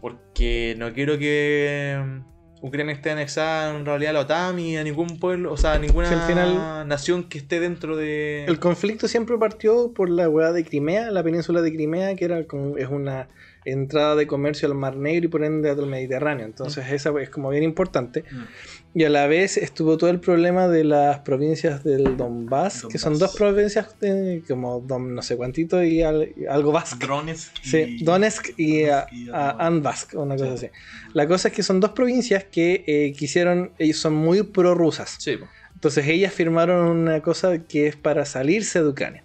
[0.00, 4.84] Porque no quiero que mm, Ucrania esté anexada en realidad a la OTAN y a
[4.84, 8.44] ningún pueblo, o sea, a ninguna al final- nación que esté dentro de.
[8.46, 12.44] El conflicto siempre partió por la weá de Crimea, la península de Crimea, que era
[12.44, 13.28] como, es una
[13.70, 16.46] entrada de comercio al Mar Negro y por ende al Mediterráneo.
[16.46, 18.24] Entonces esa es como bien importante.
[18.30, 18.98] Mm.
[18.98, 23.12] Y a la vez estuvo todo el problema de las provincias del Donbass, que son
[23.12, 23.30] Donbass.
[23.32, 26.98] dos provincias eh, como Don no sé cuántito y, al- y algo vasco.
[26.98, 27.52] Drones.
[27.62, 30.68] Sí, Donetsk y, a, a Anbask, una cosa así.
[31.12, 35.16] La cosa es que son dos provincias que eh, quisieron, ellos son muy prorrusas.
[35.18, 35.38] Sí.
[35.74, 39.22] Entonces ellas firmaron una cosa que es para salirse de Ucrania.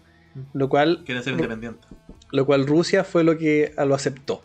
[0.53, 1.85] Lo cual, Quieren ser independientes.
[2.33, 4.41] Lo cual Rusia fue lo que lo aceptó.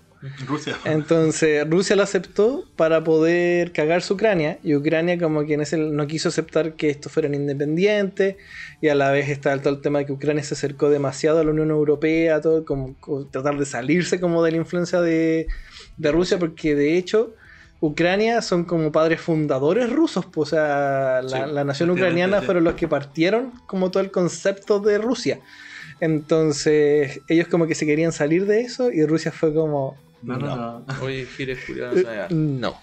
[0.47, 0.76] Rusia.
[0.84, 6.07] Entonces Rusia lo aceptó para poder cagarse Ucrania y Ucrania como que en ese no
[6.09, 8.36] quiso aceptar que estos fueran independientes
[8.80, 11.45] y a la vez está todo el tema de que Ucrania se acercó demasiado a
[11.45, 15.47] la Unión Europea, todo como, como tratar de salirse como de la influencia de,
[15.97, 17.32] de Rusia porque de hecho
[17.80, 22.64] Ucrania son como padres fundadores rusos, pues, o sea, la, Sí, la nación ucraniana fueron
[22.64, 25.41] los que partieron como todo el concepto de Rusia.
[26.01, 30.57] Entonces, ellos como que se querían salir de eso y Rusia fue como, No, no,
[30.57, 30.86] no.
[31.03, 32.76] Oye, Giles, culiao, "Eh, no.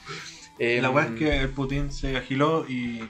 [0.59, 3.01] eh, La weá es que el Putin se agiló y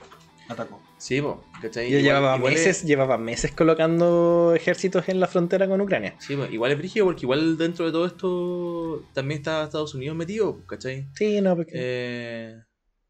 [0.50, 0.82] atacó.
[0.98, 1.92] Sí, po, ¿cachai?
[1.92, 6.16] Yo Igual- llevaba igual es- meses, llevaba meses colocando ejércitos en la frontera con Ucrania.
[6.20, 10.16] Sí, po, igual es brígido porque igual dentro de todo esto también está Estados Unidos
[10.18, 11.08] metido, ¿cachai?
[11.14, 11.72] Sí, no, porque...
[11.76, 12.56] Eh,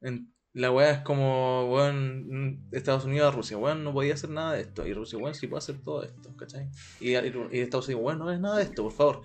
[0.01, 4.53] en- la weá es como, weón, Estados Unidos a Rusia, weón, no podía hacer nada
[4.53, 4.87] de esto.
[4.87, 6.69] Y Rusia, weón, sí puede hacer todo esto, ¿cachai?
[6.99, 9.21] Y, y- y Estados Unidos, weón, no hagas nada de esto, por favor.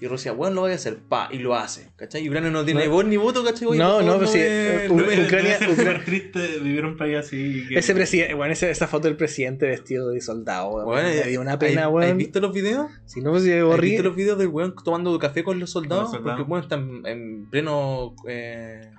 [0.00, 2.22] Y Rusia, weón, lo vaya a hacer, pa, y lo hace, ¿cachai?
[2.24, 2.90] Y Ucrania no tiene No.
[2.92, 3.78] voz ni voto, ¿cachai?
[3.78, 7.64] No, no, pues sí, me- no Ucrania- ser Ucrania- triste vivir un país así.
[7.68, 11.18] que- Ese presidente, bueno, ese- esa foto del presidente vestido de soldado, weón, Weón, me
[11.20, 12.18] eh, dio una ¿hay- pena, ¿Has weón.
[12.18, 12.90] visto los videos?
[13.06, 16.10] Si no, pues, ¿Has visto los videos del weón tomando café con los soldados?
[16.10, 16.38] Con los soldados.
[16.40, 18.14] Porque weón están en pleno.
[18.28, 18.90] Eh,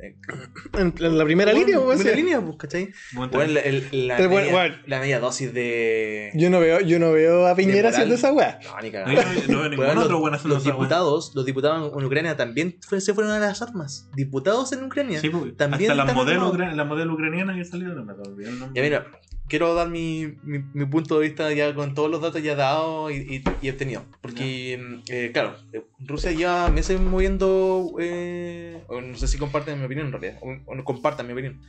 [0.00, 2.22] En, en la primera weón, línea, weón, primera sí.
[2.22, 2.92] línea, pues, ¿cachai?
[3.16, 6.30] Weón, la, el- la weón, media, la media dosis de.
[6.34, 8.58] Yo no veo, yo no veo a Piñera haciendo esa weá.
[8.64, 10.82] No, ni yo no, no veo ningún otro los, weón haciendo los esa weá.
[10.82, 14.08] diputados, los diputados en Ucrania también fue- se fueron a las armas.
[14.14, 15.20] Diputados en Ucrania.
[15.20, 16.54] Sí, pues, También hasta las están modelos armados.
[16.54, 18.70] ucra- la modelo ucraniana que salió, no me el nombre.
[18.74, 19.06] Ya mira,
[19.48, 23.12] quiero dar mi, mi, mi punto de vista ya con todos los datos ya dados
[23.12, 24.04] y, y, y obtenidos.
[24.20, 29.84] Porque, eh, claro, eh, Rusia lleva meses moviendo, eh, o no sé si comparten mi
[29.86, 31.60] opinión en realidad, o, no compartan mi opinión.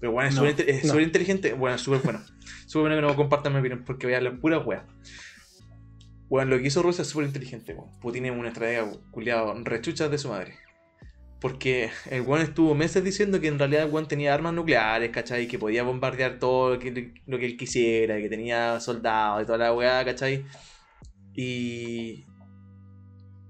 [0.00, 1.00] Pero bueno, es No, súper no.
[1.00, 2.20] inteligente, bueno, es súper bueno.
[2.66, 4.86] Súper bueno que no compartan mi opinión porque vean la pura wea.
[6.28, 7.76] Bueno, lo que hizo Rusia es súper inteligente.
[8.00, 10.56] Putin es una estratega culiado rechucha de su madre.
[11.44, 15.46] Porque el weón estuvo meses diciendo que en realidad el weón tenía armas nucleares, ¿cachai?
[15.46, 19.58] Que podía bombardear todo lo que, lo que él quisiera, que tenía soldados y toda
[19.58, 20.46] la weá, ¿cachai?
[21.34, 22.24] Y.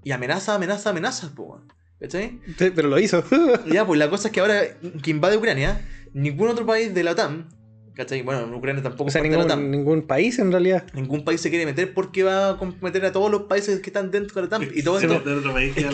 [0.03, 1.61] Y amenaza, amenaza, amenaza, po.
[1.97, 2.41] ¿cachai?
[2.57, 3.23] Sí, pero lo hizo.
[3.71, 4.61] Ya, pues la cosa es que ahora
[5.01, 5.79] que invade Ucrania,
[6.11, 7.47] ningún otro país de la OTAN,
[7.95, 8.21] ¿cachai?
[8.21, 10.85] Bueno, Ucrania tampoco o sea, la ningún, país en realidad.
[10.93, 14.11] Ningún país se quiere meter porque va a comprometer a todos los países que están
[14.11, 14.69] dentro de la OTAN.
[14.73, 15.17] Y todo Sí, esto.
[15.37, 15.87] otro país es que el,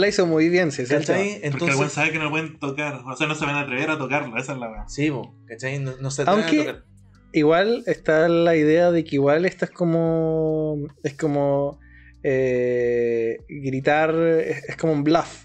[0.00, 1.00] la hizo muy bien, tema.
[1.00, 1.24] ¿Cachai?
[1.24, 1.76] Porque el Entonces.
[1.78, 3.02] weón sabe que no lo pueden tocar.
[3.06, 4.36] O sea, no se van a atrever a tocarlo.
[4.36, 4.88] Esa es la weá.
[4.88, 5.78] Sí, po, ¿cachai?
[5.78, 6.84] No, no se atreven a Aunque- tocar.
[7.30, 10.78] Igual está la idea de que igual esto es como.
[11.02, 11.78] Es como.
[12.22, 14.14] eh, gritar.
[14.14, 15.44] Es, es como un bluff.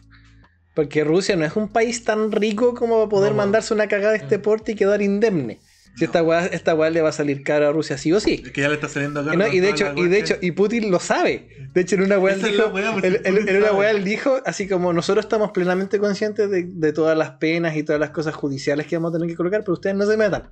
[0.73, 4.11] Porque Rusia no es un país tan rico como para poder No, mandarse una cagada
[4.11, 4.41] de este Mm.
[4.41, 5.59] porte y quedar indemne.
[5.95, 8.41] Si esta weá, esta weá le va a salir cara a Rusia sí o sí.
[8.43, 9.21] Es que ya le está saliendo.
[9.31, 11.69] Y, no, y de hecho, y weá de que- hecho, y Putin lo sabe.
[11.71, 14.67] De hecho, en una weá él es dijo, weá, en una weá él dijo, así
[14.67, 18.87] como nosotros estamos plenamente conscientes de, de todas las penas y todas las cosas judiciales
[18.87, 20.49] que vamos a tener que colocar, pero ustedes no se metan.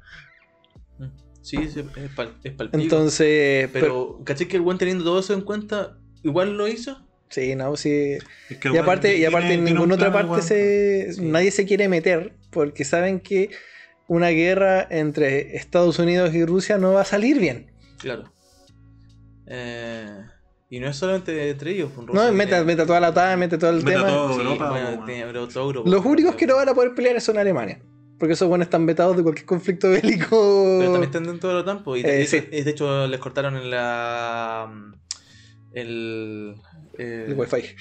[1.41, 2.83] Sí, sí, es pal, es pal pico.
[2.83, 3.85] Entonces, pero,
[4.17, 7.01] Pero, ¿cachai que el buen teniendo todo eso en cuenta, igual lo hizo?
[7.31, 8.17] Sí, no, sí.
[8.49, 11.21] Es que el Y aparte, y aparte en ninguna un otra parte se, Sí.
[11.23, 13.49] nadie se quiere meter porque saben que
[14.07, 17.71] una guerra entre Estados Unidos y Rusia no va a salir bien.
[17.97, 18.31] Claro.
[19.47, 20.07] Eh,
[20.69, 21.89] y no es solamente entre ellos.
[21.95, 24.07] pues, No, meta, tiene- meta toda la OTAN, mete todo el Meta tema.
[24.07, 24.33] todo.
[24.33, 25.89] Sí, Europa, bueno, tiene- toda Europa.
[25.89, 27.81] Los únicos que no van a poder pelear son Alemania.
[28.17, 30.77] Porque esos buenos están vetados de cualquier conflicto bélico.
[30.79, 32.39] Pero también están dentro de la OTAN, pues, y Eh, de, sí.
[32.39, 34.71] de hecho les cortaron en la.
[35.73, 36.55] El.
[37.01, 37.75] Eh, El wifi.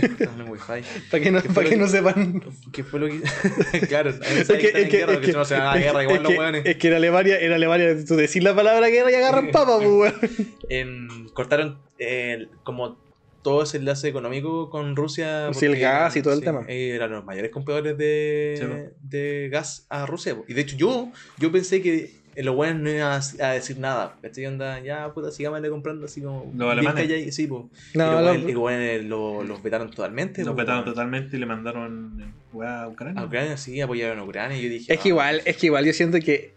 [0.00, 0.82] cortaron el wifi.
[1.10, 2.42] Para que no, ¿Qué para que lo no sepan.
[2.72, 3.20] ¿Qué fue lo que.?
[3.88, 5.98] claro, Es que, es que, es que- si no se van a la es guerra,
[6.00, 6.62] que- igual que- hueones.
[6.66, 10.12] es que en Alemania, en Alemania, tú decís la palabra guerra y agarran papa, pues,
[10.70, 11.28] weón.
[11.34, 13.02] Cortaron eh, como
[13.42, 15.52] todo ese enlace económico con Rusia.
[15.52, 16.64] Sí, el gas y todo el tema.
[16.66, 18.96] eh, Eran los mayores compradores de, Sí, po.
[19.02, 20.34] de gas a Rusia.
[20.48, 22.10] Y de hecho, yo, yo pensé que
[22.42, 23.16] los buenos no iban a,
[23.48, 24.16] a decir nada.
[24.22, 24.46] ¿Cachai?
[24.46, 26.52] Onda, ya, puta, sigámosle comprando así como.
[26.56, 27.34] Los alemanes.
[27.34, 27.70] Sí, po.
[27.94, 30.40] No, y los lo- buenos- los buenos lo- los vetaron totalmente.
[30.44, 33.20] Los po, vetaron totalmente y le mandaron eh, weá a Ucrania.
[33.22, 34.56] A Ucrania sí, apoyaron a Ucrania.
[34.58, 34.92] Y yo dije.
[34.92, 36.54] Es que ah, igual, es que igual yo siento que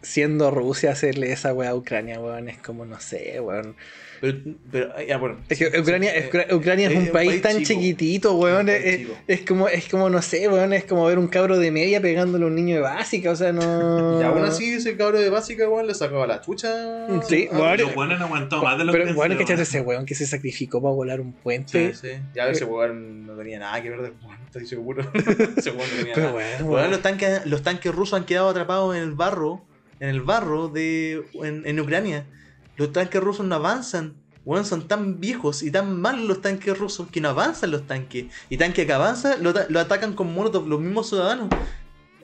[0.00, 3.74] siendo Rusia hacerle esa weá a Ucrania, weón, es como, no sé, weón.
[4.20, 4.38] Pero,
[4.72, 5.38] pero, ya, bueno.
[5.48, 7.52] Es que sí, Ucrania, sí, es, eh, Ucrania es es un un país, país tan
[7.58, 7.68] chico.
[7.80, 8.68] chiquitito, weón.
[8.68, 12.00] Es, es- como, es como, no sé, weón, es como ver un cabro de media
[12.00, 13.60] pegándole a un niño de básica, o sea, no.
[14.20, 16.68] Y aún así, ese cabro de básica, weón, le sacaba la chucha.
[17.28, 17.78] Sí, a- weón.
[17.78, 19.62] Los buenos han aguantado más de lo que Pero bueno, pensé, ¿cachai weón.
[19.62, 21.94] ese weón que se sacrificó para volar un Sí, puente?
[21.94, 22.08] sí.
[22.34, 25.02] Ya ese weón no tenía nada que ver del weón, estoy seguro.
[25.56, 26.32] ese weón no tenía Pero nada.
[26.32, 26.90] bueno, Weón, weón.
[26.90, 29.62] los, tanques, los tanques rusos han quedado atrapados en el barro,
[30.00, 32.24] en el barro de en, en Ucrania.
[32.78, 34.14] Los tanques rusos no avanzan.
[34.44, 38.32] Weón, son tan viejos y tan malos los tanques rusos que no avanzan los tanques.
[38.48, 41.50] Y tanque que avanza lo, ta- lo atacan con molotov los mismos ciudadanos.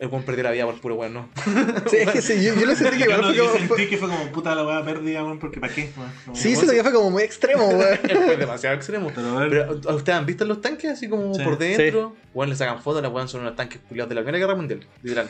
[0.00, 1.28] El weón perdió la vida por puro weón, ¿no?
[1.90, 3.54] Sí, es que sí, yo, yo lo sentí que Yo, igual no- fue yo como.
[3.58, 5.90] sentí fue- que fue como puta la weá perdida, weón, porque ¿para qué?
[5.96, 6.10] weón?
[6.24, 7.98] Como- Sí, siento que fue como muy extremo, weón.
[8.02, 9.12] fue demasiado extremo.
[9.14, 11.42] Pero Pero, ¿a ¿ustedes han visto los tanques así como Sí.
[11.44, 12.16] por dentro?
[12.34, 14.80] Weón, le sacan fotos, las weón son unos tanques culiados de la Primera Guerra Mundial.
[15.04, 15.26] Literal.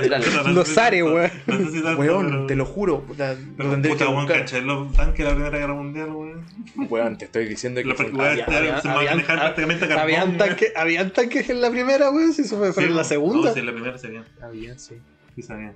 [0.00, 0.54] Literal.
[0.54, 1.30] Los Ares, weón.
[1.46, 3.00] No sé si Weón, pero- te lo juro.
[3.00, 6.44] puta, Pero lo puta, weón, caché los tanques de la Primera Guerra Mundial, weón.
[6.88, 8.04] Weón, te estoy diciendo que Los se
[10.76, 13.52] habían- tanques en la primera, weón, si eso fue, Sí, en la no, segunda.
[13.80, 14.24] No, sí, en la primera sabían.
[14.40, 14.94] había, sí.
[15.36, 15.74] Sí sabían.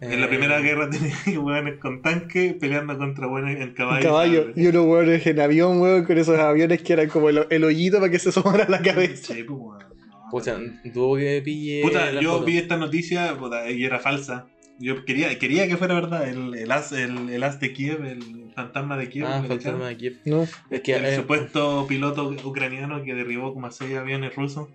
[0.00, 4.02] Eh, En la primera guerra tenía weones con tanque peleando contra weones en caballo.
[4.02, 4.40] caballo.
[4.42, 4.56] ¿sabes?
[4.58, 7.98] Y unos weones en avión, weón, con esos aviones que eran como el, el hoyito
[8.00, 9.34] para que se asomara la cabeza.
[9.34, 9.58] Sí, pues.
[9.60, 10.58] No, Puta,
[10.92, 11.82] tuvo que pille.
[11.82, 12.44] Puta, yo foto.
[12.44, 14.46] vi esta noticia puta, y era falsa.
[14.80, 16.28] Yo quería, quería que fuera verdad.
[16.28, 19.26] El, el, as, el, el as de Kiev, el fantasma de Kiev.
[19.26, 20.18] Ah, ¿le fantasma de Kiev.
[20.24, 20.42] No.
[20.70, 20.94] Es que.
[20.96, 24.68] el eh, supuesto piloto ucraniano que derribó como a seis aviones rusos.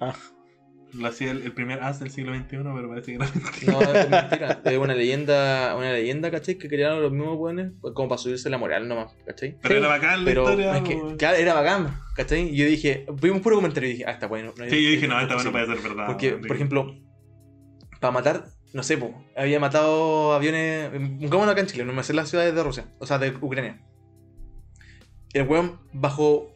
[0.00, 0.14] Ah.
[0.94, 3.72] Lo hacía el, el primer as del siglo XXI, pero parece que era mentira.
[3.72, 4.60] No, es mentira.
[4.64, 6.58] Es una leyenda, una leyenda, ¿cachai?
[6.58, 9.56] Que crearon los mismos buenos como para subirse la moral nomás, ¿cachai?
[9.62, 10.76] Pero Sí, era bacán la Pero historia.
[10.76, 12.48] es que, claro, era bacán, ¿cachai?
[12.48, 14.52] Y yo dije, vi un puro comentario y dije, ah, está bueno.
[14.56, 15.66] no hay- Sí, yo dije, no, esta es no posible.
[15.66, 16.06] puede ser verdad.
[16.08, 16.94] Porque, por ejemplo,
[18.00, 18.44] para matar,
[18.74, 20.90] no sé, po, había matado aviones.
[20.90, 23.80] Pongámonos acá en Chile, no me sé las ciudades de Rusia, o sea, de Ucrania.
[25.32, 26.50] El weón bajó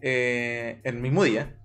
[0.00, 1.58] eh, el mismo día,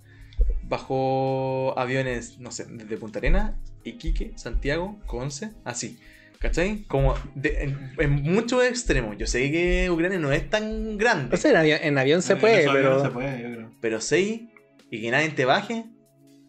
[0.71, 3.51] bajó aviones, no sé, desde Punta Arenas,
[3.83, 5.99] Iquique, Santiago, Conce, así.
[6.39, 6.85] ¿Cachai?
[6.87, 9.15] Como de- en, en muchos extremos.
[9.15, 12.33] Yo sé que Ucrania no es tan grande, O sea, en avión, en avión se
[12.33, 12.99] En puede, pero.
[13.03, 13.71] Se puede, yo creo.
[13.79, 14.41] pero seis
[14.89, 15.85] y que nadie te baje.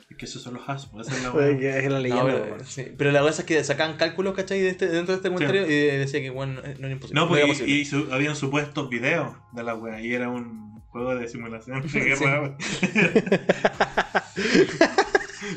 [0.08, 2.44] Es que esos son los pues, esa es la Pues, es la No, leyenda, pero,
[2.54, 2.64] weón.
[2.64, 4.60] sí, pero la cosa es que sacaban cálculos, ¿cachai?
[4.60, 7.20] De este- dentro de este comentario y decía que, bueno, no era imposible.
[7.20, 7.74] No, pues era y, posible.
[7.74, 12.00] y su- habían supuestos videos de la wea y era un juego de simulación de
[12.04, 12.56] guerra.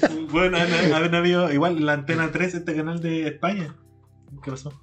[0.32, 3.76] bueno, han, han habido igual la antena 3, este canal de España.
[4.44, 4.74] ¿Qué pasó?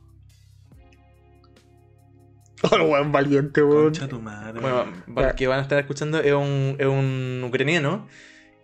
[2.70, 3.84] Oh, el weón valiente, weón.
[3.84, 4.60] Concha tu madre.
[4.60, 8.06] Bueno, para los que van a estar escuchando, es un, es un ucraniano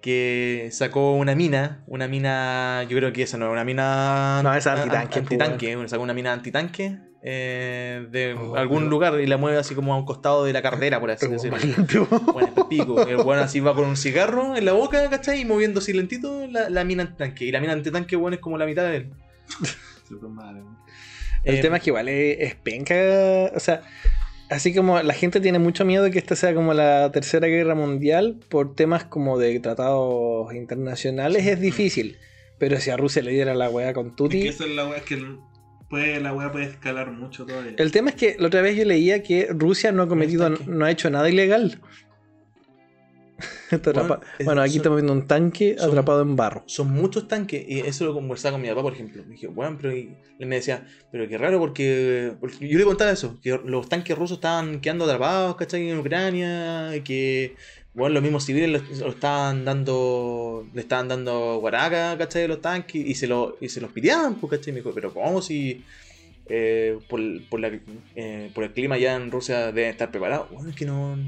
[0.00, 4.40] que sacó una mina, una mina, yo creo que esa no es una mina...
[4.42, 9.20] No, esa an- antitanque, Antitanque, bueno, sacó una mina antitanque eh, de Oh, algún lugar
[9.20, 12.06] y la mueve así como a un costado de la carretera, por así El decirlo.
[12.32, 13.06] Bueno, es pico.
[13.06, 15.40] El weón así va con un cigarro en la boca, ¿cachai?
[15.40, 17.44] Y moviendo así lentito la, la mina antitanque.
[17.44, 19.10] Y la mina antitanque, bueno, es como la mitad de él.
[20.08, 20.30] Super.
[21.44, 22.94] El Eh, tema es que igual es, es penca.
[23.54, 23.82] O sea,
[24.50, 27.74] así como la gente tiene mucho miedo de que esta sea como la tercera guerra
[27.74, 32.16] mundial por temas como de tratados internacionales, es difícil.
[32.58, 34.42] Pero si a Rusia le diera la weá con Es Tuti.
[34.42, 35.38] que esa es la es que el-
[35.88, 37.74] puede, la wea puede escalar mucho todavía.
[37.78, 40.84] El tema es que la otra vez yo leía que Rusia no ha cometido, no
[40.84, 41.80] ha hecho nada ilegal.
[44.44, 46.64] Bueno, aquí son- estamos viendo un tanque son- atrapado en barro.
[46.66, 49.22] son muchos tanques, y eso lo conversaba con mi papá, por ejemplo.
[49.26, 52.84] Me dije, bueno, pero y- él me decía, pero qué raro porque, porque yo le
[52.84, 55.88] contaba eso, que los tanques rusos estaban quedando atrapados, ¿cachai?
[55.88, 57.54] En Ucrania, y que,
[57.94, 62.44] bueno, los mismos civiles lo, lo estaban dando, le estaban dando guaraca, ¿cachai?
[62.44, 64.72] A los tanques, y se, lo, y se los piteaban, pues, ¿cachai?
[64.72, 65.84] Me dijo, pero ¿cómo si
[66.50, 67.20] eh, por,
[67.50, 67.78] por, la-
[68.14, 70.50] eh, por el clima allá en Rusia deben estar preparados?
[70.50, 71.18] Bueno, es que no...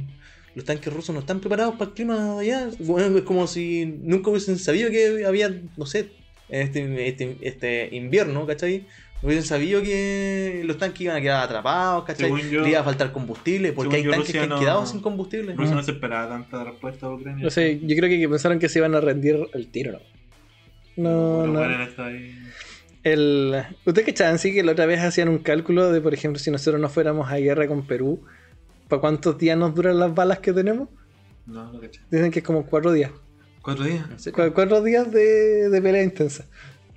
[0.55, 2.71] Los tanques rusos no están preparados para el clima de allá.
[2.81, 6.11] Bueno, es como si nunca hubiesen sabido que había, no sé,
[6.49, 8.87] este, este, este invierno, ¿cachai?
[9.23, 12.31] No hubiesen sabido que los tanques iban a quedar atrapados, ¿cachai?
[12.51, 15.01] Yo- Le iba a faltar combustible, porque hay tanques Rusia que han no- quedado sin
[15.01, 15.55] combustible.
[15.55, 15.77] Rusia Mm.
[15.77, 17.45] no se esperaba tanta respuesta a Ucrania.
[17.45, 20.01] No sé, yo creo que pensaron que se iban a rendir el tiro,
[20.97, 21.47] ¿no?
[21.47, 21.61] No, no.
[23.03, 23.63] El...
[23.87, 26.81] ¿Ustedes cachaban sí que la otra vez hacían un cálculo de, por ejemplo, si nosotros
[26.81, 28.23] no fuéramos a guerra con Perú,
[28.91, 30.89] ¿para cuántos días nos duran las balas que tenemos?
[31.47, 32.01] No, no caché.
[32.11, 33.11] Dicen que es como cuatro días.
[33.63, 34.05] ¿Cuatro días?
[34.11, 34.45] ¿En serio?
[34.49, 36.45] Cu- cuatro días de, de pelea intensa.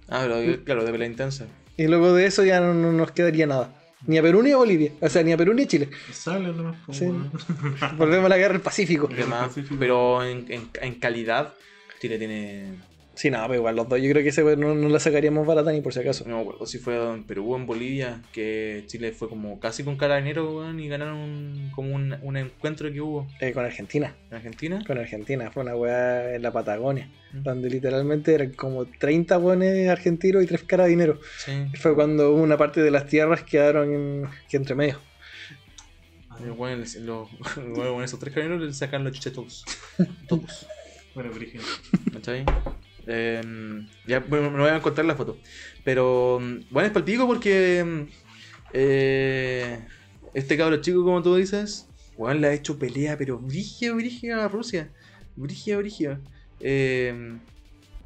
[0.09, 1.45] Ah, pero claro, de pelea intensa.
[1.77, 3.73] Y luego de eso ya no, no nos quedaría nada.
[4.05, 4.91] Ni a Perú ni a Bolivia.
[4.99, 5.89] O sea, ni a Perú ni a Chile.
[6.11, 6.75] Sale nomás.
[6.85, 7.05] como- Sí.
[7.97, 9.07] Volvemos a la guerra del Pacífico.
[9.09, 9.75] Y demás, Pacífico.
[9.79, 11.53] pero en, en, en calidad,
[12.01, 12.75] Chile tiene.
[13.15, 14.01] Sí, nada, pero igual los dos.
[14.01, 16.25] Yo creo que ese weón no, no la sacaríamos barata ni por si acaso.
[16.27, 19.83] No me acuerdo si fue en Perú o en Bolivia, que Chile fue como casi
[19.83, 24.15] con carabinero, weón, y ganaron como un, un encuentro que hubo Eh, con Argentina.
[24.31, 24.83] en Argentina.
[24.87, 25.51] Con Argentina.
[25.51, 27.07] Fue una weá en la Patagonia.
[27.33, 27.43] Mm.
[27.43, 31.19] Donde literalmente eran como 30 weones argentinos y 3 carabineros.
[31.37, 31.51] Sí.
[31.79, 34.99] Fue cuando una parte de las tierras quedaron en, que entre medio.
[36.77, 37.29] Les- los-
[37.77, 39.65] weón, esos tres carabineros les sacan los chuches todos.
[40.27, 40.65] Todos.
[41.13, 41.63] Bueno, Brígido.
[42.11, 42.43] ¿Cachai?
[43.07, 45.37] Em, ya, bueno, me voy a encontrar la foto.
[45.83, 48.01] Pero, mm, bueno, es palpico porque mm,
[48.73, 49.79] eh,
[50.33, 54.47] este cabro chico, como tú dices, weón, le ha hecho pelea, pero brígida, brígida a
[54.47, 54.89] Rusia.
[55.35, 56.19] Brígida, brígida.
[56.59, 57.39] Em,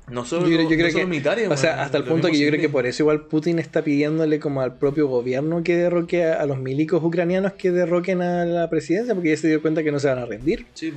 [0.09, 2.29] No solo, Yo creo- yo no creo solo que- militares, O sea, hasta el punto
[2.29, 5.75] que yo creo que por eso igual Putin está pidiéndole como al propio gobierno que
[5.75, 9.61] derroque a, a los milicos ucranianos que derroquen a la presidencia, porque ya se dio
[9.61, 10.65] cuenta que no se van a rendir.
[10.75, 10.93] Sí.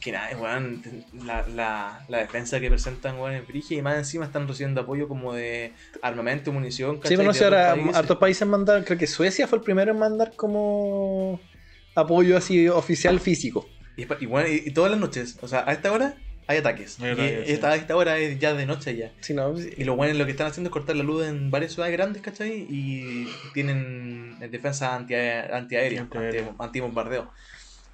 [0.00, 0.82] Es que nada, weón,
[1.26, 5.08] la, la, la defensa que presentan, weón, es brigia y más encima están recibiendo apoyo
[5.08, 7.16] como de armamento, munición, Sí, ¿cachai?
[7.16, 7.96] bueno, de si ahora otros países.
[7.96, 11.38] hartos países mandaron, creo que Suecia fue el primero en mandar como
[11.94, 13.68] apoyo así oficial físico.
[13.96, 16.14] Y, bueno, y, y todas las noches, o sea, a esta hora
[16.46, 16.98] hay ataques.
[17.00, 17.52] Hay y ataques, sí.
[17.52, 19.12] esta, a esta hora es ya de noche ya.
[19.34, 21.92] No, Y lo bueno lo que están haciendo es cortar la luz en varias ciudades
[21.94, 22.66] grandes, ¿cachai?
[22.70, 26.40] Y tienen defensa anti, antiaérea, Antiaérea.
[26.42, 27.30] anti, antibombardeo.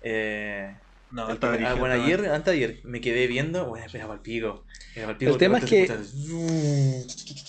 [0.02, 0.72] Eh,
[1.12, 4.20] No, está ah, bueno, ayer, antes de ayer, me quedé viendo, bueno, era para el
[4.20, 4.64] pico.
[4.94, 5.88] Era pa'l pico, El tema es que-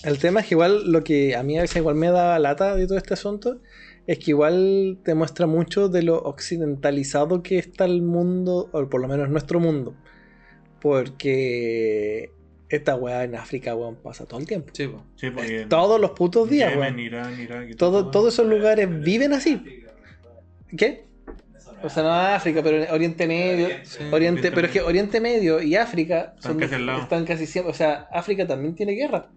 [0.04, 2.76] El tema es que igual lo que a mí a veces igual me da lata
[2.76, 3.60] de todo este asunto
[4.06, 9.02] es que igual te muestra mucho de lo occidentalizado que está el mundo, o por
[9.02, 9.96] lo menos nuestro mundo.
[10.80, 12.32] Porque
[12.70, 14.70] esta weá en África, weón, pasa todo el tiempo.
[14.74, 15.04] Sí, po.
[15.16, 17.00] Sí, porque Todos los putos días, Yemen, weón.
[17.00, 18.12] Irán, Irak y Todo- todo.
[18.12, 19.62] todos esos lugares viven así.
[20.78, 21.07] ¿Qué?
[21.84, 23.68] O sea, no África, pero en Oriente Medio.
[23.84, 23.98] Sí.
[24.00, 24.82] Oriente, Oriente pero es que.
[24.82, 27.02] Oriente Medio y África Están son- casi al lado.
[27.04, 27.72] están casi siempre.
[27.72, 29.30] O sea, África también tiene guerra.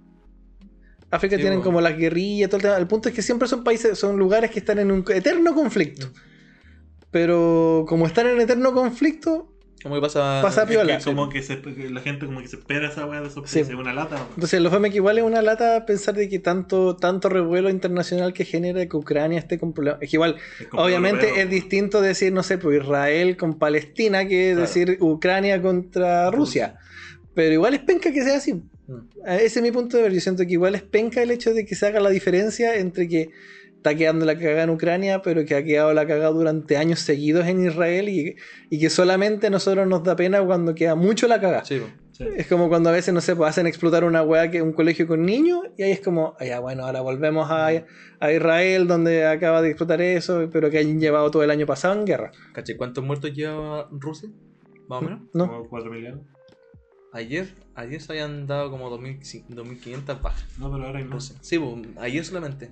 [1.10, 1.64] África Sí, tienen bueno.
[1.64, 2.76] como las guerrillas, todo el tema.
[2.76, 6.10] El punto es que siempre son países, son lugares que están en un eterno conflicto.
[7.10, 9.49] Pero como están en eterno conflicto,
[9.82, 10.40] ¿Cómo que pasa?
[10.42, 10.98] Pasa que piola.
[11.02, 11.58] como que, se,
[11.90, 13.62] la gente como que se espera esa weá de esos Sí.
[13.72, 14.26] una lata.
[14.34, 18.32] entonces lo fue que igual es una lata pensar de que tanto, tanto revuelo internacional
[18.34, 20.02] que genera que Ucrania esté con problemas.
[20.02, 21.44] Es que igual, Es como obviamente europeo.
[21.44, 24.60] es distinto decir, no sé, pues Israel con Palestina que Claro.
[24.60, 26.76] decir Ucrania contra Rusia.
[27.34, 28.54] Pero igual es penca que sea así.
[28.54, 28.98] Mm.
[29.26, 30.12] Ese es mi punto de ver.
[30.12, 33.08] Yo siento que igual es penca el hecho de que se haga la diferencia entre
[33.08, 33.30] que
[33.80, 37.46] está quedando la cagada en Ucrania, pero que ha quedado la cagada durante años seguidos
[37.46, 38.36] en Israel y,
[38.68, 41.64] y que solamente a nosotros nos da pena cuando queda mucho la cagada.
[41.64, 41.80] Sí.
[42.12, 42.24] Sí.
[42.36, 45.06] Es como cuando a veces, no sé, pues hacen explotar una weá que un colegio
[45.06, 49.26] con niños y ahí es como, ah, ya bueno, ahora volvemos a, a Israel donde
[49.26, 52.32] acaba de explotar eso, pero que hayan llevado todo el año pasado en guerra.
[52.52, 52.76] ¿Cachai?
[52.76, 54.28] ¿Cuántos muertos lleva Rusia?
[54.88, 55.20] Más o menos.
[55.32, 55.48] ¿No?
[55.48, 56.20] Como 4 millones.
[57.14, 60.44] Ayer, ayer se habían dado como 2000 2.500 bajas.
[60.58, 61.30] No, pero ahora hay más.
[61.30, 61.36] Rusia.
[61.40, 61.58] Sí,
[61.96, 62.70] ayer solamente.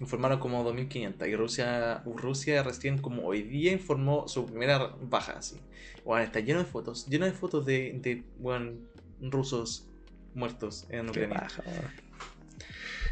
[0.00, 5.56] Informaron como 2.500 y Rusia, Rusia recién como hoy día informó su primera baja así.
[6.04, 8.72] Bueno, está lleno de fotos, lleno de fotos de, de bueno,
[9.20, 9.88] rusos
[10.34, 11.48] muertos en Ucrania.
[11.64, 12.06] weón.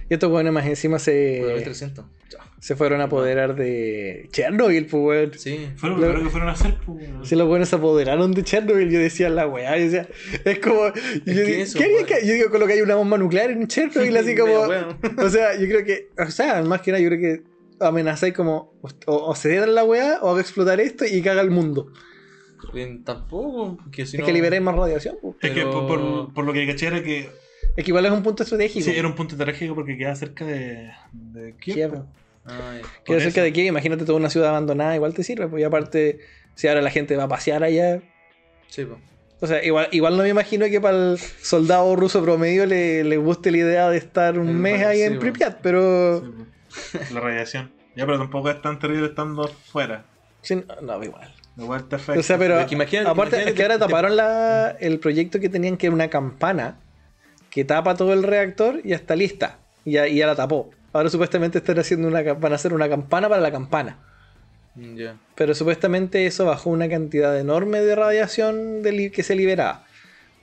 [0.09, 2.05] Y estos weones más encima se, 300.
[2.65, 5.33] Se fueron a apoderar de Chernobyl, pues weón.
[5.37, 5.69] Sí.
[5.77, 7.11] Fue lo Lo- primero que fueron a hacer, pues.
[7.11, 7.27] weón.
[7.27, 10.09] Si los buenos se apoderaron de Chernobyl, yo decía la weá, yo decía,
[10.47, 10.93] es como, yo,
[11.25, 12.07] que digo, eso, ¿qué haría weón.
[12.07, 15.85] que- yo digo, colocar una bomba nuclear en Chernobyl, así como, o sea, yo creo
[15.85, 17.43] que, o sea, más que nada, yo creo que
[17.85, 21.51] amenazáis como, o, o se den la weá, o haga explotar esto y caga el
[21.51, 21.93] mundo.
[22.73, 25.35] Bien, Tampoco, que si es no- que liberéis más radiación, pues.
[25.43, 27.29] Es que por, por, por lo que caché era que
[27.77, 28.87] Es que igual es un punto estratégico.
[28.87, 31.91] sí, era un punto estratégico porque queda cerca de, de Kiev.
[31.91, 32.03] Kiev.
[32.45, 32.57] Pues.
[32.61, 35.65] Ay, Por cerca de Kiev, imagínate toda una ciudad abandonada, igual te sirve, pues y
[35.65, 36.19] aparte,
[36.55, 38.01] si ahora la gente va a pasear allá,
[38.69, 38.99] sí, po.
[39.41, 43.17] O sea, igual, igual no me imagino que para el soldado ruso promedio le, le
[43.19, 45.19] guste la idea de estar un El mes ahí sí, en.
[45.19, 46.21] Pripyat, pero.
[46.23, 46.31] Sí,
[46.93, 47.11] pues.
[47.13, 47.71] La radiación.
[47.97, 50.05] Ya, pero tampoco es tan terrible estando fuera.
[50.41, 51.35] sí, no, igual.
[51.59, 52.21] Igual te afecta.
[52.21, 52.65] O sea, pero.
[52.67, 55.77] Que imagínate- aparte, imagínate es que ahora que te- taparon la, el proyecto que tenían
[55.77, 56.79] que era una campana
[57.51, 59.59] que tapa todo el reactor y ya está lista.
[59.85, 60.71] Y ya, y ya la tapó.
[60.95, 63.99] Ahora supuestamente están haciendo una, van a hacer una campana para la campana.
[64.77, 65.17] Mm, Ya.
[65.35, 69.85] Pero supuestamente eso bajó una cantidad enorme de radiación de que se liberaba.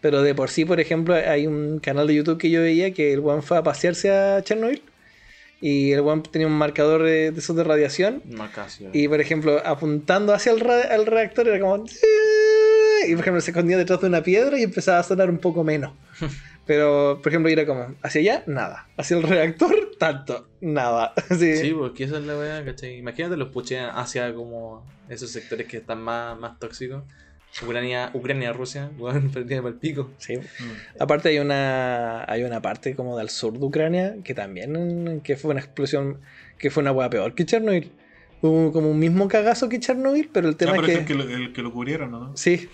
[0.01, 3.13] Pero de por sí, por ejemplo, hay un canal de YouTube que yo veía que
[3.13, 4.83] el one fue a pasearse a Chernobyl.
[5.61, 8.21] Y el one tenía un marcador de, esos de radiación.
[8.91, 11.85] Y por ejemplo, apuntando hacia el, al reactor era como.
[13.07, 15.63] Y por ejemplo, se escondía detrás de una piedra y empezaba a sonar un poco
[15.63, 15.93] menos.
[16.71, 18.87] Pero, por ejemplo, era como, hacia allá, nada.
[18.95, 21.13] Hacia el reactor, tanto, nada.
[21.37, 22.95] Sí, porque esa es la weá, ¿cachai?
[22.95, 27.03] Imagínate los puchean hacia como esos sectores que están más, más tóxicos.
[27.61, 30.11] Ucrania, Ucrania, Rusia, weón, perdida para el pico.
[30.17, 30.37] Sí.
[30.37, 31.01] Mm.
[31.01, 35.51] Aparte hay una hay una parte como del sur de Ucrania que también que fue
[35.51, 36.21] una explosión
[36.57, 37.91] que fue una hueá peor que Chernobyl.
[38.41, 40.99] Hubo como un mismo cagazo que Chernobyl, pero el tema Ah, es pero que, es
[40.99, 42.31] el que, lo, el que lo cubrieron, ¿no?
[42.37, 42.69] sí,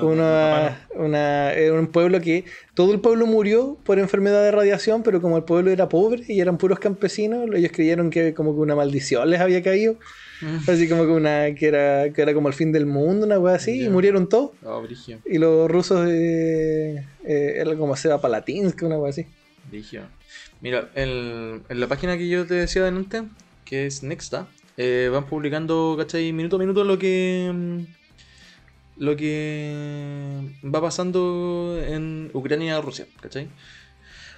[0.00, 2.44] una, una era un pueblo que
[2.74, 6.40] todo el pueblo murió por enfermedad de radiación, pero como el pueblo era pobre y
[6.40, 9.96] eran puros campesinos, ellos creyeron que como que una maldición les había caído,
[10.66, 13.56] así como que una que era que era como el fin del mundo, una hueá
[13.56, 14.52] así, y murieron todos.
[14.64, 14.82] Oh,
[15.26, 19.26] Y los rusos eh, eh, era como Seba Palatinsk, una hueá así.
[19.70, 20.02] brigio.
[20.60, 23.24] Mira, el, en la página que yo te decía delante,
[23.64, 24.46] que es Nexta,
[24.76, 26.32] eh, van publicando, ¿cachai?
[26.32, 27.84] Minuto a minuto lo que.
[28.96, 33.48] Lo que va pasando en Ucrania y Rusia, ¿cachai?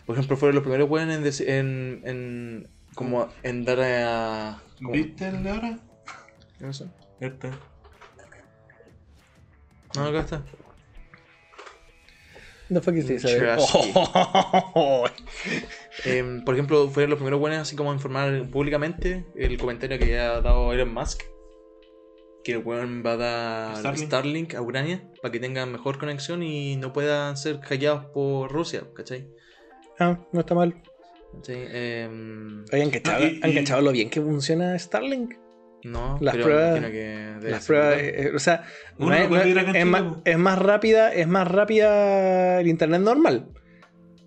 [0.07, 4.63] Por ejemplo, fueron los primeros buenos en, en, en como en dar a...
[4.79, 5.79] como- ¿Viste el de ahora?
[6.59, 6.91] ¿Qué pasó?
[7.21, 7.51] Este.
[9.97, 10.43] No, acá está.
[12.69, 13.57] No fue que se sabe.
[16.05, 20.05] Em, por ejemplo, fueron los primeros buenos así como a informar públicamente el comentario que
[20.05, 21.23] había dado Elon Musk.
[22.45, 24.07] Que el weón va a dar Starlink.
[24.07, 24.55] Starlink.
[24.55, 29.27] a Ucrania para que tengan mejor conexión y no puedan ser hackeados por Rusia, ¿cachai?
[29.99, 30.75] Ah, no está mal.
[31.37, 31.67] ¿Cachai?
[31.73, 35.35] Em, Oye, ¿han cachado, Y- y- han cachado lo bien que funciona Starlink?
[35.85, 38.27] no, Las pero pruebas- que Las pruebas, verdad.
[38.27, 38.65] eh, o sea,
[38.99, 40.23] no es, no más, po.
[40.25, 43.49] es más rápida, es más rápida el internet normal.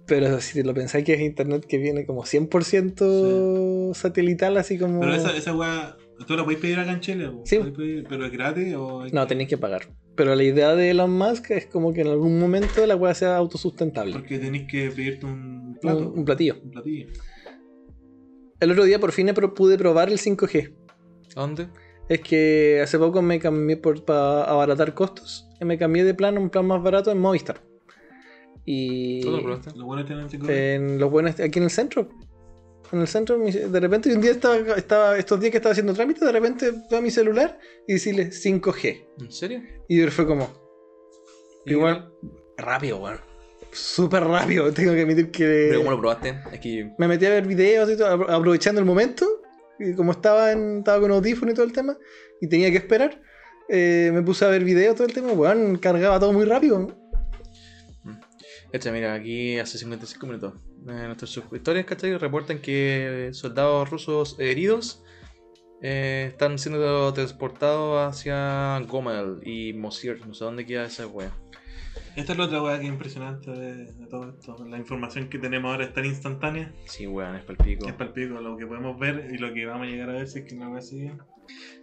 [0.06, 5.00] Pero si lo pensáis que es internet que viene como 100% satelital, así como...
[5.02, 7.32] Pero esa, esa weá, ¿tú la podéis pedir acá en Chile?
[7.44, 7.58] Sí.
[7.58, 9.02] ¿Podéis pedir- ¿Pero es gratis o...?
[9.02, 9.88] hay No, tenéis que pagar.
[10.16, 13.38] Pero la idea de Elon Musk es como que en algún momento la weá sea
[13.38, 14.14] autosustentable.
[14.14, 16.10] Porque tenéis que pedirte un plato.
[16.10, 16.56] Un, un platillo.
[16.64, 17.08] Un platillo.
[18.60, 20.74] El otro día por fin pude probar el 5G.
[21.36, 21.70] ¿A dónde?
[22.10, 25.48] Es que hace poco me cambié por, para abaratar costos.
[25.62, 27.62] Y me cambié de plan a un plan más barato en Movistar.
[28.66, 29.72] Y ¿Tú lo probaste?
[29.76, 32.10] Los buenos tienen 5 en los buenos aquí en el centro.
[32.92, 36.24] En el centro, de repente un día estaba, estaba, estos días que estaba haciendo trámite,
[36.26, 39.06] de repente veo mi celular y decirle 5G.
[39.20, 39.62] ¿En serio?
[39.90, 40.50] Y fue como,
[41.66, 42.12] ¿Y igual,
[42.58, 43.20] rápido, weón.
[43.72, 45.68] Súper rápido, tengo que admitir que...
[45.70, 46.40] ¿Pero cómo lo probaste?
[46.54, 49.26] Es que me metí a ver videos y todo, apro- aprovechando el momento.
[49.80, 51.98] Y como estaba, en, estaba con audífono y todo el tema,
[52.42, 53.22] y tenía que esperar,
[53.70, 55.34] eh, me puse a ver videos todo el tema.
[55.34, 56.88] Weón, cargaba todo muy rápido.
[58.74, 60.54] Echa, mira, aquí hace 55 minutos.
[60.88, 62.18] eh, nuestros suscriptores, ¿cachai?
[62.18, 65.04] Reportan que soldados rusos heridos
[65.82, 70.26] eh, están siendo transportados hacia Gomel y Mosir.
[70.28, 71.32] No sé dónde queda esa wea.
[72.16, 74.58] Esta es la otra weá que es impresionante de, de todo esto.
[74.68, 77.88] La información que tenemos ahora es tan instantánea Sí, weón, es palpico.
[77.88, 80.40] es palpico lo que podemos ver y lo que vamos a llegar a ver si
[80.40, 81.14] es que la weá sigue.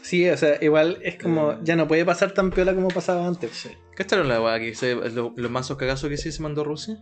[0.02, 1.58] Sí, o sea, igual es como, Eh.
[1.62, 3.50] ya no puede pasar tan piola como pasaba antes.
[3.52, 3.70] Sí.
[3.96, 6.98] ¿Cacharon la wea que se, lo- los mazos cagazos que sí se mandó Rusia?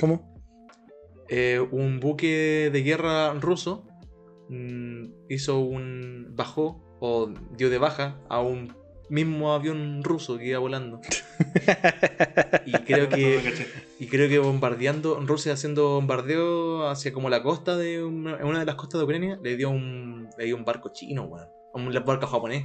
[0.00, 0.34] ¿Cómo?
[1.28, 3.86] Eh, un buque de guerra ruso
[4.48, 6.32] mm, hizo un.
[6.36, 8.74] bajó o dio de baja a un
[9.10, 11.00] mismo avión ruso que iba volando.
[12.66, 13.40] y creo que.
[14.00, 18.64] Y creo que bombardeando, Rusia haciendo bombardeo hacia como la costa de una, una de
[18.66, 21.48] las costas de Ucrania, le dio un, le dio un barco chino, weón.
[21.74, 22.64] Un barco japonés.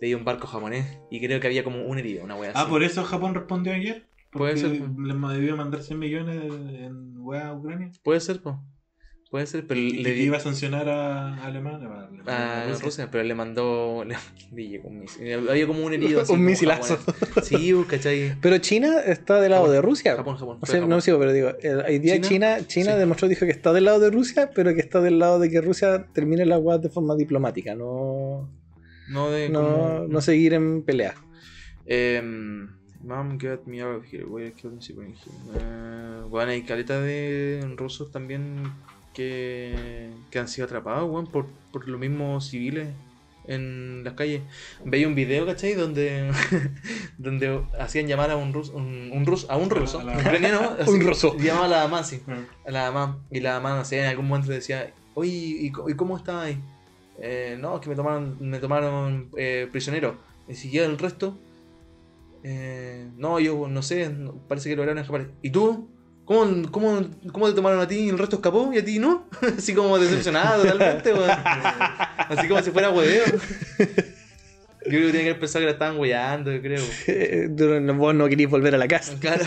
[0.00, 0.98] Le dio un barco japonés.
[1.10, 2.58] Y creo que había como un herido, una wea así.
[2.62, 4.06] Ah, por eso Japón respondió ayer.
[4.32, 4.72] Puede ser.
[4.72, 7.90] Les ma- debió mandar 100 millones en weá a Ucrania.
[8.02, 8.60] Puede ser, po.
[9.30, 11.88] Puede ser, pero Y le iba a sancionar a Alemania.
[11.88, 12.84] a Alemania, a a Rusia.
[12.84, 14.04] Rusia, pero le mandó.
[14.04, 14.14] Le,
[14.84, 15.48] un misil.
[15.48, 16.30] Había como un herido así.
[16.32, 16.96] Un como misilazo.
[16.98, 17.48] japonés.
[17.48, 18.36] Sí, uh, ¿cachai?
[18.40, 20.16] Pero China está del lado Japón, de Rusia.
[20.16, 20.58] Japón, Japón.
[20.60, 20.90] O sea, Japón.
[20.90, 22.28] no sí, pero digo, el- hoy día ¿China?
[22.58, 22.98] China, China, Sí.
[23.00, 25.60] demostró, dijo que está del lado de Rusia, pero que está del lado de que
[25.60, 28.48] Rusia termine la guas de forma diplomática, no,
[29.08, 29.48] No de.
[29.48, 31.14] no, como- no seguir en pelea.
[33.02, 34.24] Mom, get me out of here.
[34.24, 34.96] Voy a kill here.
[35.58, 38.62] Eh, bueno, hay caleta de rusos también
[39.14, 42.88] que, que han sido atrapados, weón, por, por los mismos civiles
[43.46, 44.42] en las calles.
[44.84, 45.74] Veía un video, ¿cachai?
[45.74, 46.30] Donde,
[47.18, 50.18] donde hacían llamar a un ruso, un, un ruso, a un ruso, A la- un
[50.20, 51.36] ucraniano, así, Un ruso.
[51.38, 52.38] Llamaba a la mamá, sí, Ah.
[52.66, 53.18] a la mamá.
[53.30, 56.58] Y la mamá, no sé, en algún momento decía, oye, ¿y, cómo está ahí?
[57.20, 60.16] Eh, no, es que me tomaron, me tomaron eh, prisionero.
[60.48, 61.38] Y si el resto,
[62.42, 64.10] eh, no, yo no sé,
[64.48, 65.28] parece que lograron escapar.
[65.42, 65.88] ¿Y tú?
[66.24, 67.02] ¿Cómo, cómo,
[67.32, 69.26] ¿Cómo te tomaron a ti y el resto escapó y a ti no?
[69.58, 71.30] Así como decepcionado totalmente, weón.
[71.30, 73.24] Así como si fuera hueveo.
[74.86, 76.82] Yo creo que tenía que haber pensado que la estaban hueando, yo creo.
[77.96, 79.14] Vos no querías volver a la casa.
[79.20, 79.44] Claro.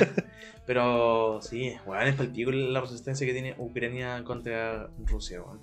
[0.65, 5.59] Pero sí, weón, es palpico la resistencia que tiene Ucrania contra Rusia, weón.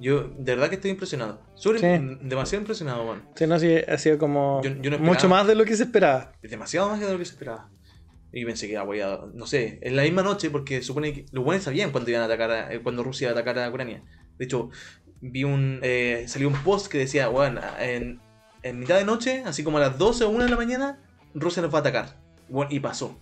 [0.00, 1.40] Yo de verdad que estoy impresionado.
[1.56, 2.16] Sobre, Sí.
[2.22, 3.22] Demasiado impresionado, weón.
[3.34, 5.06] Sí, no, sí, ha sido como Yo- yo no esperaba.
[5.06, 6.32] mucho más de lo que se esperaba.
[6.42, 7.68] Demasiado más de lo que se esperaba.
[8.32, 9.30] Y pensé que iba hueado.
[9.34, 12.26] No sé, en la misma noche, porque supone que los buenos sabían cuándo iban a
[12.26, 14.02] atacar, a- eh, cuando Rusia iba a atacar a Ucrania.
[14.38, 14.70] De hecho,
[15.20, 15.80] vi un.
[15.82, 18.20] eh, salió un post que decía, weón, en,
[18.62, 20.98] en mitad de noche, así como a las 12 o 1 de la mañana,
[21.34, 22.16] Rusia nos va a atacar.
[22.48, 23.18] Weón, y pasó.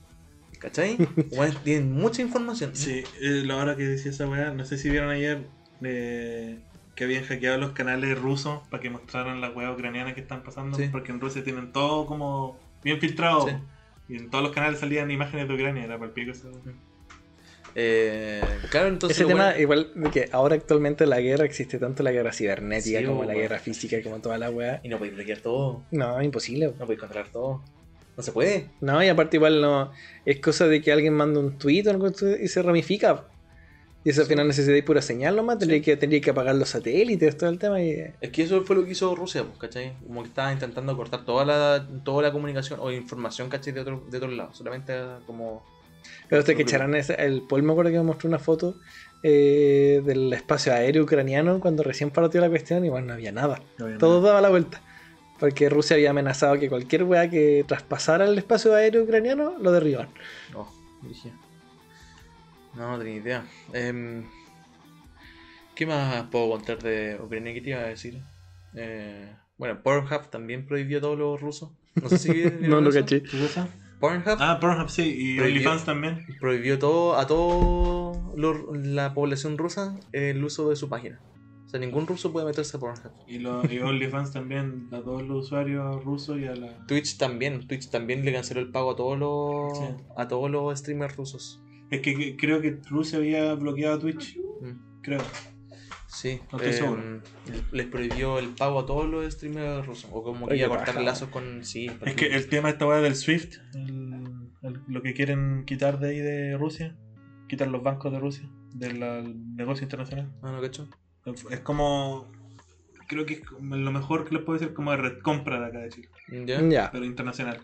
[0.58, 0.96] ¿Cachai?
[1.32, 2.70] Weón, tienen mucha información.
[2.74, 5.46] Sí, eh, la hora que decía esa weá, no sé si vieron ayer
[5.82, 6.58] eh,
[6.94, 10.76] que habían hackeado los canales rusos para que mostraran las weas ucranianas que están pasando,
[10.78, 10.88] Sí.
[10.90, 13.46] porque en Rusia tienen todo como bien filtrado.
[13.46, 13.54] Sí.
[14.08, 16.74] Y en todos los canales salían imágenes de Ucrania, era para el pico esa weá.
[17.74, 19.16] Eh, claro, entonces.
[19.18, 22.32] Ese lo tema, bueno- igual de que ahora actualmente la guerra existe tanto la guerra
[22.32, 24.80] cibernética Sí, como la guerra física, como toda la weá.
[24.82, 25.82] Y no podéis bloquear todo.
[25.90, 26.68] No, imposible.
[26.78, 27.62] No podéis controlar todo.
[28.16, 28.70] No se puede.
[28.80, 29.92] No, y aparte igual no.
[30.24, 33.24] Es cosa de que alguien manda un tweet o algo y se ramifica.
[34.06, 37.36] Y eso al final necesitáis pura señal nomás, tendría, que, tendría que apagar los satélites,
[37.36, 37.82] todo el tema.
[37.82, 37.90] Y...
[38.20, 39.94] Es que eso fue lo que hizo Rusia, pues, ¿cachai?
[40.06, 43.72] Como que estaba intentando cortar toda la, toda la comunicación o información, ¿cachai?
[43.72, 44.54] De otro, de otro lado.
[44.54, 44.94] Solamente
[45.26, 45.64] como.
[46.28, 48.76] Pero usted que echarán ese- el Paul me acuerdo que me mostró una foto
[49.24, 53.60] eh, del espacio aéreo ucraniano cuando recién partió la cuestión y bueno, no había nada.
[53.78, 54.28] No había Todo nada.
[54.28, 54.80] daba la vuelta.
[55.40, 60.08] Porque Rusia había amenazado que cualquier weá que traspasara el espacio aéreo ucraniano lo derriban.
[60.54, 60.68] Oh,
[61.02, 61.32] dije.
[62.76, 63.46] No, no tenía idea.
[63.72, 64.24] Em,
[65.74, 67.52] ¿Qué más puedo contar de Ucrania?
[67.54, 68.20] ¿Qué te iba a decir?
[68.74, 71.74] Eh, bueno, Pornhub también prohibió todo lo ruso.
[72.00, 72.32] No sé si
[72.68, 73.22] no lo caché.
[74.00, 76.26] Pornhub Ah, Pornhub sí, y OnlyFans también.
[76.40, 78.18] prohibió todo, a toda
[78.74, 81.20] la población rusa el uso de su página.
[81.64, 83.12] O sea, ningún ruso puede meterse a Pornhub.
[83.26, 86.86] Y, lo, y OnlyFans también a todos los usuarios rusos y a la.
[86.86, 89.84] Twitch también, Twitch también le canceló el pago a todos los Sí.
[90.16, 91.60] a todos los streamers rusos.
[91.90, 94.38] Es que, que- creo que Rusia había bloqueado Twitch.
[94.60, 95.00] Mm.
[95.02, 95.20] Creo.
[96.08, 97.02] Sí, No estoy eh, seguro.
[97.72, 100.08] les prohibió el pago a todos los streamers rusos.
[100.12, 101.00] O como que iba a cortar paja.
[101.02, 101.62] lazos con.
[101.64, 105.64] Sí, Es que el tema de esta weá del SWIFT, el- el- lo que quieren
[105.66, 106.96] quitar de ahí de Rusia,
[107.48, 110.32] quitar los bancos de Rusia, del negocio internacional.
[110.42, 110.88] Ah, no, cacho.
[111.50, 112.30] Es como.
[113.08, 115.78] Creo que es lo mejor que les puede decir como de red compra de acá
[115.80, 116.08] de Chile,
[116.46, 116.60] ¿Ya?
[116.68, 116.90] Ya.
[116.90, 117.60] pero internacional.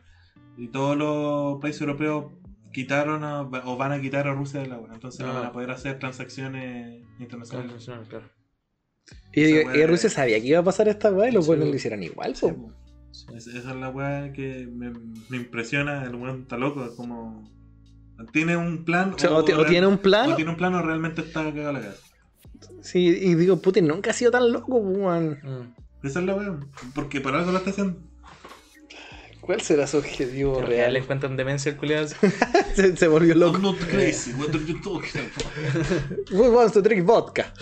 [0.57, 2.27] Y todos los países europeos
[2.73, 5.35] quitaron a- o van a quitar a Rusia de la web, entonces no Ah.
[5.35, 7.73] van a poder hacer transacciones Ah, internacionales.
[7.75, 8.25] nacional, claro.
[9.35, 12.03] Y, digo, Rusia sabía que iba a pasar esta weá y los buenos lo hicieran
[12.03, 12.55] igual, Sí, po.
[12.69, 12.73] po.
[13.37, 14.91] Es- esa es la weá que me,
[15.29, 17.51] me impresiona, el weón está loco, es como...
[18.33, 20.31] Tiene un plan O, sea, o ti- o real- tiene un plan.
[20.33, 22.01] o tiene un plan o realmente está cagado la cabeza.
[22.81, 25.39] Sí, y digo, Putin nunca ha sido tan loco, weón.
[25.43, 26.07] Mm.
[26.07, 26.61] Esa es la weá,
[26.95, 27.99] porque por algo lo está haciendo.
[29.43, 30.97] ¿Cuál será su objetivo ¿Te real le real?
[30.99, 32.07] encuentran demencia al culiado?
[32.75, 33.55] se, se volvió loco.
[33.59, 36.31] I'm not crazy, what are you talking about?
[36.31, 37.53] We want to drink vodka.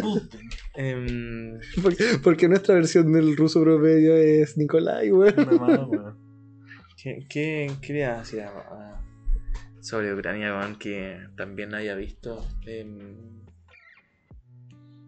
[0.00, 0.48] Putin.
[0.74, 6.16] Em, Porque, porque nuestra versión del ruso promedio es Nikolai, weón.
[7.02, 9.02] ¿Qué, qué quería decir ah, ah,
[9.80, 12.42] sobre Ucrania, weón, que también haya visto?
[12.66, 13.42] Em,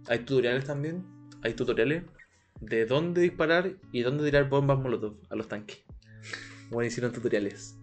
[0.06, 1.02] hay tutoriales también.
[1.42, 2.04] Hay tutoriales
[2.60, 5.78] de dónde disparar y dónde tirar bombas molotov a los tanques.
[6.70, 7.76] Bueno, hicieron tutoriales.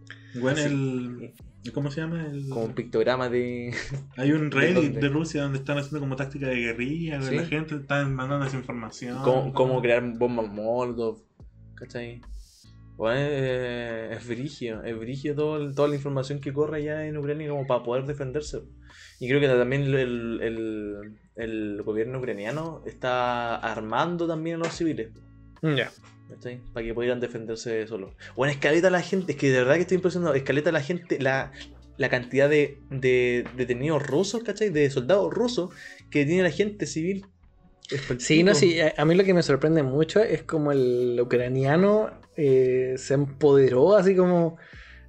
[0.52, 0.64] Así.
[0.64, 1.34] el...
[1.74, 2.26] ¿Cómo se llama?
[2.26, 2.48] El...
[2.50, 3.74] Como un pictograma de.
[4.16, 7.36] Hay un ¿De Reddit de Rusia donde están haciendo como táctica de guerrilla, Sí.
[7.36, 9.18] la gente está mandando esa información.
[9.24, 11.22] cómo, cómo crear bombas molotov.
[11.76, 12.22] ¿Cachai?
[12.96, 17.50] Bueno, eh, es brigio, es brigio todo toda la información que corre allá en Ucrania
[17.50, 18.62] como para poder defenderse.
[19.20, 25.12] Y creo que también el, el, el gobierno ucraniano está armando también a los civiles.
[25.62, 25.92] Ya.
[26.30, 26.62] ¿Cachai?
[26.74, 28.14] Para que pudieran defenderse solos.
[28.36, 30.34] Bueno, escaleta la gente, es que de verdad que estoy impresionado.
[30.36, 31.52] Escaleta la gente, la,
[31.98, 34.70] la cantidad de, de detenidos rusos, ¿cachai?
[34.70, 35.72] De soldados rusos
[36.10, 37.26] que tiene la gente civil.
[38.18, 38.80] Sí, no, sí.
[38.82, 43.96] A a mí lo que me sorprende mucho es como el ucraniano eh, se empoderó,
[43.96, 44.58] así como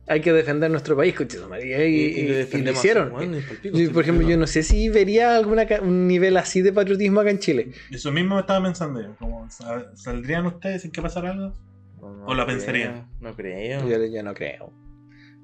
[0.08, 1.14] hay que defender nuestro país,
[1.48, 3.10] madre, y, Y, y- y y lo hicieron.
[3.10, 7.20] bueno, Yo, por ejemplo, yo no sé si vería alguna un nivel así de patriotismo
[7.20, 7.72] acá en Chile.
[7.90, 9.14] Eso mismo estaba pensando yo.
[9.18, 11.54] Como, ¿sal- ¿Saldrían ustedes sin que pasara algo?
[12.00, 13.06] No, no ¿O la creo, pensaría?
[13.20, 13.88] No creo.
[13.88, 14.72] Yo, yo no creo.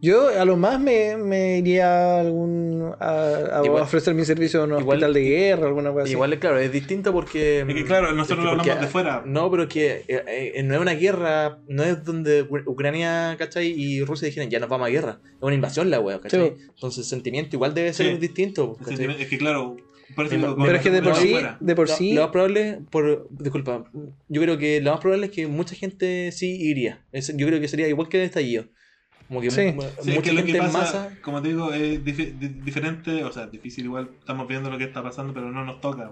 [0.05, 4.63] Yo a lo más me, me iría a algún a, a Igual- ofrecer mi servicio
[4.65, 6.13] en un igual- hospital de guerra, alguna cosa así.
[6.13, 7.61] Igual, claro, es distinto porque.
[7.61, 9.23] Es que claro, nosotros es que lo porque- hablamos de fuera.
[9.25, 13.69] No, pero que eh, eh, no es una guerra, no es donde Ucr- Ucrania, ¿cachai?
[13.69, 15.21] Y Rusia dijeron, ya nos vamos a guerra.
[15.25, 16.41] Es una invasión la wea, ¿cachai?
[16.57, 16.63] Sí.
[16.75, 18.19] Entonces el sentimiento igual debe ser Sí.
[18.19, 19.07] distinto, Es ¿cachai?
[19.17, 19.77] que- Es que claro,
[20.17, 20.29] Pero-
[20.77, 21.57] es que de por lo sí, fuera.
[21.61, 23.85] de por Lo- sí, Lo más probable, por, disculpa,
[24.29, 27.03] yo creo que lo más probable es que mucha gente sí iría.
[27.13, 28.67] Es- yo creo que sería igual que el estallido.
[29.29, 29.73] Como que Sí.
[29.73, 31.19] mu- Sí, es mucha que lo gente que en pasa, masa.
[31.23, 34.85] como te digo, es difi- di- diferente, o sea, difícil igual, estamos viendo lo que
[34.85, 36.11] está pasando, pero no nos toca.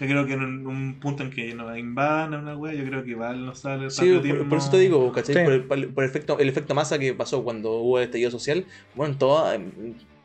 [0.00, 2.84] Yo creo que en un, un punto en que nos invadan a una wea, yo
[2.84, 4.48] creo que igual nos sale el Sí, por, patriotismo.
[4.48, 5.34] por eso te digo, ¿cachai?
[5.36, 5.40] Sí.
[5.44, 8.64] Por, el, por el efecto, el efecto masa que pasó cuando hubo el estallido social.
[8.96, 9.46] Bueno, todo,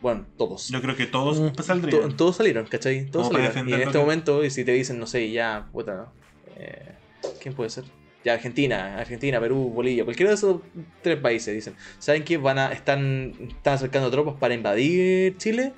[0.01, 0.69] bueno todos.
[0.69, 1.47] Yo creo que todos Mm.
[1.53, 2.01] pues, saldrían.
[2.09, 3.05] To- todos salieron, ¿cachai?
[3.11, 3.57] Todos salieron.
[3.69, 6.07] Y en lo este que- momento, y si te dicen, no sé, ya, puta,
[6.57, 6.93] eh,
[7.41, 7.83] ¿quién puede ser?
[8.23, 10.61] Ya Argentina, Argentina, Perú, Bolivia, cualquiera de esos
[11.01, 12.37] tres países dicen, ¿saben qué?
[12.37, 15.73] Van a, están, están acercando tropas para invadir Chile.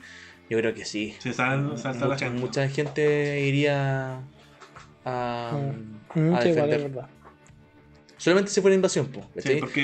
[0.50, 1.16] Yo creo que sí.
[1.20, 2.42] Sí, salen- salta la mucha, gente.
[2.42, 4.22] mucha gente iría
[5.06, 5.60] a,
[6.16, 6.82] Mm, a defender.
[6.82, 7.10] verdad.
[8.18, 9.22] Solamente si fuera invasión, po,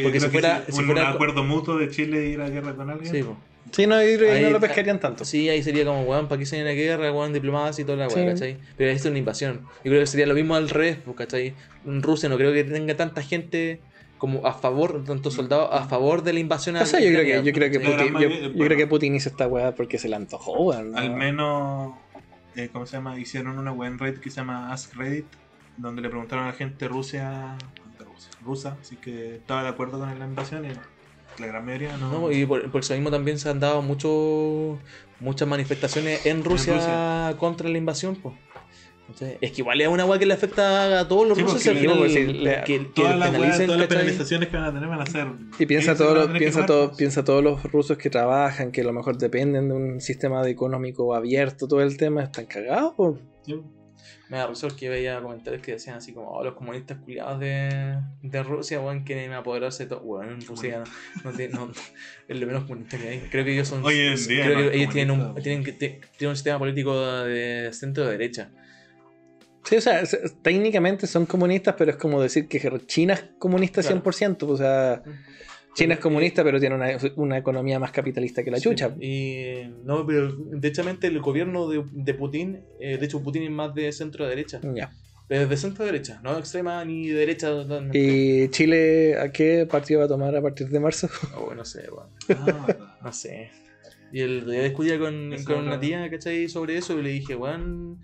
[0.03, 2.75] porque, si que fuera, si si un, fuera- acuerdo mutuo de Chile ir a guerra
[2.75, 3.11] con alguien.
[3.11, 3.37] Sí, po.
[3.71, 5.25] Sí, no, Ahí- no lo pescarían tanto.
[5.25, 7.11] Sí, ahí sería como, weón, ¿para qué se viene la guerra?
[7.11, 8.25] Weón, diplomacia y toda la weá, Sí.
[8.33, 8.57] ¿cachai?
[8.77, 9.61] Pero esto es una invasión.
[9.83, 11.53] Yo creo que sería lo mismo al revés, pues, ¿cachai?
[11.85, 13.79] En Rusia no creo que tenga tanta gente
[14.17, 17.23] como a favor, tanto soldados a favor de la invasión a O sea, yo creo
[17.23, 17.79] que, yo creo que.
[17.79, 20.53] Putin- Putin, yo, mayoría- yo creo que Putin hizo esta weá porque se la antojó,
[20.63, 20.91] weón.
[20.91, 20.97] ¿no?
[20.97, 21.93] Al menos,
[22.55, 23.19] eh, ¿cómo se llama?
[23.19, 25.25] Hicieron una web en Reddit que se llama Ask Reddit,
[25.77, 27.57] donde le preguntaron a la gente Rusia,
[27.99, 30.69] de Rusia, rusa, así que estaba de acuerdo con la invasión y
[31.39, 32.11] la gran mayoría no.
[32.11, 34.79] No, y por, por eso mismo también se han dado mucho,
[35.19, 37.35] muchas manifestaciones en Rusia, Rusia.
[37.37, 38.15] contra la invasión.
[38.15, 38.35] Pues.
[39.39, 41.63] Es que igual es una weá que le afecta a todos los Sí, rusos.
[41.63, 44.03] porque que, que todas las, weas, penalicen, todas las ¿cachai?
[44.05, 45.27] penalizaciones que van a tener van a ser.
[45.59, 48.91] Y piensa todo, lo- piensa todo, piensa todos los rusos que trabajan, que a lo
[48.91, 53.19] mejor dependen de un sistema de económico abierto, todo el tema, están cagados.
[53.45, 53.55] Sí.
[54.29, 57.97] Me da risa que veía comentarios que decían así como, oh, los comunistas culiados de,
[58.21, 60.01] de Rusia, weón, quieren apoderarse de todo.
[60.01, 60.83] Weón, en Rusia
[61.23, 61.71] no, no, tiene- no-
[62.27, 63.19] es lo menos comunista que hay.
[63.31, 63.83] Creo que ellos son.
[63.85, 67.69] Hoy en día creo no que ellos tienen un, tienen, tienen un sistema político de
[67.73, 68.49] centro de derecha.
[69.63, 70.01] Sí, o sea,
[70.41, 74.01] técnicamente son comunistas, pero es como decir que China es comunista Claro.
[74.01, 74.43] 100%.
[74.43, 75.01] O sea,
[75.77, 78.95] China es comunista, pero tiene una, una economía más capitalista que la chucha.
[78.99, 83.75] Y no, pero derechamente el gobierno de, de Putin, eh, de hecho Putin es más
[83.75, 84.59] de centro derecha.
[84.73, 84.91] Ya.
[85.29, 87.49] De centro derecha, no extrema ni derecha.
[87.49, 87.99] totalmente.
[87.99, 91.09] ¿Y Chile a qué partido va a tomar a partir de marzo?
[91.37, 92.09] Oh, no sé, weón.
[92.29, 92.97] Ah.
[93.03, 93.51] No sé.
[94.11, 96.49] Y el día discutía con, con una tía, ¿cachai?
[96.49, 97.99] Sobre eso y le dije, weón,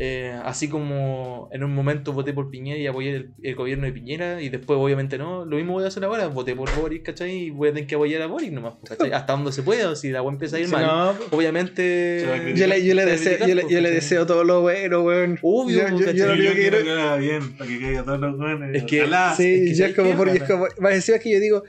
[0.00, 3.92] eh, así como en un momento voté por Piñera y apoyé el, el gobierno de
[3.92, 7.30] Piñera y después obviamente no, lo mismo voy a hacer ahora, voté por Boris, ¿cachai?
[7.46, 9.10] Y voy a tener que apoyar a Boris nomás, ¿cachai?
[9.12, 12.24] Hasta donde se pueda, si la weá empieza a ir Si mal, no, obviamente...
[12.32, 12.56] A criticar.
[12.56, 13.94] yo le, yo le deseo, yo le, pues, yo le ¿cachai?
[13.94, 15.38] deseo todo lo bueno, weón.
[15.42, 18.74] Obvio, yo, yo, lo que quiero bien, para que caiga todos los buenos.
[18.74, 19.34] Es que- Ojalá.
[19.36, 20.66] Sí, es que ya ¿sabes es como porque es como.
[20.78, 21.62] Más encima es que yo digo.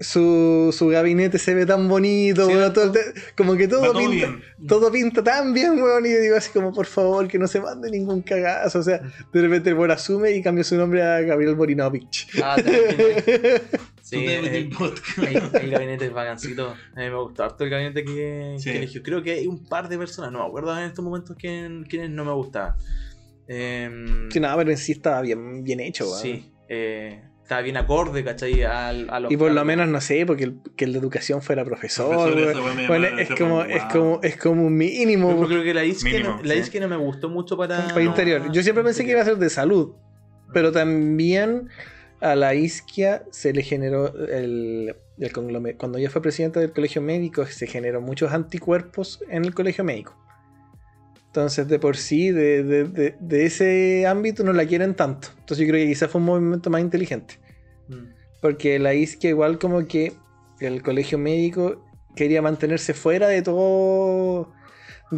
[0.00, 2.92] Su, su gabinete se ve tan bonito, Sí, todo
[3.36, 4.42] como que todo todo pinta, bien.
[4.68, 7.60] todo pinta tan bien, weón, y yo digo así como, por favor, que no se
[7.60, 8.98] mande ningún cagazo, o sea,
[9.32, 12.28] de repente el weón asume y cambia su nombre a Gabriel Borinovich.
[12.42, 12.56] Ah.
[14.02, 15.18] Sí, eh, ir podcast.
[15.18, 16.68] el, el gabinete es vacancito.
[16.94, 18.70] A mí me gustó harto el gabinete que, Sí.
[18.70, 19.02] que eligió.
[19.02, 22.10] Creo que hay un par de personas, no me acuerdo en estos momentos quién- quiénes
[22.10, 22.74] no me gustaban.
[23.48, 26.20] Em, Sí, nada, pero en sí estaba bien, bien hecho, weón.
[26.20, 28.62] sí, eh, estaba bien acorde, ¿cachai?
[28.62, 31.42] Al, a los Y por lo menos, no sé, porque el, que el de educación
[31.42, 35.28] fuera profesor, Profesor, Bueno, es como, es como, es como un mínimo.
[35.28, 36.80] Pero creo que la Mínimo, no, sí.
[36.80, 37.88] Me gustó mucho para.
[37.88, 38.50] para interior.
[38.52, 39.94] Yo siempre pensé que iba a ser de salud,
[40.52, 41.68] pero también
[42.20, 47.44] a la isquia se le generó el, el Cuando ella fue presidenta del colegio médico,
[47.46, 50.16] se generó muchos anticuerpos en el colegio médico.
[51.32, 55.28] Entonces, de por sí, de, de- de- de ese ámbito no la quieren tanto.
[55.38, 57.38] Entonces, yo creo que quizás fue un movimiento más inteligente.
[57.88, 58.12] Mm.
[58.42, 60.12] Porque la isquia, igual como que
[60.60, 61.82] el colegio médico
[62.14, 64.52] quería mantenerse fuera de todo.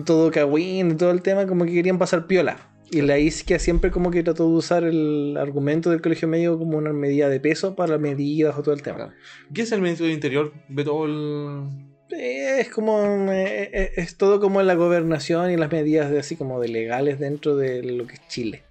[0.06, 2.58] Todo cagüín, de todo el tema, como que querían pasar piola.
[2.90, 6.78] Y la isquia siempre como que trató de usar el argumento del colegio médico como
[6.78, 9.14] una medida de peso para medidas o todo el tema.
[9.52, 10.52] ¿Qué es el ministro del Interior?
[10.68, 11.93] Ve todo el.
[12.10, 13.02] Eh, Es como.
[13.32, 17.18] eh, eh, Es todo como la gobernación y las medidas de, así como de legales
[17.18, 18.62] dentro de lo que es Chile.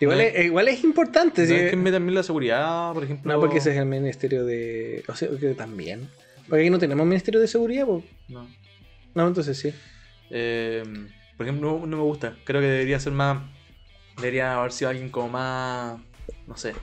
[0.00, 1.44] Igual, No es, igual es importante.
[1.46, 1.68] ¿Sabes sí.
[1.70, 3.32] quién ve también la seguridad, por ejemplo?
[3.32, 5.02] No, porque ese es el ministerio de.
[5.08, 6.08] O sea, que también.
[6.48, 7.86] Porque aquí no tenemos ministerio de seguridad.
[8.28, 8.48] No.
[9.14, 9.74] No, entonces sí.
[10.30, 10.82] Eh,
[11.36, 12.36] por ejemplo, no, no me gusta.
[12.44, 13.42] Creo que debería ser más.
[14.16, 15.98] Debería haber sido alguien como más.
[16.46, 16.74] No sé.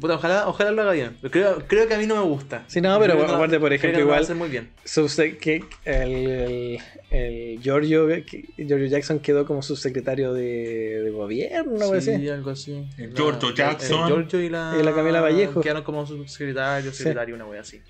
[0.00, 1.16] Puta, ojalá, ojalá lo haga bien.
[1.30, 2.64] Creo, creo que a mí no me gusta.
[2.66, 4.36] Sí, no, pero no- aparte, por creo que ejemplo, no lo va a igual- hacer
[4.36, 4.70] muy bien.
[4.84, 6.78] Subse- que el, el,
[7.10, 12.28] el Giorgio, que- Giorgio Jackson quedó como subsecretario de, de gobierno, sí, así.
[12.28, 12.88] algo así.
[12.98, 14.00] El La- Giorgio Jackson.
[14.00, 15.60] El Giorgio y la, Y la Camila Vallejo.
[15.60, 17.80] Quedaron como subsecretario, secretario, una wea así.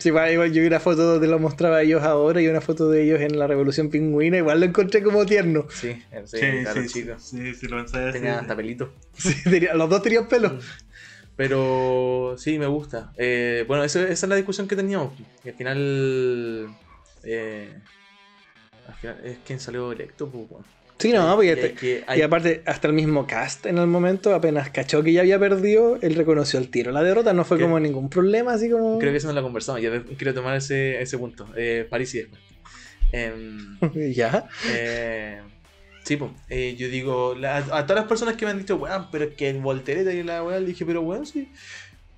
[0.00, 2.60] Sí, igual, igual yo vi una foto donde lo mostraba a ellos ahora y una
[2.60, 4.36] foto de ellos en la Revolución Pingüina.
[4.38, 5.66] Igual lo encontré como tierno.
[5.70, 5.92] Sí,
[6.26, 7.18] sí, Sí, claro, sí, sí, chico.
[7.18, 8.40] sí, sí, lo pensé Tenía así.
[8.42, 8.92] hasta pelito.
[9.14, 10.58] Sí, tenía- los dos tenían pelo.
[11.36, 13.12] Pero sí, me gusta.
[13.16, 15.12] Eh, bueno, eso- esa es la discusión que teníamos.
[15.44, 16.68] Y al final.
[17.24, 17.74] eh,
[18.86, 20.66] al final es quien salió electo, pues, bueno.
[20.98, 23.86] Sí, no, porque Y hay que- hay- Y aparte, hasta el mismo cast en el
[23.86, 26.90] momento, apenas cachó que ya había perdido, él reconoció el tiro.
[26.90, 27.62] La derrota no fue ¿Qué?
[27.64, 28.98] como ningún problema, así como.
[28.98, 29.80] Creo que eso no la conversamos.
[29.80, 31.46] Ya quiero tomar ese, ese punto.
[31.56, 32.42] Eh, París y después.
[33.12, 33.78] Em,
[34.12, 34.48] ya.
[34.74, 35.40] eh,
[36.02, 36.32] sí, pues.
[36.48, 39.34] eh, yo digo, la- a todas las personas que me han dicho, weón, pero es
[39.34, 41.50] que el voltereta y la weón, dije, pero weón, sí.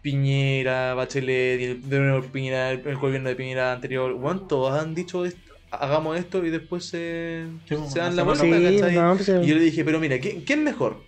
[0.02, 4.94] Piñera, Bachelet, y el, de Piñera, el, el gobierno de Piñera anterior, weón, todos han
[4.94, 8.76] dicho esto, hagamos esto y después se, Sí, pues, se dan la hacemos vuelta, Sí,
[8.80, 8.94] ¿cachai?
[8.96, 11.02] no, pues, Y yo le dije, pero mira, ¿qué, qué es mejor?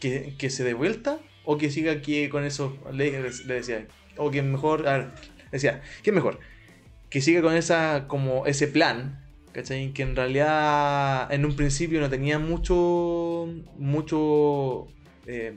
[0.00, 2.76] ¿Que, ¿Que se dé vuelta o que siga aquí con eso?
[2.92, 3.86] Le, le decía,
[4.16, 5.08] o que mejor, a ver,
[5.52, 6.38] decía, ¿qué es mejor?
[7.08, 9.20] Que siga con esa, como ese plan,
[9.52, 9.92] ¿cachai?
[9.92, 13.48] Que en realidad en un principio no tenía mucho,
[13.78, 14.86] mucho,
[15.26, 15.54] eh,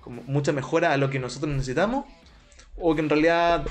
[0.00, 2.04] como mucha mejora a lo que nosotros necesitamos,
[2.76, 3.66] o que en realidad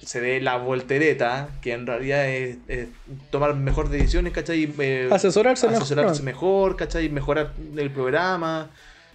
[0.00, 2.88] se dé la voltereta, que en realidad es, es
[3.30, 4.72] tomar mejores decisiones, ¿cachai?
[4.78, 6.24] Eh, Asesorarse, asesorarse Ah.
[6.24, 7.08] mejor, ¿cachai?
[7.08, 8.70] Mejorar el programa.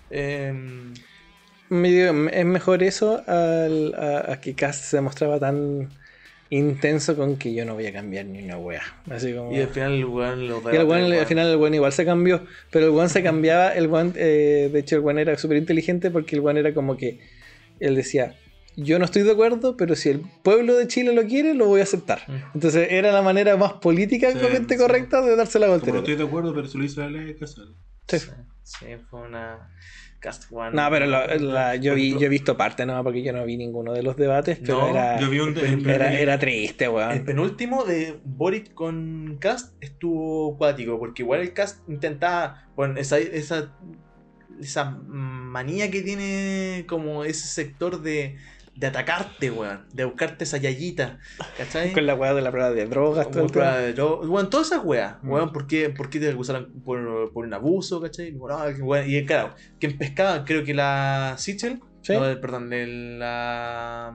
[0.09, 0.93] em,
[1.69, 5.89] Es mejor eso al- a, a que Cast se mostraba tan
[6.49, 8.81] intenso con que yo no voy a cambiar ni una wea.
[9.09, 9.51] Así como...
[9.53, 12.05] y al final el weón lo Y el weón, al final el weón igual se
[12.05, 15.57] cambió, pero el weón se cambiaba, el weón, eh, de hecho el weón era súper
[15.57, 17.19] inteligente porque el weón era como que,
[17.81, 18.35] él decía,
[18.77, 21.81] yo no estoy de acuerdo, pero si el pueblo de Chile lo quiere, lo voy
[21.81, 22.21] a aceptar.
[22.27, 22.35] Mm.
[22.55, 24.77] Entonces era la manera más políticamente Sí, sí.
[24.77, 27.01] correcta de darse la Como no estoy de acuerdo, pero si lo hizo
[27.39, 27.75] casual.
[28.07, 28.17] Sí.
[28.63, 29.69] Sí, fue una.
[30.19, 30.71] Cast One.
[30.75, 33.55] No, pero lo- la- yo, vi, yo he visto parte, no, porque yo no vi
[33.55, 35.55] ninguno de los debates, pero No, era, Yo vi un.
[35.57, 37.23] el- era, era triste, El weón.
[37.23, 43.71] penúltimo de Boric con Cast estuvo cuático, porque igual el Cast intentaba, bueno, esa, esa,
[44.59, 48.37] esa manía que tiene como ese sector de,
[48.77, 51.17] de atacarte, weón, de buscarte esa yayita,
[51.57, 51.93] ¿cachai?
[51.93, 54.85] Con la weá de la prueba de drogas, todo prueba de dro- Bueno, todas esas
[54.85, 55.31] weas, Mm.
[55.31, 58.31] weón, ¿por qué, por qué te acusaron por, por un abuso, cachai?
[58.31, 62.13] Bueno, ah, que weón, Y claro, quien pescaba, creo que la Sichel, ¿Sí?
[62.13, 64.13] no, perdón, el, la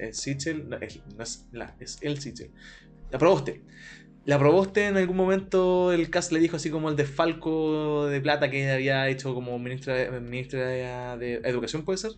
[0.00, 2.50] eh, Sichel, no, es, no es la, es el Sichel.
[3.10, 3.62] La Proboste.
[4.24, 8.50] La Proboste en algún momento el CAS le dijo así como el desfalco de plata
[8.50, 12.10] que había hecho como ministra, ministra de, de Educación, ¿puede ser?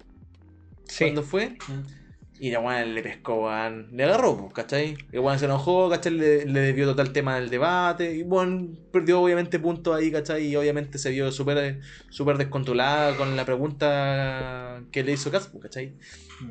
[0.90, 1.04] Sí.
[1.04, 1.56] ¿Cuándo fue?
[2.40, 3.88] Y la weón le pescó, weón.
[3.92, 4.96] Le agarró, pues, ¿cachai?
[5.12, 6.12] El weón se enojó, ¿cachai?
[6.14, 8.14] Le, le desvió total el tema del debate.
[8.14, 10.46] Y bueno, perdió obviamente puntos ahí, ¿cachai?
[10.46, 15.96] Y obviamente se vio súper súper descontrolada con la pregunta que le hizo Cast, ¿cachai?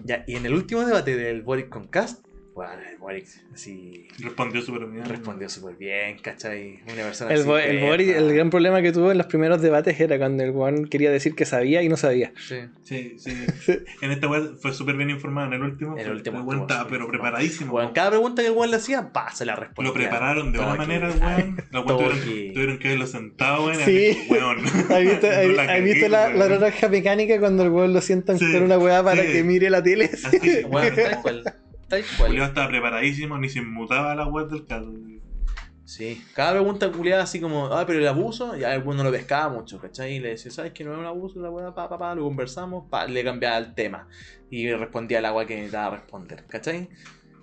[0.05, 4.61] Ya, y en el último debate del Boric con Cast, bueno, el Boric así Respondió
[4.61, 5.05] súper bien.
[5.05, 6.79] respondió súper bien, ¿cachai?
[6.91, 7.79] Una persona El, así el.
[7.85, 11.09] Boric, el gran problema que tuvo en los primeros debates era cuando el weón quería
[11.11, 12.33] decir que sabía y no sabía.
[12.47, 12.55] Sí.
[12.83, 13.33] Sí, sí.
[14.01, 15.47] En esta web fue súper bien informado.
[15.47, 17.71] En el último, En el fue- último el súper pero preparadísimo.
[17.71, 19.89] Bueno, cada pregunta que el weón le hacía, pa, se la respondía.
[19.91, 21.09] Lo prepararon de una manera.
[21.71, 23.79] La weón tuvieron, tuvieron que verlo sentado, weón.
[23.85, 24.17] Sí.
[24.89, 28.51] ¿Has visto, No la has visto la, naranja mecánica cuando el weón lo sientan Sí,
[28.51, 29.31] con una weá para sí.
[29.31, 30.09] que mire la tele?
[30.11, 30.39] Así,
[30.69, 30.95] Bueno,
[31.89, 32.37] tal cual.
[32.37, 34.93] Estaba preparadísimo, ni se inmutaba la web del caso.
[35.89, 39.49] Sí, cada pregunta culiada así como, ah, pero el abuso, ya el no lo pescaba
[39.49, 40.17] mucho, ¿cachai?
[40.17, 41.41] Y le decía, ¿sabes que no es un abuso?
[41.41, 44.07] La weá, pa, pa, pa, lo conversamos, pa, le cambiaba el tema.
[44.51, 46.89] Y respondía la weá que necesitaba responder, ¿cachai?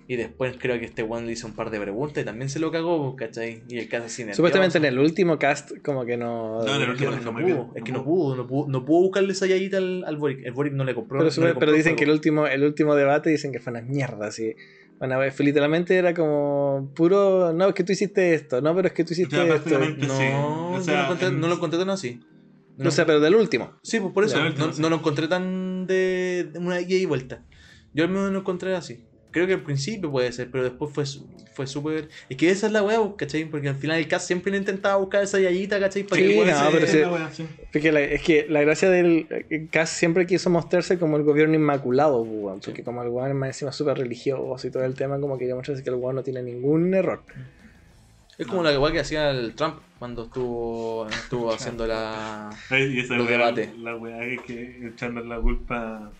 [0.09, 2.59] Y después creo que este weón le hizo un par de preguntas y también se
[2.59, 3.63] lo cagó, ¿cachai?
[3.67, 4.35] Y el caso nervioso.
[4.37, 6.63] Supuestamente en el último cast como que no...
[6.63, 8.35] No, en el último no, no bien, pudo, es que no pudo.
[8.37, 10.45] no pudo, no pudo buscarle esa yayita al, al Boric.
[10.45, 11.19] El Boric no le compró.
[11.35, 14.55] pero, pero dicen que el último, el último debate dicen que fue una mierda, así.
[14.97, 18.93] Bueno, fue literalmente era como puro, no, es que tú hiciste esto, no, pero es
[18.93, 19.77] que tú hiciste O sea, esto.
[19.79, 19.85] No,
[20.17, 22.19] Sí, no o sea, lo encontré, en- no lo encontré tan así.
[22.77, 23.73] No No sé, pero del último.
[23.83, 24.37] Sí, pues por eso.
[24.37, 27.43] Ya, no, lo encontré tan de, de una ida y vuelta.
[27.93, 29.03] Yo al menos lo encontré así.
[29.37, 31.05] Creo que al principio puede ser, pero después fue
[31.53, 32.09] fue súper.
[32.29, 33.45] Es que esa es la weá, ¿cachai?
[33.45, 36.03] Porque al final el cast siempre le intentaba buscar esa yayita, ¿cachai?
[36.03, 36.99] Para Sí, que el no, se- pero sí.
[36.99, 37.47] la wea, sí.
[37.73, 41.55] Porque la- es que la gracia del eh, Cass siempre quiso mostrarse como el gobierno
[41.55, 44.93] inmaculado, pues, weón, porque como el weón es más encima súper religioso y todo el
[44.95, 47.23] tema, como quería mostrarse que el weón no tiene ningún error.
[48.37, 52.51] Es como la weá que hacía el Trump cuando estuvo, estuvo haciendo la.
[52.69, 53.75] Y esa Los wea, debates.
[53.79, 56.11] La weá es que echando la culpa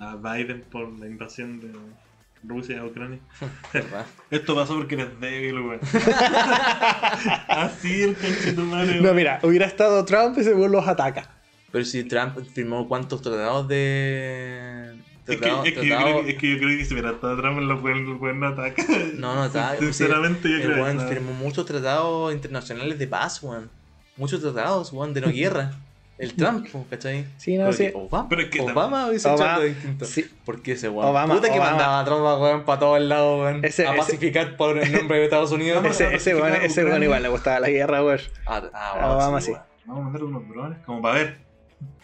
[0.00, 1.68] a Biden por la invasión de
[2.42, 3.18] Rusia Ucrania.
[3.72, 4.06] ¿verdad?
[4.30, 5.80] Esto pasó porque eres débil, weón.
[7.48, 11.30] Así el conchetumare, No, mira, hubiera estado Trump y ese weón los ataca.
[11.72, 14.96] Pero si Trump firmó cuántos tratados de.
[15.26, 18.06] Es que, es, que creo, es que yo creo que si hubiera estado Trump, weón,
[18.08, 18.82] los weón no ataca.
[19.14, 19.76] No, no, está.
[19.78, 21.04] Sinceramente, yo el creo weón que.
[21.06, 23.70] firmó muchos tratados internacionales de paz, weón.
[24.16, 25.72] Muchos tratados, weón, de no guerra.
[26.20, 27.24] El Trump, ¿cachai?
[27.38, 27.90] Sí, no, Creo sí.
[27.94, 30.04] Obama, Pero es que Obama hubiese Obama- hecho algo distinto.
[30.04, 30.30] Sí.
[30.44, 31.08] Porque ese weón.
[31.08, 33.64] Obama- puta que Obama- mandaba tropas, weón, para todos lados, weón.
[33.64, 35.82] Ese- a ese- pacificar por el nombre de Estados Unidos.
[35.86, 38.20] Ese, ese weón, ese weón igual le gustaba la guerra, weón.
[38.46, 39.52] Ah, A ah, Obama sí.
[39.52, 39.62] weón.
[39.86, 41.38] Vamos a mandar unos drones, como para ver.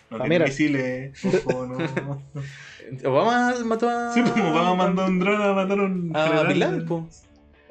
[0.09, 2.23] No tiene misiles, ojo, no.
[3.05, 4.13] Obama mató a.
[4.15, 6.43] Sí, pues Obama mandó un dron a matar a un a.
[6.45, 7.07] Bin Laden, po.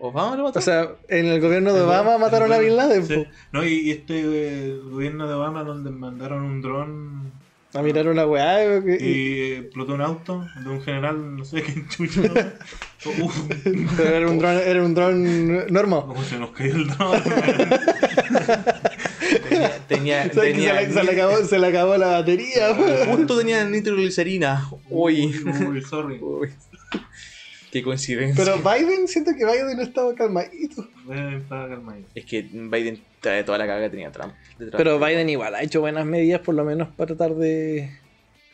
[0.07, 0.59] Obama lo mató.
[0.59, 3.25] O sea, en el gobierno de Obama mataron a Bin Laden, Sí.
[3.51, 7.31] No, y, y este eh, gobierno de Obama donde mandaron un dron
[7.73, 8.63] A mirar una weá.
[8.79, 12.21] y- y explotó un auto de un general, no sé qué chucho.
[13.97, 16.03] Pero era un dron, era un dron normal.
[16.07, 17.21] cómo se nos cayó el dron.
[19.87, 20.23] Tenía.
[20.31, 22.75] se, tenía le, se le acabó, se le acabó la batería.
[23.07, 24.67] Justo tenía nitroglicerina.
[24.89, 25.35] Uy.
[25.67, 26.17] Uy, sorry.
[26.21, 26.49] Uy.
[27.75, 28.41] Qué coincidencia.
[28.41, 30.87] Pero Biden, siento que Biden no estaba calmadito.
[31.11, 32.07] Eh, estaba calmadito.
[32.15, 34.31] Es que Biden trae toda la carga que tenía Trump.
[34.57, 34.73] Trump.
[34.77, 37.89] Pero Biden igual ha hecho buenas medidas, por lo menos para tratar de,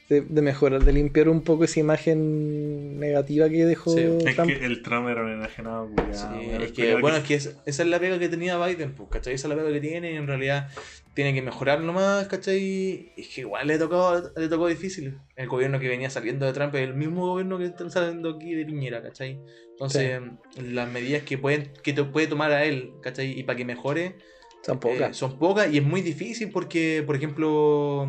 [0.10, 4.50] de, de mejorar, de limpiar un poco esa imagen negativa que dejó Sí, Es Trump.
[4.50, 7.90] que el Trump era un enajenado, Sí, es que, bueno, es que es- esa es
[7.90, 9.36] la pega que tenía Biden, pues, ¿cachai?
[9.36, 10.68] Esa es la pega que tiene y en realidad
[11.14, 13.12] tiene que mejorar nomás, ¿cachai?
[13.18, 15.20] Es que igual le tocó, le tocó difícil.
[15.36, 18.54] El gobierno que venía saliendo de Trump es el mismo gobierno que está saliendo aquí
[18.56, 19.40] de Piñera, ¿cachai?
[19.72, 20.22] Entonces,
[20.62, 23.38] las medidas que, pueden, que te puede tomar a él, ¿cachai?
[23.38, 24.16] Y para que mejore,
[24.64, 25.18] Son eh, pocas.
[25.18, 28.08] son pocas y es muy difícil porque, por ejemplo,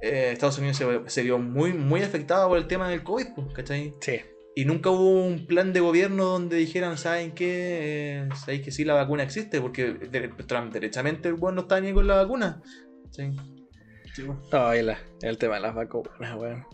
[0.00, 3.46] eh, Estados Unidos se, se vio muy, muy afectado por el tema del COVID, pues,
[3.54, 3.94] ¿cachai?
[4.00, 4.20] Sí.
[4.54, 8.22] Y nunca hubo un plan de gobierno donde dijeran, ¿saben qué?
[8.22, 9.60] Eh, ¿Sabéis que sí la vacuna existe?
[9.60, 9.92] Porque
[10.46, 12.60] Trump, derechamente, bueno no está ni con la vacuna.
[13.10, 13.30] ¿Sí?
[14.22, 14.40] Weón.
[14.50, 16.64] Ay, la- el tema de las vacunas, weón.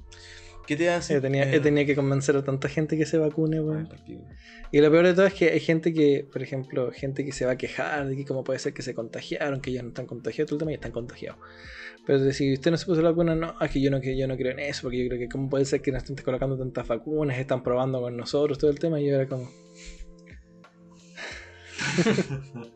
[0.66, 1.14] ¿Qué te hace?
[1.14, 3.88] Yo tenía, Eh, yo tenía que convencer a tanta gente que se vacune, weón.
[4.72, 7.44] Y lo peor de todo es que hay gente que, por ejemplo, gente que se
[7.44, 10.06] va a quejar de que cómo puede ser que se contagiaron, que ya no están
[10.06, 11.38] contagiados, todo el tema y están contagiados.
[12.06, 14.26] Pero si usted no se puso la vacuna, no, es que yo no, que yo
[14.26, 16.56] no creo en eso, porque yo creo que cómo puede ser que nos estén colocando
[16.58, 19.50] tantas vacunas, están probando con nosotros, todo el tema, y yo era como...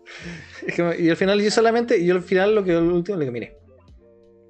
[0.67, 3.25] Es que- y al final yo solamente, yo al final lo que lo último le
[3.25, 3.57] digo, mire,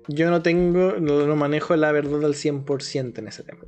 [0.09, 3.61] yo no tengo, no, no manejo la verdad al 100% en ese tema.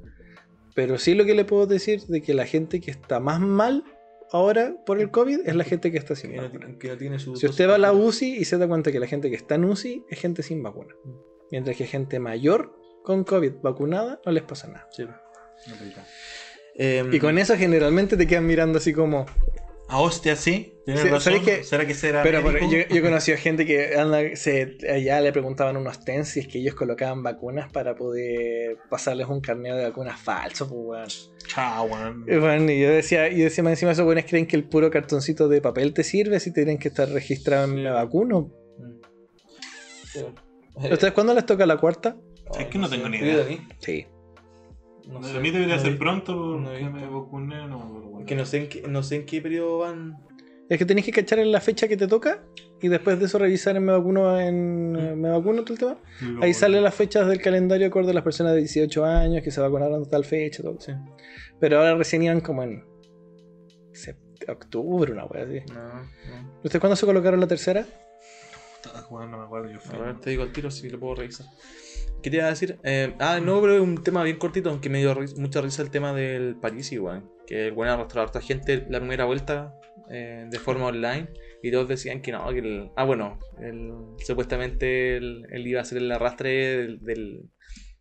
[0.75, 3.85] Pero sí lo que le puedo decir de que la gente que está más mal
[4.33, 6.61] ahora por el COVID es la gente que está sin Que no, vacuna.
[6.67, 8.93] tiene- que no tiene su Si usted va a la UCI y se da cuenta
[8.93, 10.95] que la gente que está en UCI es gente sin vacuna.
[11.51, 12.73] Mientras que gente mayor
[13.03, 14.89] con COVID vacunada no les pasa nada.
[14.93, 15.05] Sí.
[15.05, 16.01] No te digo.
[16.77, 19.27] Em, Y con eso generalmente te quedan mirando así como...
[19.93, 20.73] A hostia, sí.
[20.85, 21.33] Tienes Sí, razón.
[21.65, 22.65] ¿Será que será Pero médico?
[22.71, 25.99] yo, yo he conocido gente que anda, se, allá le preguntaban a unos
[26.29, 30.81] si es que ellos colocaban vacunas para poder pasarles un carneo de vacunas falso, pues
[30.81, 31.09] weón.
[31.49, 32.25] Chao, weón.
[32.29, 34.91] Y bueno, y yo decía, y decía más encima esos buenos creen que el puro
[34.91, 38.53] cartoncito de papel te sirve si tienen que estar registrados en me vacuno.
[38.79, 39.01] mm.
[40.13, 40.21] Sí.
[40.89, 42.17] ¿A ¿Ustedes cuándo les toca la cuarta?
[42.59, 43.45] Es que no tengo ni ¿Tú idea.
[43.81, 44.07] Sí.
[45.11, 47.21] No a mí debería No ser vi- pronto no porque he me visto.
[47.23, 48.27] vacuné, no me acuerdo cuándo.
[48.27, 50.17] Que no sé, en qué, no sé en qué periodo van.
[50.69, 52.45] Es que tenéis que cachar en la fecha que te toca
[52.81, 55.97] y después de eso revisar en me vacuno en eh, me vacuno todo el tema.
[56.41, 59.61] Ahí salen las fechas del calendario acorde a las personas de 18 años que se
[59.61, 60.79] vacunaron a tal fecha, todo.
[60.81, 60.93] Sí.
[61.59, 62.85] Pero ahora recién iban como en
[64.49, 65.61] octubre, una wea así.
[65.73, 66.61] No, no.
[66.65, 67.85] ¿Ustedes cuándo se colocaron la tercera?
[69.11, 69.71] No me acuerdo.
[69.71, 69.97] Yo fui.
[69.97, 71.47] A ver, te digo al tiro si lo puedo revisar.
[72.23, 72.79] ¿Qué te iba a decir?
[72.85, 75.83] Eh, ah, no, pero es un tema bien cortito, aunque me dio ri- mucha risa
[75.83, 77.25] el tema del París, igual.
[77.47, 79.75] Que el buen arrastró a harta gente la primera vuelta
[80.11, 81.29] eh, de forma online.
[81.63, 82.91] Y todos decían que no, que el.
[82.97, 83.93] Ah, bueno, el-
[84.25, 87.51] supuestamente él, él iba a hacer el arrastre del, del-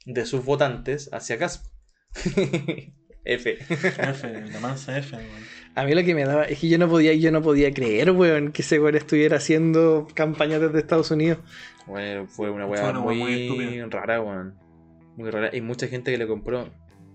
[0.06, 1.66] de sus votantes hacia Casp.
[3.34, 3.58] F.
[3.60, 5.60] F, la mansa F, weón.
[5.76, 8.12] A mí lo que me daba es que yo no podía, yo no podía creer,
[8.12, 11.40] weón, que ese weón estuviera haciendo campaña desde Estados Unidos.
[11.86, 14.56] Bueno, fue una weá muy rara, weón.
[15.16, 15.56] Muy rara.
[15.56, 16.70] Y mucha gente que le compró.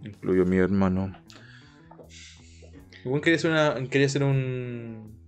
[0.05, 1.15] Incluyo mi hermano.
[3.05, 3.74] Weón quería hacer una.
[3.89, 5.19] Quería hacer un.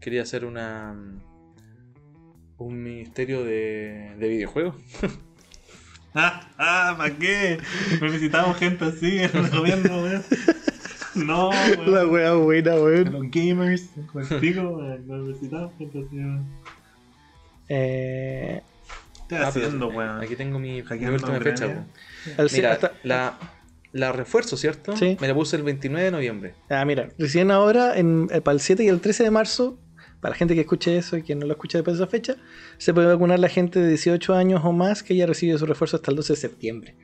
[0.00, 0.96] Quería hacer una.
[2.56, 4.76] Un ministerio de, de videojuegos.
[6.14, 7.58] Ah, ah, ¿para qué?
[8.00, 10.22] Necesitamos gente así en el gobierno, weón.
[11.14, 11.50] No,
[11.86, 12.10] La weón.
[12.12, 13.12] wea buena, weón.
[13.12, 15.06] Los gamers, contigo, weón.
[15.06, 16.46] No necesitamos gente así, weón.
[17.68, 18.62] Eh,
[19.28, 20.20] ¿Qué estás Ah, haciendo, weón?
[20.22, 21.86] Aquí tengo mi, mi última fecha, weón.
[22.52, 23.38] Mira, hasta- la,
[23.92, 24.96] la refuerzo, ¿cierto?
[24.96, 25.16] Sí.
[25.20, 26.54] Me la puse el 29 de noviembre.
[26.70, 29.78] Ah, mira, recién ahora, en, eh, para el 7 y el 13 de marzo,
[30.20, 32.36] para la gente que escuche eso y que no lo escucha después de esa fecha,
[32.78, 35.96] se puede vacunar la gente de 18 años o más que ya recibe su refuerzo
[35.96, 36.96] hasta el 12 de septiembre.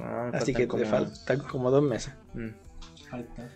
[0.00, 2.14] Ah, Así que como- te faltan como dos meses.
[2.34, 2.48] Mm.
[3.10, 3.50] Falta.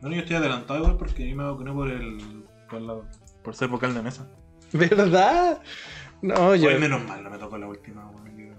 [0.00, 2.44] Bueno, yo estoy adelantado igual porque yo me vacuné por el.
[2.70, 2.96] por, la,
[3.42, 4.26] por ser vocal de mesa.
[4.72, 5.60] ¿Verdad?
[6.22, 6.68] No, yo.
[6.68, 8.36] Oye, menos mal, no me tocó la última, weón.
[8.38, 8.54] yo-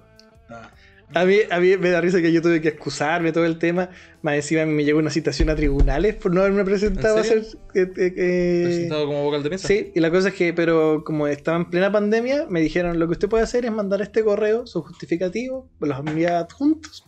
[0.50, 0.70] Ah,
[1.14, 3.90] A mí, a mí me da risa que yo tuve que excusarme todo el tema.
[4.22, 7.46] Más encima me llegó una citación a tribunales por no haberme presentado a ser.
[7.74, 9.68] eh, eh, eh, Presentado como vocal de mesa.
[9.68, 13.08] Sí, y la cosa es que, pero como estaba en plena pandemia, me dijeron lo
[13.08, 17.06] que usted puede hacer es mandar este correo, su justificativo, los envía adjuntos,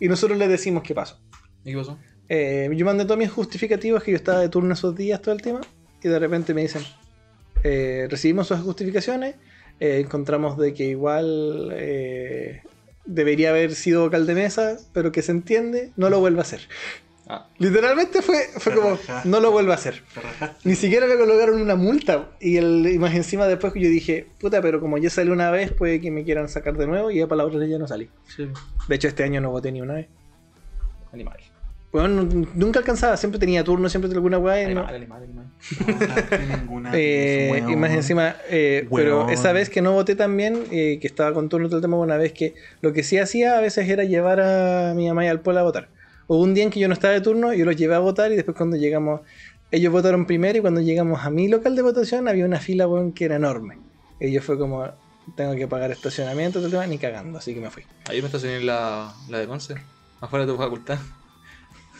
[0.00, 1.20] y nosotros le decimos qué pasó.
[1.64, 1.98] ¿Y qué pasó?
[2.30, 5.42] Eh, yo mandé todos mis justificativos, que yo estaba de turno esos días, todo el
[5.42, 5.60] tema,
[6.02, 6.82] y de repente me dicen,
[7.62, 9.34] eh, recibimos sus justificaciones,
[9.80, 12.62] eh, encontramos de que igual eh,
[13.04, 16.60] debería haber sido vocal de mesa, pero que se entiende, no lo vuelva a hacer.
[17.26, 17.48] Ah.
[17.58, 20.02] Literalmente fue, fue como, no lo vuelva a hacer.
[20.64, 22.30] Ni siquiera me colocaron una multa.
[22.40, 25.72] Y, el, y más encima después yo dije, puta, pero como ya salí una vez,
[25.72, 28.10] puede que me quieran sacar de nuevo y ya para la otra ya no salí.
[28.36, 28.48] Sí.
[28.88, 30.08] De hecho, este año no voté ni una vez.
[31.12, 31.38] Animal.
[31.94, 34.68] Nu- nunca alcanzaba, siempre tenía turno, siempre tenía alguna weá.
[34.68, 35.46] y no- Animal, animal, animal.
[35.86, 40.64] No votaste ninguna Eh, y más encima, eh, pero esa vez que no voté también,
[40.72, 43.56] eh, que estaba con turno todo el tema, una vez que lo que sí hacía
[43.56, 45.88] a veces era llevar a mi mamá y al pueblo a votar.
[46.26, 48.32] Hubo un día en que yo no estaba de turno, yo los llevé a votar
[48.32, 49.20] y después cuando llegamos,
[49.70, 53.12] ellos votaron primero y cuando llegamos a mi local de votación había una fila weón,
[53.12, 53.78] que era enorme.
[54.20, 54.84] Y yo fue como,
[55.36, 57.84] tengo que pagar estacionamiento, todo el tema, ni cagando, así que me fui.
[58.08, 59.74] Ahí me estacioné en la, la de Conce.
[60.20, 60.98] Afuera de tu facultad.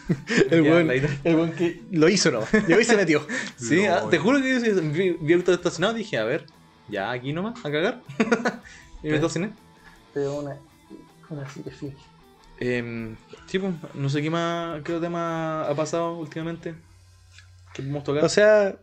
[0.50, 1.12] El está.
[1.24, 2.40] el weón que lo hizo, ¿no?
[2.66, 3.26] Llegó y se metió.
[3.56, 6.46] Sí, ah, te juro que yo vi, vi el auto estacionado y dije, a ver,
[6.88, 8.02] ya aquí nomás, a cagar.
[9.02, 9.52] y me estacioné.
[10.12, 10.56] Pero una,
[11.30, 11.92] una sí que sí.
[12.60, 13.16] Em,
[13.46, 16.74] sí, pues, no sé qué más, qué otro tema ha pasado últimamente.
[17.72, 18.24] ¿Qué podemos tocar?
[18.24, 18.76] O sea,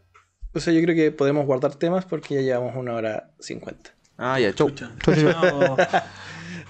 [0.53, 3.91] o sea, yo creo que podemos guardar temas porque ya llevamos una hora cincuenta.
[4.17, 4.69] ah, ya, chau.
[4.69, 4.91] Chucha.
[5.05, 5.77] Chao.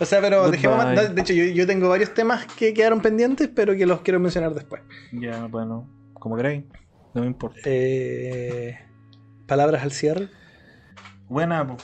[0.02, 0.58] O sea, pero Goodbye.
[0.58, 4.02] dejemos más- De hecho, yo, yo tengo varios temas que quedaron pendientes, pero que los
[4.02, 4.82] quiero mencionar después.
[5.12, 6.64] ya, bueno, como queráis.
[7.14, 7.60] No me importa.
[7.66, 8.78] Eh,
[9.48, 10.30] palabras al cierre.
[11.30, 11.78] Buena, po.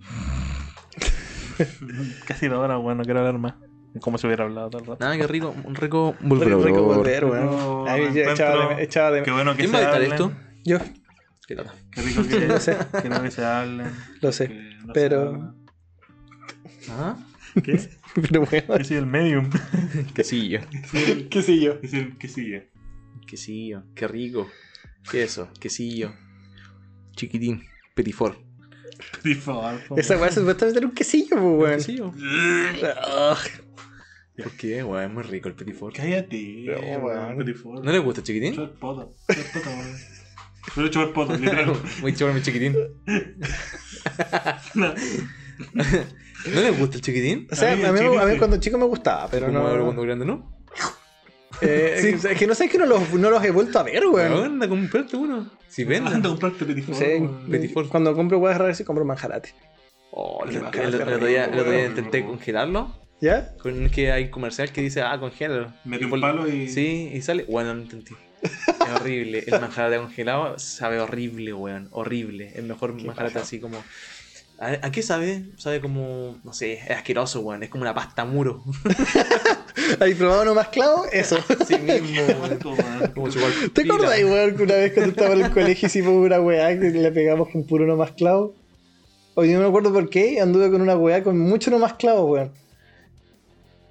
[2.26, 3.54] Casi dos horas, bueno, no quiero hablar más.
[3.94, 5.04] Es Como si hubiera hablado todo el rato.
[5.04, 6.48] Nada, qué rico, un rico volver.
[6.48, 9.98] rico volver, No, yo echaba de, echaba de- Qué bueno que ¿Quién se va a
[9.98, 10.32] esto?
[10.64, 10.78] Yo
[11.46, 11.56] Qué
[12.02, 12.76] rico que, Lo sé.
[13.02, 13.90] qué rico que se hablen.
[14.20, 14.48] lo sé.
[14.48, 15.54] que no se pero-.
[16.88, 17.16] Ah,
[17.62, 17.78] ¿Qué?
[18.14, 19.50] Pero bueno, Yo soy el medium.
[20.14, 20.60] quesillo.
[20.60, 21.78] yo.
[21.82, 22.70] Es el que sigue.
[23.26, 24.48] Quesillo, qué rico.
[25.10, 25.50] ¿Qué es eso?
[25.60, 26.12] Quesillo.
[27.16, 27.64] Chiquitín.
[27.94, 28.38] Petifor.
[29.96, 31.76] Esa weá supuestamente era un quesillo, pues, weón.
[31.78, 32.12] Quesillo.
[34.36, 35.04] ¿Por qué, weón?
[35.04, 35.92] Es muy rico el petifor.
[35.92, 36.64] Cállate.
[36.66, 37.84] No, weón, Four.
[37.84, 38.54] ¿No le gusta el chiquitín?
[38.54, 39.14] Chupar poto.
[39.28, 39.96] Chupar poto, weón.
[40.74, 41.72] Solo chupar poto, literal.
[42.00, 42.74] Muy chulo mi chiquitín.
[44.74, 44.94] No.
[46.46, 47.48] ¿No le gusta el chiquitín?
[47.50, 48.38] O sea, A mí a el mí, chiquitín a mí sí.
[48.38, 49.84] cuando chico me gustaba, pero Como ahora no.
[49.84, 50.60] cuando grande, ¿no?
[51.62, 54.06] Eh, es que no sé, es que no los, no los he vuelto a ver,
[54.06, 54.44] weón.
[54.44, 55.50] Anda a comprarte uno.
[55.68, 56.22] Si Anda a venden.
[56.22, 57.88] comprarte Petit Four, Sí, Four.
[57.90, 59.52] cuando compro weas raras, sí compro manjarate.
[60.12, 61.50] Oh, el, otro día,
[61.86, 62.94] intenté congelarlo.
[63.20, 63.54] ¿Ya?
[63.58, 65.70] Con es que hay comercial que dice, ah, congélalo.
[65.84, 67.44] Mete un palo y- Sí, y sale.
[67.46, 68.14] Bueno, no entendí.
[68.42, 69.44] Es horrible.
[69.46, 71.88] El manjarate congelado sabe horrible, weón.
[71.90, 72.52] Horrible.
[72.54, 73.84] El mejor manjarate así como.
[74.60, 75.44] ¿A, a qué sabe?
[75.56, 76.38] Sabe como.
[76.44, 77.62] No sé, es asqueroso, weón.
[77.62, 78.62] Es como una pasta muro.
[80.00, 81.06] ¿Has probado uno más clavo?
[81.10, 81.38] Eso.
[81.60, 82.58] Así mismo, weón.
[83.14, 86.40] Como chupar ¿Te acuerdas, weón, que una vez cuando estaba en el colegio hicimos una
[86.40, 88.54] weá que le pegamos con puro no más clavo?
[89.34, 92.26] Oye, no me acuerdo por qué, anduve con una weá con mucho no más clavo,
[92.26, 92.52] weón.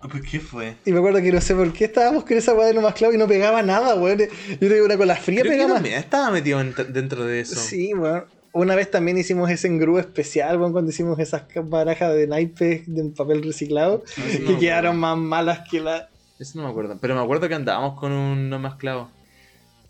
[0.01, 0.75] Ah, ¿Pero qué fue?
[0.85, 2.93] Y me acuerdo que no sé por qué estábamos con esa weá de no más
[2.93, 4.19] clavo y no pegaba nada, weón.
[4.19, 7.59] Yo tengo una con la fría Creo que pegaba estaba metido en- dentro de eso.
[7.59, 8.25] Sí, weón.
[8.51, 13.03] Una vez también hicimos ese engrudo especial, weón, cuando hicimos esas barajas de naipes de
[13.11, 16.09] papel reciclado, que no quedaron más malas que la...
[16.39, 16.97] Eso no me acuerdo.
[16.99, 19.11] Pero me acuerdo que andábamos con un no más clavo.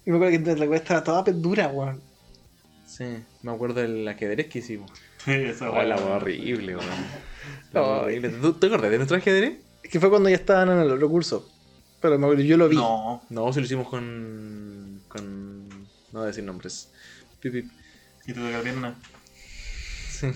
[0.06, 2.02] Y me acuerdo que la weá estaba toda dura, weón.
[2.86, 3.06] Sí,
[3.44, 4.92] me acuerdo del ajedrez que hicimos.
[5.24, 6.90] Sí, esa Oh, la horrible, weón.
[7.74, 8.30] Horrible.
[8.30, 9.60] ¿Tú te acuerdas de nuestro ajedrez?
[9.84, 11.48] Que fue cuando ya estaban en el otro curso.
[12.02, 12.78] Pero me acuerdo, yo lo vi.
[12.78, 13.22] No.
[13.30, 15.02] No, si lo hicimos con.
[15.08, 15.70] con.
[15.70, 15.76] no
[16.12, 16.90] voy a decir nombres.
[17.40, 17.72] Pip, pip.
[18.30, 18.96] Y te toca la pierna.
[20.12, 20.28] Sí.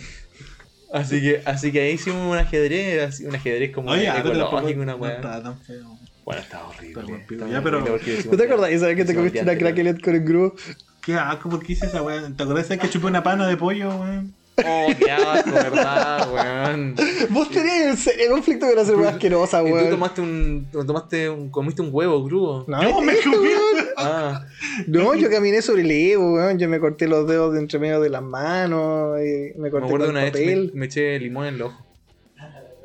[0.91, 4.93] Así que, así que ahí hicimos un ajedrez, así, un ajedrez como Oye, ecológico, una
[4.93, 5.13] no weá.
[5.15, 5.97] estaba tan feo.
[6.25, 7.01] Bueno, estaba horrible.
[7.29, 8.71] Estaba Ya, horrible pero- hicimos ¿Tú te acordás?
[8.71, 10.55] ¿Y sabes que te comiste una craquelet con el grupo?
[11.03, 12.21] Qué asco, ¿por qué hice esa weá?
[12.35, 14.33] ¿Te acordás de que chupé una pana de pollo, weón?
[14.57, 16.95] Oh, qué asco, verdad, weón.
[17.31, 19.89] Vos tenías en serio conflicto con hacer weá asquerosa, Y tú weón.
[19.89, 20.67] tomaste un.
[20.71, 21.49] tomaste un.
[21.49, 22.63] comiste un huevo crudo.
[22.67, 23.35] No, Yo me comí.
[23.37, 23.87] weón.
[23.97, 24.45] Ah,
[24.87, 26.59] No, yo caminé sobre el Evo, weón.
[26.59, 29.19] Yo me corté los dedos de entre medio de las manos.
[29.21, 30.71] Y me me corté acuerdo con una el vez me, papel.
[30.75, 31.83] me eché limón en el ojo.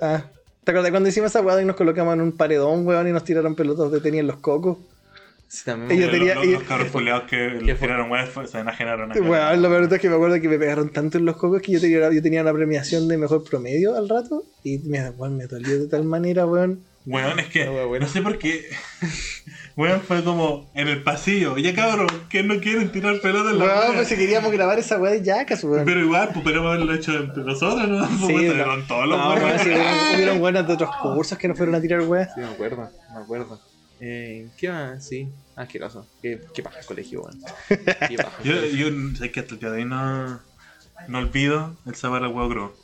[0.00, 0.24] Ah.
[0.64, 3.24] ¿Te acuerdas cuando hicimos esa weá y nos colocamos en un paredón, weón, y nos
[3.24, 4.76] tiraron pelotas de tenis en los cocos?
[5.48, 6.00] Sí, también.
[6.02, 9.20] Los- tenía- los, ella- los cabros fuleados que tiraron weá fue- se enajenaron acá.
[9.20, 11.72] Weón, lo peor es que me acuerdo que me pegaron tanto en los cocos que
[11.72, 14.44] yo tenía, yo tenía una premiación de mejor promedio al rato.
[14.62, 16.84] Y me, weón, me dolió de tal manera, weón.
[17.06, 18.66] Weón, es que no sé por qué.
[19.76, 21.56] Weón, fue como en el pasillo.
[21.56, 24.98] Ya cabrón, que no quieren tirar pelotas en la Weón, pues si queríamos grabar esa
[24.98, 25.84] weá de yacas, weón.
[25.84, 28.06] Pero igual, pues podríamos haberlo hecho entre nosotros, ¿no?
[28.26, 28.64] Sí, Pues, no.
[28.64, 29.44] con todos los No, weones.
[29.44, 32.24] weón, sí, hubieron- hubieron buenas de otros cursos que no fueron a tirar weá.
[32.34, 33.60] Sí, me acuerdo, me acuerdo.
[34.00, 35.06] Eh, ¿Qué más?
[35.06, 36.08] Sí, asqueroso.
[36.22, 37.40] ¿Qué, qué paja el colegio, weón?
[38.44, 38.88] Yo, colegio.
[38.90, 40.40] yo sé que hasta el día de hoy no,
[41.08, 42.76] no olvido el sabor al huevo crudo.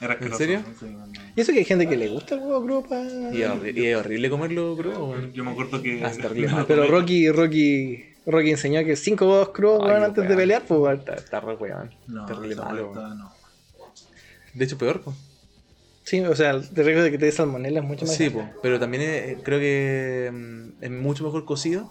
[0.00, 0.38] Era asqueroso.
[0.38, 0.62] serio?
[0.78, 1.12] Sí, no, no.
[1.36, 3.00] Y eso que hay gente que le gusta el huevo crudo pa...
[3.02, 5.32] Y es, horri- y es horrible comerlo crudo, weón.
[5.32, 6.02] Yo me acuerdo que.
[6.04, 6.12] Ah,
[6.52, 6.64] mal.
[6.66, 10.62] Pero Rocky, Rocky, Rocky enseñó que cinco huevos crudos, Ay, weón, no, antes de pelear,
[10.66, 10.98] pues, weón.
[11.00, 11.90] Está, está re weón.
[12.06, 13.32] No, terrible malo, no.
[14.54, 15.16] De hecho, peor, pues.
[16.10, 18.16] Sí, o sea, el riesgo de que te dé salmonela es mucho más.
[18.16, 21.88] Sí, po, pero también es- creo que mm, es mucho mejor cocido.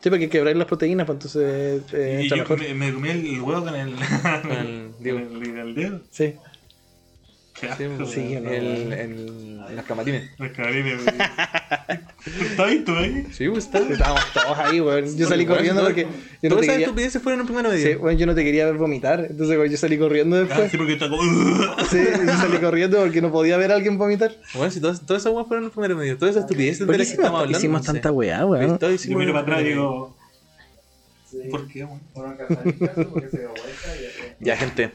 [0.00, 2.58] Sí, porque quebráis las proteínas, pues entonces eh, Y entra yo mejor.
[2.60, 3.94] me, me comí el huevo con el.
[4.42, 5.06] Con
[5.58, 6.00] el dedo.
[6.10, 6.32] Sí.
[7.60, 7.84] Sí, Sí,
[8.20, 8.44] weón.
[8.44, 10.30] no, el, el- las camatines.
[10.38, 11.16] Los cabrines, weón.
[12.50, 13.26] ¿Estás ahí tú ahí?
[13.32, 13.78] Sí, pues está.
[13.78, 15.16] Estábamos todos ahí, weón.
[15.16, 16.86] Yo salí Bueno, corriendo porque yo no Todas esas quería.
[16.86, 17.98] estupideces fueron en primero Sí, medio.
[18.00, 19.20] bueno, yo no te quería ver vomitar.
[19.30, 20.70] Entonces, weón, yo salí corriendo Ah, después.
[20.70, 21.22] sí, porque está como.
[21.90, 24.36] Sí, yo salí corriendo porque no podía ver a alguien vomitar.
[24.54, 26.18] Bueno, si todas, todas esas weas fueron en primero medio.
[26.18, 27.58] Todas esas estupideces de ¿Por qué las que estamos hicimos, hablando.
[27.58, 27.92] hicimos no sé.
[27.92, 28.78] tanta weá, weón?
[28.78, 30.16] Yo miro en para atrás y digo.
[31.50, 32.00] ¿Por qué, weón?
[34.40, 34.92] Ya, gente.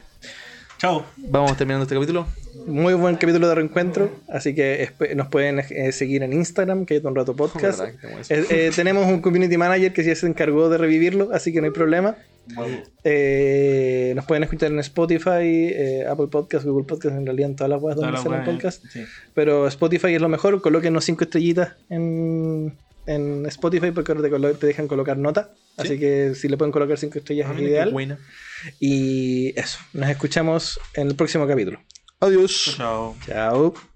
[0.82, 1.04] Chao.
[1.16, 2.26] Vamos terminando este capítulo.
[2.66, 4.10] Muy buen capítulo de reencuentro.
[4.28, 7.82] Así que nos pueden eh, seguir en Instagram, que es un rato podcast.
[7.82, 8.34] Eso.
[8.34, 11.66] Eh, eh, tenemos un community manager que ya se encargó de revivirlo, así que no
[11.66, 12.16] hay problema.
[13.04, 17.70] Eh, nos pueden escuchar en Spotify, eh, Apple Podcast, Google Podcast, en realidad en todas
[17.70, 18.84] las webs donde salen podcast.
[18.90, 19.04] Sí.
[19.34, 20.60] Pero Spotify es lo mejor.
[20.60, 22.76] Colóquenos cinco estrellitas en,
[23.06, 25.52] en Spotify porque ahora te, te dejan colocar nota.
[25.76, 27.90] Así que si le pueden colocar cinco estrellas Ah, es ideal.
[27.90, 28.18] buena.
[28.78, 31.80] Y eso, nos escuchamos en el próximo capítulo.
[32.20, 32.74] Adiós.
[32.76, 33.16] Chao.
[33.26, 33.91] Chao.